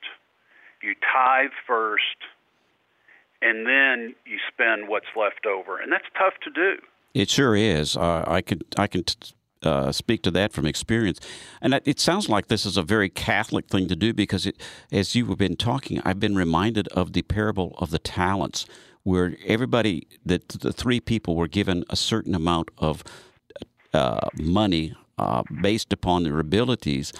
you 0.82 0.94
tithe 1.12 1.52
first, 1.66 2.16
and 3.42 3.66
then 3.66 4.14
you 4.24 4.38
spend 4.52 4.88
what's 4.88 5.12
left 5.16 5.46
over. 5.46 5.78
And 5.78 5.92
that's 5.92 6.08
tough 6.16 6.34
to 6.44 6.50
do. 6.50 6.80
It 7.14 7.30
sure 7.30 7.54
is. 7.54 7.96
Uh, 7.96 8.24
I 8.26 8.42
could 8.42 8.64
I 8.76 8.88
can 8.88 9.04
t- 9.04 9.34
uh, 9.62 9.92
speak 9.92 10.22
to 10.22 10.30
that 10.32 10.52
from 10.52 10.66
experience, 10.66 11.20
and 11.62 11.80
it 11.84 11.98
sounds 12.00 12.28
like 12.28 12.48
this 12.48 12.66
is 12.66 12.76
a 12.76 12.82
very 12.82 13.08
Catholic 13.08 13.68
thing 13.68 13.88
to 13.88 13.96
do 13.96 14.12
because, 14.12 14.44
it, 14.44 14.60
as 14.92 15.14
you 15.14 15.24
have 15.26 15.38
been 15.38 15.56
talking, 15.56 16.02
I've 16.04 16.20
been 16.20 16.34
reminded 16.34 16.88
of 16.88 17.12
the 17.12 17.22
parable 17.22 17.74
of 17.78 17.90
the 17.90 17.98
talents, 17.98 18.66
where 19.04 19.36
everybody, 19.46 20.06
that 20.26 20.48
the 20.48 20.72
three 20.72 21.00
people, 21.00 21.34
were 21.36 21.48
given 21.48 21.84
a 21.88 21.96
certain 21.96 22.34
amount 22.34 22.70
of 22.76 23.04
uh, 23.94 24.28
money 24.36 24.94
uh, 25.16 25.44
based 25.62 25.92
upon 25.92 26.24
their 26.24 26.40
abilities, 26.40 27.12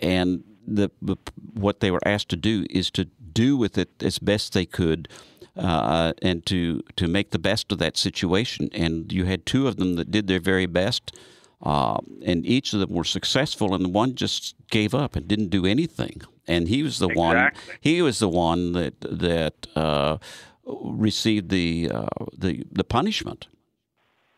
and 0.00 0.42
the, 0.66 0.90
the, 1.00 1.16
what 1.54 1.80
they 1.80 1.90
were 1.90 2.06
asked 2.06 2.30
to 2.30 2.36
do 2.36 2.66
is 2.70 2.90
to 2.92 3.04
do 3.32 3.56
with 3.56 3.78
it 3.78 3.90
as 4.02 4.18
best 4.18 4.54
they 4.54 4.66
could 4.66 5.08
uh, 5.56 6.12
and 6.22 6.44
to 6.46 6.82
to 6.96 7.08
make 7.08 7.30
the 7.30 7.38
best 7.38 7.72
of 7.72 7.78
that 7.78 7.96
situation. 7.96 8.68
And 8.72 9.12
you 9.12 9.24
had 9.24 9.46
two 9.46 9.68
of 9.68 9.76
them 9.76 9.96
that 9.96 10.10
did 10.10 10.26
their 10.26 10.40
very 10.40 10.66
best, 10.66 11.14
uh, 11.62 11.98
and 12.24 12.44
each 12.46 12.72
of 12.72 12.80
them 12.80 12.90
were 12.90 13.04
successful, 13.04 13.74
and 13.74 13.84
the 13.84 13.88
one 13.88 14.14
just 14.14 14.54
gave 14.70 14.94
up 14.94 15.16
and 15.16 15.28
didn't 15.28 15.48
do 15.48 15.66
anything. 15.66 16.22
And 16.46 16.68
he 16.68 16.82
was 16.82 16.98
the 16.98 17.08
exactly. 17.08 17.68
one. 17.68 17.78
He 17.80 18.02
was 18.02 18.18
the 18.18 18.28
one 18.28 18.72
that 18.72 19.00
that 19.00 19.66
uh, 19.76 20.18
received 20.66 21.50
the 21.50 21.90
uh, 21.92 22.06
the 22.36 22.64
the 22.70 22.84
punishment. 22.84 23.48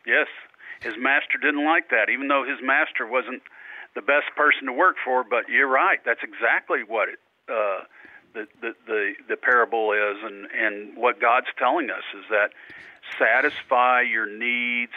Yes, 0.07 0.27
his 0.83 0.95
master 0.99 1.39
didn't 1.41 1.65
like 1.65 1.89
that, 1.91 2.11
even 2.13 2.29
though 2.29 2.45
his 2.45 2.59
master 2.63 3.07
wasn't 3.07 3.43
the 3.95 4.03
best 4.03 4.27
person 4.37 4.67
to 4.67 4.73
work 4.73 4.97
for. 5.05 5.25
But 5.25 5.49
you're 5.49 5.69
right; 5.69 6.01
that's 6.05 6.21
exactly 6.23 6.81
what 6.87 7.09
it 7.09 7.19
uh, 7.49 7.85
the, 8.35 8.75
the, 8.87 9.13
the, 9.29 9.37
parable 9.37 9.93
is, 9.93 10.17
and, 10.23 10.47
and 10.53 10.97
what 10.97 11.21
God's 11.21 11.47
telling 11.59 11.89
us 11.91 12.03
is 12.19 12.25
that 12.31 12.51
satisfy 13.19 14.03
your 14.03 14.27
needs, 14.27 14.93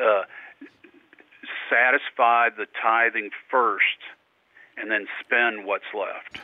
uh, 0.00 0.22
satisfy 1.70 2.48
the 2.50 2.66
tithing 2.80 3.30
first, 3.50 3.84
and 4.76 4.90
then 4.90 5.06
spend 5.20 5.66
what's 5.66 5.84
left. 5.94 6.40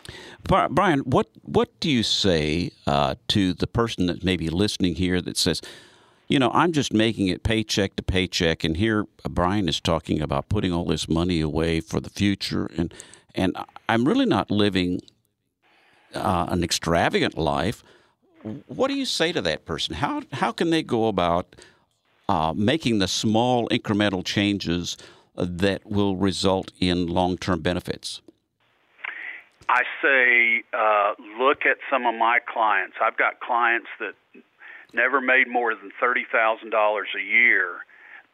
Brian, 0.75 1.01
what 1.01 1.29
what 1.43 1.79
do 1.81 1.91
you 1.91 2.03
say 2.03 2.71
uh, 2.87 3.15
to 3.29 3.53
the 3.55 3.67
person 3.67 4.07
that 4.07 4.23
may 4.23 4.37
be 4.37 4.49
listening 4.49 4.95
here 4.97 5.21
that 5.23 5.37
says, 5.37 5.63
you 6.29 6.39
know, 6.39 6.51
I'm 6.53 6.73
just 6.73 6.93
making 6.93 7.29
it 7.29 7.43
paycheck 7.43 7.97
to 7.97 8.03
paycheck, 8.03 8.65
and 8.65 8.77
here 8.77 9.07
Brian 9.29 9.69
is 9.69 9.81
talking 9.81 10.21
about 10.21 10.49
putting 10.49 10.73
all 10.73 10.85
this 10.85 11.09
money 11.09 11.41
away 11.41 11.81
for 11.81 12.01
the 12.01 12.11
future, 12.11 12.71
and 12.77 12.93
and 13.35 13.57
I'm 13.89 14.05
really 14.07 14.27
not 14.27 14.51
living 14.51 15.01
uh, 16.15 16.47
an 16.49 16.65
extravagant 16.65 17.37
life, 17.37 17.83
what 18.67 18.89
do 18.89 18.95
you 18.95 19.05
say 19.05 19.33
to 19.33 19.43
that 19.43 19.65
person? 19.65 19.95
How 19.95 20.23
how 20.33 20.53
can 20.53 20.71
they 20.71 20.83
go 20.83 21.09
about 21.09 21.57
uh, 22.29 22.53
making 22.57 22.99
the 22.99 23.09
small 23.09 23.69
incremental 23.69 24.25
changes 24.25 24.97
that 25.37 25.87
will 25.87 26.17
result 26.17 26.73
in 26.81 27.07
long 27.07 27.37
term 27.37 27.61
benefits? 27.61 28.23
I 29.69 29.83
say 30.03 30.65
uh, 30.73 31.13
look 31.39 31.67
at 31.67 31.77
some 31.91 32.07
of 32.07 32.15
my 32.15 32.39
clients. 32.47 32.97
I've 33.03 33.19
got 33.19 33.41
clients 33.41 33.89
that 34.01 34.15
never 34.95 35.21
made 35.21 35.49
more 35.49 35.75
than 35.75 35.91
thirty 36.01 36.25
thousand 36.31 36.71
dollars 36.71 37.09
a 37.17 37.23
year, 37.23 37.79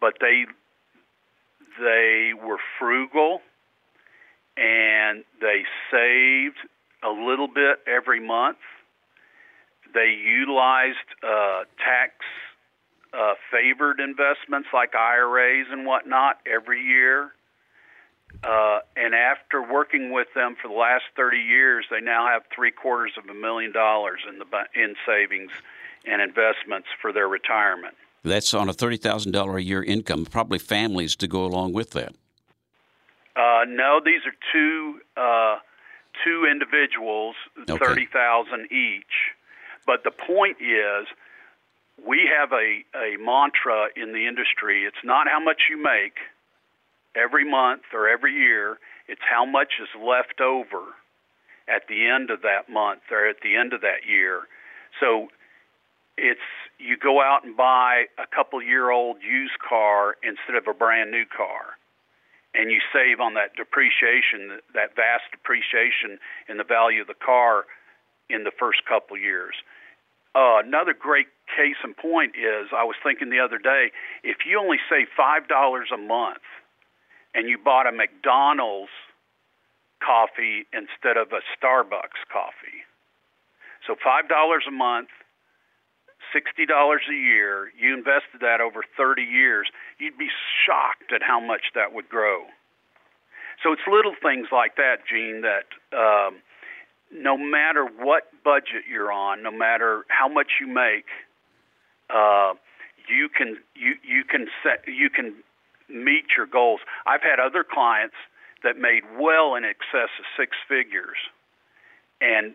but 0.01 0.15
they 0.21 0.45
they 1.81 2.33
were 2.35 2.59
frugal 2.79 3.41
and 4.57 5.25
they 5.41 5.65
saved 5.91 6.59
a 7.05 7.11
little 7.11 7.49
bit 7.49 7.79
every 7.87 8.21
month. 8.21 8.59
They 9.93 10.17
utilized 10.27 10.97
uh, 11.23 11.65
tax 11.79 12.15
uh, 13.13 13.35
favored 13.51 14.01
investments 14.01 14.69
like 14.73 14.95
IRAs 14.95 15.67
and 15.71 15.87
whatnot 15.87 16.39
every 16.47 16.83
year. 16.83 17.33
Uh, 18.43 18.81
and 18.97 19.15
after 19.15 19.63
working 19.63 20.13
with 20.13 20.27
them 20.35 20.57
for 20.61 20.67
the 20.67 20.75
last 20.75 21.05
30 21.17 21.39
years, 21.39 21.87
they 21.91 22.01
now 22.01 22.27
have 22.27 22.43
three 22.55 22.73
quarters 22.73 23.13
of 23.17 23.29
a 23.29 23.35
million 23.35 23.73
dollars 23.73 24.21
in 24.29 24.39
the 24.39 24.47
in 24.75 24.97
savings 25.07 25.53
and 26.05 26.21
investments 26.21 26.89
for 27.01 27.13
their 27.13 27.29
retirement. 27.29 27.95
That's 28.25 28.53
on 28.55 28.69
a 28.69 28.73
thirty 28.73 28.97
thousand 28.97 29.33
dollar 29.33 29.59
a 29.59 29.63
year 29.63 29.83
income. 29.83 30.25
Probably 30.25 30.59
families 30.59 31.15
to 31.17 31.29
go 31.29 31.45
along 31.45 31.75
with 31.75 31.91
that. 31.91 32.15
Uh, 33.37 33.65
no, 33.69 34.01
these 34.05 34.21
are 34.27 34.35
two 34.53 35.01
uh, 35.17 35.59
two 36.23 36.47
individuals, 36.51 37.35
Okay. 37.59 37.77
thirty 37.79 38.07
thousand 38.07 38.71
each. 38.71 39.33
But 39.87 40.05
the 40.05 40.11
point 40.11 40.59
is, 40.61 41.07
we 42.07 42.29
have 42.29 42.53
a, 42.53 42.85
a 42.97 43.17
mantra 43.19 43.89
in 43.97 44.13
the 44.13 44.27
industry. 44.27 44.85
It's 44.85 45.05
not 45.05 45.29
how 45.29 45.41
much 45.41 45.63
you 45.71 45.77
make 45.77 46.17
every 47.15 47.49
month 47.49 47.83
or 47.93 48.09
every 48.09 48.33
year. 48.33 48.79
It's 49.09 49.21
how 49.29 49.45
much 49.45 49.75
is 49.81 49.89
left 50.01 50.41
over 50.41 50.83
at 51.69 51.89
the 51.89 52.07
end 52.09 52.31
of 52.31 52.43
that 52.43 52.69
month 52.73 53.03
or 53.11 53.29
at 53.29 53.37
the 53.43 53.57
end 53.57 53.73
of 53.73 53.81
that 53.83 54.09
year. 54.09 54.43
So 55.01 55.29
it's 56.17 56.41
you 56.79 56.97
go 56.97 57.21
out 57.23 57.45
and 57.45 57.57
buy 57.57 58.05
a 58.19 58.27
couple 58.35 58.63
year 58.63 58.91
old 58.91 59.19
used 59.23 59.59
car 59.67 60.17
instead 60.23 60.57
of 60.57 60.67
a 60.69 60.77
brand 60.77 61.11
new 61.11 61.25
car 61.27 61.77
and 62.55 62.71
you 62.71 62.79
save 62.93 63.21
on 63.21 63.35
that 63.35 63.57
depreciation, 63.57 64.63
that 64.75 64.95
vast 64.95 65.27
depreciation 65.31 66.19
in 66.49 66.57
the 66.57 66.65
value 66.65 67.03
of 67.03 67.09
the 67.09 67.19
car 67.19 67.67
in 68.31 68.45
the 68.45 68.53
first 68.57 68.87
couple 68.87 69.19
years. 69.19 69.55
Uh, 70.35 70.59
another 70.65 70.95
great 70.95 71.27
case 71.47 71.79
in 71.85 71.95
point 71.95 72.35
is 72.35 72.71
I 72.75 72.83
was 72.85 72.97
thinking 73.03 73.31
the 73.31 73.39
other 73.39 73.59
day 73.59 73.91
if 74.23 74.39
you 74.47 74.59
only 74.59 74.79
save 74.91 75.07
five 75.17 75.47
dollars 75.47 75.91
a 75.95 75.99
month 75.99 76.43
and 77.35 77.49
you 77.49 77.59
bought 77.59 77.87
a 77.87 77.93
McDonald's 77.93 78.91
coffee 80.03 80.67
instead 80.73 81.17
of 81.17 81.31
a 81.31 81.43
Starbucks 81.55 82.23
coffee, 82.33 82.83
so 83.87 83.95
five 84.03 84.29
dollars 84.29 84.65
a 84.67 84.73
month, 84.73 85.09
sixty 86.35 86.67
dollars 86.67 87.03
a 87.09 87.15
year, 87.15 87.73
you 87.79 87.95
invested 87.95 88.41
that 88.43 88.61
over 88.61 88.83
thirty 88.97 89.23
years, 89.23 89.69
you'd 89.99 90.19
be 90.19 90.29
shocked 90.67 91.13
at 91.15 91.23
how 91.23 91.41
much 91.41 91.73
that 91.75 91.95
would 91.95 92.09
grow. 92.09 92.45
So 93.63 93.73
it's 93.73 93.83
little 93.91 94.15
things 94.21 94.49
like 94.53 94.77
that, 94.77 95.07
Gene, 95.09 95.43
that 95.43 95.69
um, 95.97 96.43
no 97.13 97.39
matter 97.39 97.87
what 97.87 98.25
budget 98.43 98.85
you're 98.91 99.13
on, 99.13 99.43
no 99.43 99.53
matter 99.53 100.05
how 100.09 100.29
much 100.29 100.59
you 100.61 100.67
make, 100.67 101.07
uh, 102.11 102.55
you 103.09 103.29
can 103.29 103.57
you 103.75 103.95
you 104.03 104.25
can 104.25 104.49
set 104.63 104.85
you 104.87 105.09
can 105.09 105.35
meet 105.89 106.25
your 106.37 106.47
goals. 106.47 106.81
I've 107.07 107.23
had 107.23 107.39
other 107.39 107.65
clients 107.65 108.17
that 108.65 108.77
made 108.77 109.03
well 109.19 109.55
in 109.55 109.65
excess 109.65 110.11
of 110.19 110.25
six 110.37 110.57
figures, 110.69 111.19
and 112.21 112.55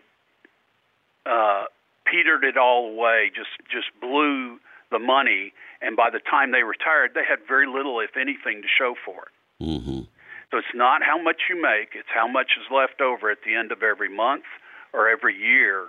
uh, 1.24 1.64
petered 2.04 2.44
it 2.44 2.56
all 2.56 2.92
away. 2.92 3.30
Just 3.34 3.50
just 3.70 3.88
blew 4.00 4.58
the 4.90 4.98
money, 4.98 5.52
and 5.80 5.96
by 5.96 6.10
the 6.10 6.20
time 6.20 6.50
they 6.52 6.62
retired, 6.62 7.12
they 7.14 7.24
had 7.28 7.38
very 7.46 7.66
little, 7.66 8.00
if 8.00 8.16
anything, 8.16 8.62
to 8.62 8.68
show 8.68 8.94
for 9.04 9.28
it. 9.30 9.64
Mm-hmm. 9.64 10.00
So 10.50 10.58
it's 10.58 10.74
not 10.74 11.02
how 11.02 11.20
much 11.22 11.42
you 11.48 11.60
make; 11.60 11.94
it's 11.94 12.10
how 12.12 12.26
much 12.26 12.58
is 12.58 12.66
left 12.74 13.00
over 13.00 13.30
at 13.30 13.38
the 13.44 13.54
end 13.54 13.72
of 13.72 13.82
every 13.82 14.14
month 14.14 14.44
or 14.92 15.08
every 15.08 15.36
year, 15.36 15.86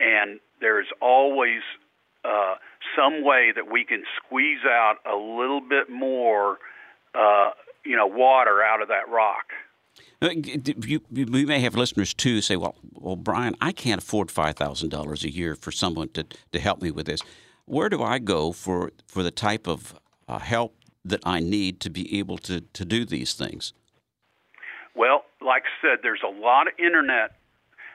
and 0.00 0.40
there 0.60 0.80
is 0.80 0.88
always 1.00 1.62
uh, 2.24 2.54
some 2.96 3.24
way 3.24 3.52
that 3.54 3.70
we 3.70 3.84
can 3.84 4.04
squeeze 4.16 4.64
out 4.66 4.96
a 5.04 5.16
little 5.16 5.60
bit 5.60 5.90
more, 5.90 6.58
uh, 7.14 7.50
you 7.84 7.96
know, 7.96 8.06
water 8.06 8.62
out 8.62 8.82
of 8.82 8.88
that 8.88 9.08
rock. 9.08 9.52
Uh, 10.20 10.30
You, 10.30 11.00
you, 11.10 11.46
may 11.46 11.60
have 11.60 11.74
listeners 11.74 12.14
too 12.14 12.40
say, 12.40 12.56
"Well, 12.56 12.76
well, 12.92 13.16
Brian, 13.16 13.54
I 13.60 13.72
can't 13.72 14.02
afford 14.02 14.30
five 14.30 14.56
thousand 14.56 14.90
dollars 14.90 15.24
a 15.24 15.30
year 15.30 15.54
for 15.54 15.70
someone 15.70 16.08
to, 16.10 16.24
to 16.52 16.60
help 16.60 16.82
me 16.82 16.90
with 16.90 17.06
this. 17.06 17.20
Where 17.66 17.88
do 17.88 18.02
I 18.02 18.18
go 18.18 18.52
for 18.52 18.92
for 19.06 19.22
the 19.22 19.30
type 19.30 19.66
of 19.66 19.94
uh, 20.28 20.38
help 20.38 20.76
that 21.04 21.20
I 21.24 21.40
need 21.40 21.80
to 21.80 21.90
be 21.90 22.18
able 22.18 22.38
to, 22.38 22.60
to 22.60 22.84
do 22.84 23.04
these 23.04 23.34
things?" 23.34 23.72
Well, 24.94 25.24
like 25.40 25.64
I 25.64 25.86
said, 25.86 25.98
there's 26.02 26.22
a 26.24 26.40
lot 26.40 26.68
of 26.68 26.74
internet, 26.78 27.36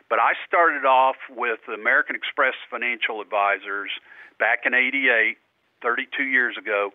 but 0.10 0.20
I 0.20 0.34
started 0.48 0.86
off 0.86 1.16
with 1.30 1.60
American 1.74 2.16
Express 2.16 2.56
Financial 2.70 3.22
Advisors 3.22 3.92
back 4.38 4.60
in 4.66 4.74
'88, 4.74 5.38
32 5.82 6.24
years 6.24 6.56
ago. 6.58 6.92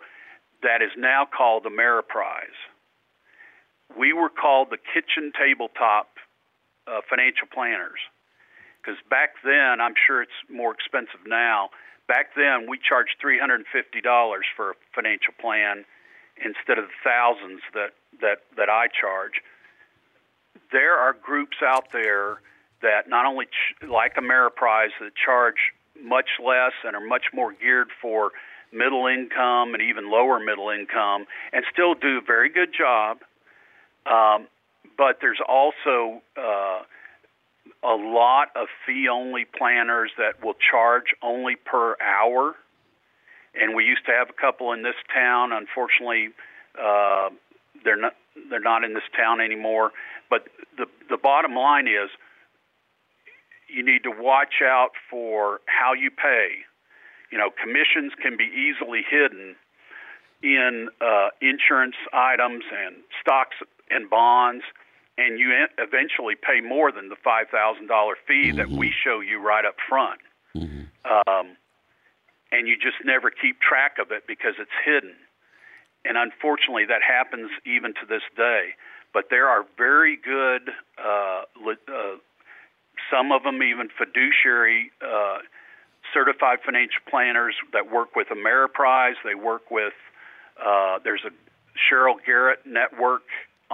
That 0.62 0.80
is 0.80 0.92
now 0.96 1.26
called 1.26 1.64
Ameriprise. 1.64 2.56
We 3.96 4.12
were 4.12 4.30
called 4.30 4.68
the 4.70 4.78
kitchen 4.78 5.32
tabletop 5.36 6.08
uh, 6.86 7.00
financial 7.08 7.46
planners 7.52 8.00
because 8.84 9.00
back 9.08 9.40
then, 9.44 9.80
I'm 9.80 9.94
sure 10.06 10.22
it's 10.22 10.40
more 10.50 10.72
expensive 10.72 11.24
now, 11.26 11.70
back 12.06 12.36
then 12.36 12.68
we 12.68 12.78
charged 12.78 13.16
$350 13.24 13.64
for 14.56 14.70
a 14.70 14.74
financial 14.94 15.32
plan 15.40 15.84
instead 16.36 16.78
of 16.78 16.84
the 16.86 16.98
thousands 17.02 17.60
that, 17.72 17.94
that, 18.20 18.44
that 18.56 18.68
I 18.68 18.88
charge. 18.88 19.40
There 20.72 20.94
are 20.94 21.14
groups 21.14 21.58
out 21.64 21.92
there 21.92 22.40
that 22.82 23.08
not 23.08 23.24
only 23.26 23.46
ch- 23.46 23.88
like 23.88 24.16
Ameriprise 24.16 24.92
that 25.00 25.12
charge 25.14 25.72
much 26.00 26.28
less 26.44 26.72
and 26.84 26.94
are 26.94 27.06
much 27.06 27.32
more 27.32 27.52
geared 27.52 27.88
for 28.02 28.32
middle 28.72 29.06
income 29.06 29.72
and 29.72 29.82
even 29.82 30.10
lower 30.10 30.40
middle 30.40 30.70
income 30.70 31.26
and 31.52 31.64
still 31.72 31.94
do 31.94 32.18
a 32.18 32.20
very 32.26 32.50
good 32.50 32.74
job. 32.76 33.18
Um, 34.06 34.48
but 34.96 35.18
there's 35.20 35.40
also 35.46 36.22
uh, 36.36 36.82
a 37.82 37.94
lot 37.94 38.48
of 38.56 38.68
fee 38.86 39.08
only 39.10 39.44
planners 39.44 40.10
that 40.18 40.44
will 40.44 40.54
charge 40.70 41.14
only 41.22 41.56
per 41.56 41.96
hour. 42.00 42.54
And 43.54 43.74
we 43.74 43.84
used 43.84 44.04
to 44.06 44.12
have 44.12 44.28
a 44.30 44.32
couple 44.32 44.72
in 44.72 44.82
this 44.82 44.96
town. 45.12 45.52
Unfortunately, 45.52 46.30
uh, 46.80 47.30
they're 47.84 48.00
not 48.00 48.14
they're 48.50 48.60
not 48.60 48.82
in 48.82 48.94
this 48.94 49.04
town 49.16 49.40
anymore. 49.40 49.92
But 50.28 50.48
the 50.76 50.86
the 51.08 51.16
bottom 51.16 51.54
line 51.54 51.86
is 51.86 52.10
you 53.68 53.84
need 53.84 54.02
to 54.04 54.10
watch 54.10 54.62
out 54.62 54.90
for 55.10 55.60
how 55.66 55.92
you 55.92 56.10
pay. 56.10 56.64
You 57.30 57.38
know, 57.38 57.50
commissions 57.50 58.12
can 58.20 58.36
be 58.36 58.44
easily 58.44 59.02
hidden 59.08 59.56
in 60.42 60.88
uh, 61.00 61.28
insurance 61.40 61.96
items 62.12 62.64
and 62.70 62.96
stocks 63.20 63.56
and 63.90 64.08
bonds 64.08 64.64
and 65.16 65.38
you 65.38 65.52
eventually 65.78 66.34
pay 66.34 66.60
more 66.60 66.90
than 66.90 67.08
the 67.08 67.16
five 67.22 67.46
thousand 67.50 67.86
dollar 67.86 68.14
fee 68.26 68.48
mm-hmm. 68.50 68.58
that 68.58 68.68
we 68.68 68.92
show 68.92 69.20
you 69.20 69.40
right 69.40 69.64
up 69.64 69.76
front. 69.88 70.20
Mm-hmm. 70.56 70.82
Um, 71.04 71.56
and 72.50 72.68
you 72.68 72.76
just 72.76 73.04
never 73.04 73.30
keep 73.30 73.60
track 73.60 73.96
of 74.00 74.10
it 74.10 74.24
because 74.26 74.54
it's 74.58 74.74
hidden. 74.84 75.14
And 76.04 76.16
unfortunately, 76.16 76.84
that 76.86 77.02
happens 77.02 77.50
even 77.64 77.94
to 77.94 78.06
this 78.08 78.22
day. 78.36 78.74
But 79.12 79.26
there 79.30 79.48
are 79.48 79.64
very 79.78 80.16
good, 80.16 80.70
uh, 80.98 81.42
uh, 81.66 82.16
some 83.10 83.32
of 83.32 83.42
them 83.42 83.62
even 83.62 83.88
fiduciary 83.96 84.90
uh, 85.00 85.38
certified 86.12 86.58
financial 86.64 87.00
planners 87.08 87.54
that 87.72 87.90
work 87.90 88.16
with 88.16 88.28
Ameriprise. 88.28 89.14
They 89.24 89.34
work 89.34 89.70
with, 89.70 89.94
uh, 90.60 90.98
there's 91.02 91.22
a 91.24 91.30
Sheryl 91.74 92.16
Garrett 92.24 92.60
network 92.66 93.22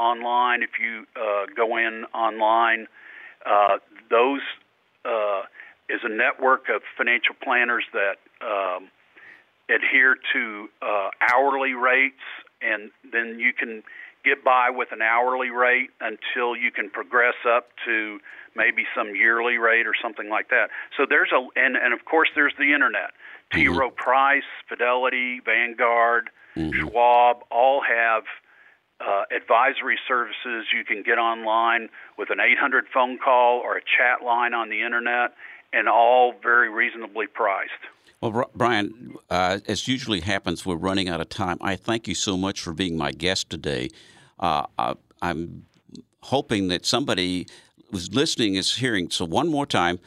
online. 0.00 0.62
If 0.62 0.80
you 0.80 1.04
uh, 1.14 1.46
go 1.54 1.76
in 1.76 2.04
online, 2.14 2.86
uh, 3.44 3.78
those 4.08 4.40
uh, 5.04 5.42
is 5.88 6.00
a 6.02 6.08
network 6.08 6.68
of 6.74 6.82
financial 6.96 7.34
planners 7.42 7.84
that 7.92 8.16
um, 8.40 8.88
adhere 9.68 10.16
to 10.32 10.68
uh, 10.80 11.10
hourly 11.32 11.74
rates, 11.74 12.24
and 12.62 12.90
then 13.12 13.38
you 13.38 13.52
can 13.52 13.82
get 14.24 14.44
by 14.44 14.68
with 14.70 14.88
an 14.92 15.00
hourly 15.02 15.50
rate 15.50 15.90
until 16.00 16.54
you 16.54 16.70
can 16.70 16.90
progress 16.90 17.36
up 17.48 17.68
to 17.86 18.18
maybe 18.54 18.84
some 18.94 19.14
yearly 19.14 19.56
rate 19.56 19.86
or 19.86 19.94
something 20.02 20.28
like 20.28 20.48
that. 20.50 20.68
So 20.96 21.06
there's 21.08 21.30
a 21.32 21.40
and 21.58 21.76
and 21.76 21.92
of 21.94 22.04
course 22.04 22.28
there's 22.34 22.54
the 22.58 22.72
internet. 22.74 23.12
T. 23.52 23.66
Rowe 23.68 23.88
mm-hmm. 23.88 23.96
Price, 23.96 24.48
Fidelity, 24.68 25.40
Vanguard, 25.44 26.30
mm-hmm. 26.56 26.88
Schwab 26.88 27.38
all 27.50 27.82
have 27.82 28.24
uh, 29.00 29.24
advisory 29.34 29.98
services 30.06 30.66
you 30.76 30.84
can 30.84 31.02
get 31.02 31.18
online 31.18 31.88
with 32.18 32.30
an 32.30 32.38
800 32.40 32.84
phone 32.92 33.18
call 33.18 33.60
or 33.60 33.76
a 33.76 33.80
chat 33.80 34.24
line 34.24 34.54
on 34.54 34.68
the 34.68 34.82
internet, 34.82 35.34
and 35.72 35.88
all 35.88 36.34
very 36.42 36.68
reasonably 36.68 37.26
priced. 37.26 37.70
Well, 38.20 38.50
Brian, 38.54 39.16
uh, 39.30 39.60
as 39.66 39.88
usually 39.88 40.20
happens, 40.20 40.66
we're 40.66 40.76
running 40.76 41.08
out 41.08 41.20
of 41.20 41.30
time. 41.30 41.56
I 41.62 41.76
thank 41.76 42.06
you 42.06 42.14
so 42.14 42.36
much 42.36 42.60
for 42.60 42.74
being 42.74 42.96
my 42.96 43.12
guest 43.12 43.48
today. 43.48 43.88
Uh, 44.38 44.66
I, 44.78 44.94
I'm 45.22 45.64
hoping 46.24 46.68
that 46.68 46.84
somebody 46.84 47.46
who's 47.90 48.12
listening 48.12 48.56
is 48.56 48.76
hearing. 48.76 49.10
So, 49.10 49.24
one 49.24 49.48
more 49.48 49.64
time, 49.64 50.00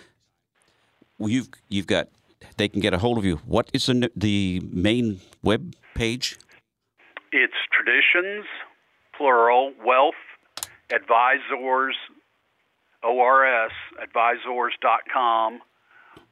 you've 1.18 1.50
you've 1.70 1.88
got 1.88 2.10
they 2.58 2.68
can 2.68 2.82
get 2.82 2.94
a 2.94 3.00
hold 3.00 3.18
of 3.18 3.26
you. 3.26 3.38
What 3.46 3.70
is 3.74 3.88
the 3.88 4.12
the 4.16 4.62
main 4.72 5.22
web 5.42 5.74
page? 5.96 6.38
It's 7.32 7.54
traditions 7.72 8.46
plural, 9.24 9.72
wealth 9.86 10.20
advisors, 10.92 11.96
ORS, 13.02 13.72
advisors.com. 14.02 15.62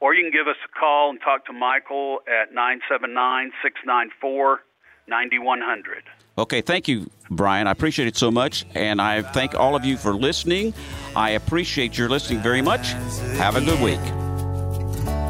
Or 0.00 0.14
you 0.14 0.24
can 0.24 0.32
give 0.32 0.46
us 0.46 0.56
a 0.62 0.78
call 0.78 1.08
and 1.08 1.18
talk 1.18 1.46
to 1.46 1.54
Michael 1.54 2.18
at 2.28 2.52
979 2.52 3.52
694 3.62 4.60
9100. 5.08 6.02
Okay, 6.36 6.60
thank 6.60 6.86
you, 6.86 7.10
Brian. 7.30 7.66
I 7.66 7.70
appreciate 7.70 8.08
it 8.08 8.16
so 8.16 8.30
much. 8.30 8.66
And 8.74 9.00
I 9.00 9.22
thank 9.22 9.54
all 9.54 9.74
of 9.74 9.86
you 9.86 9.96
for 9.96 10.12
listening. 10.12 10.74
I 11.16 11.30
appreciate 11.30 11.96
your 11.96 12.10
listening 12.10 12.40
very 12.40 12.60
much. 12.60 12.92
Have 13.38 13.56
a 13.56 13.62
good 13.62 13.80
week. 13.80 14.00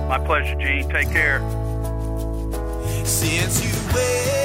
My 0.09 0.19
pleasure, 0.19 0.57
Gene. 0.57 0.89
Take 0.91 1.11
care. 1.11 1.41
Since 3.05 3.65
you 3.65 4.42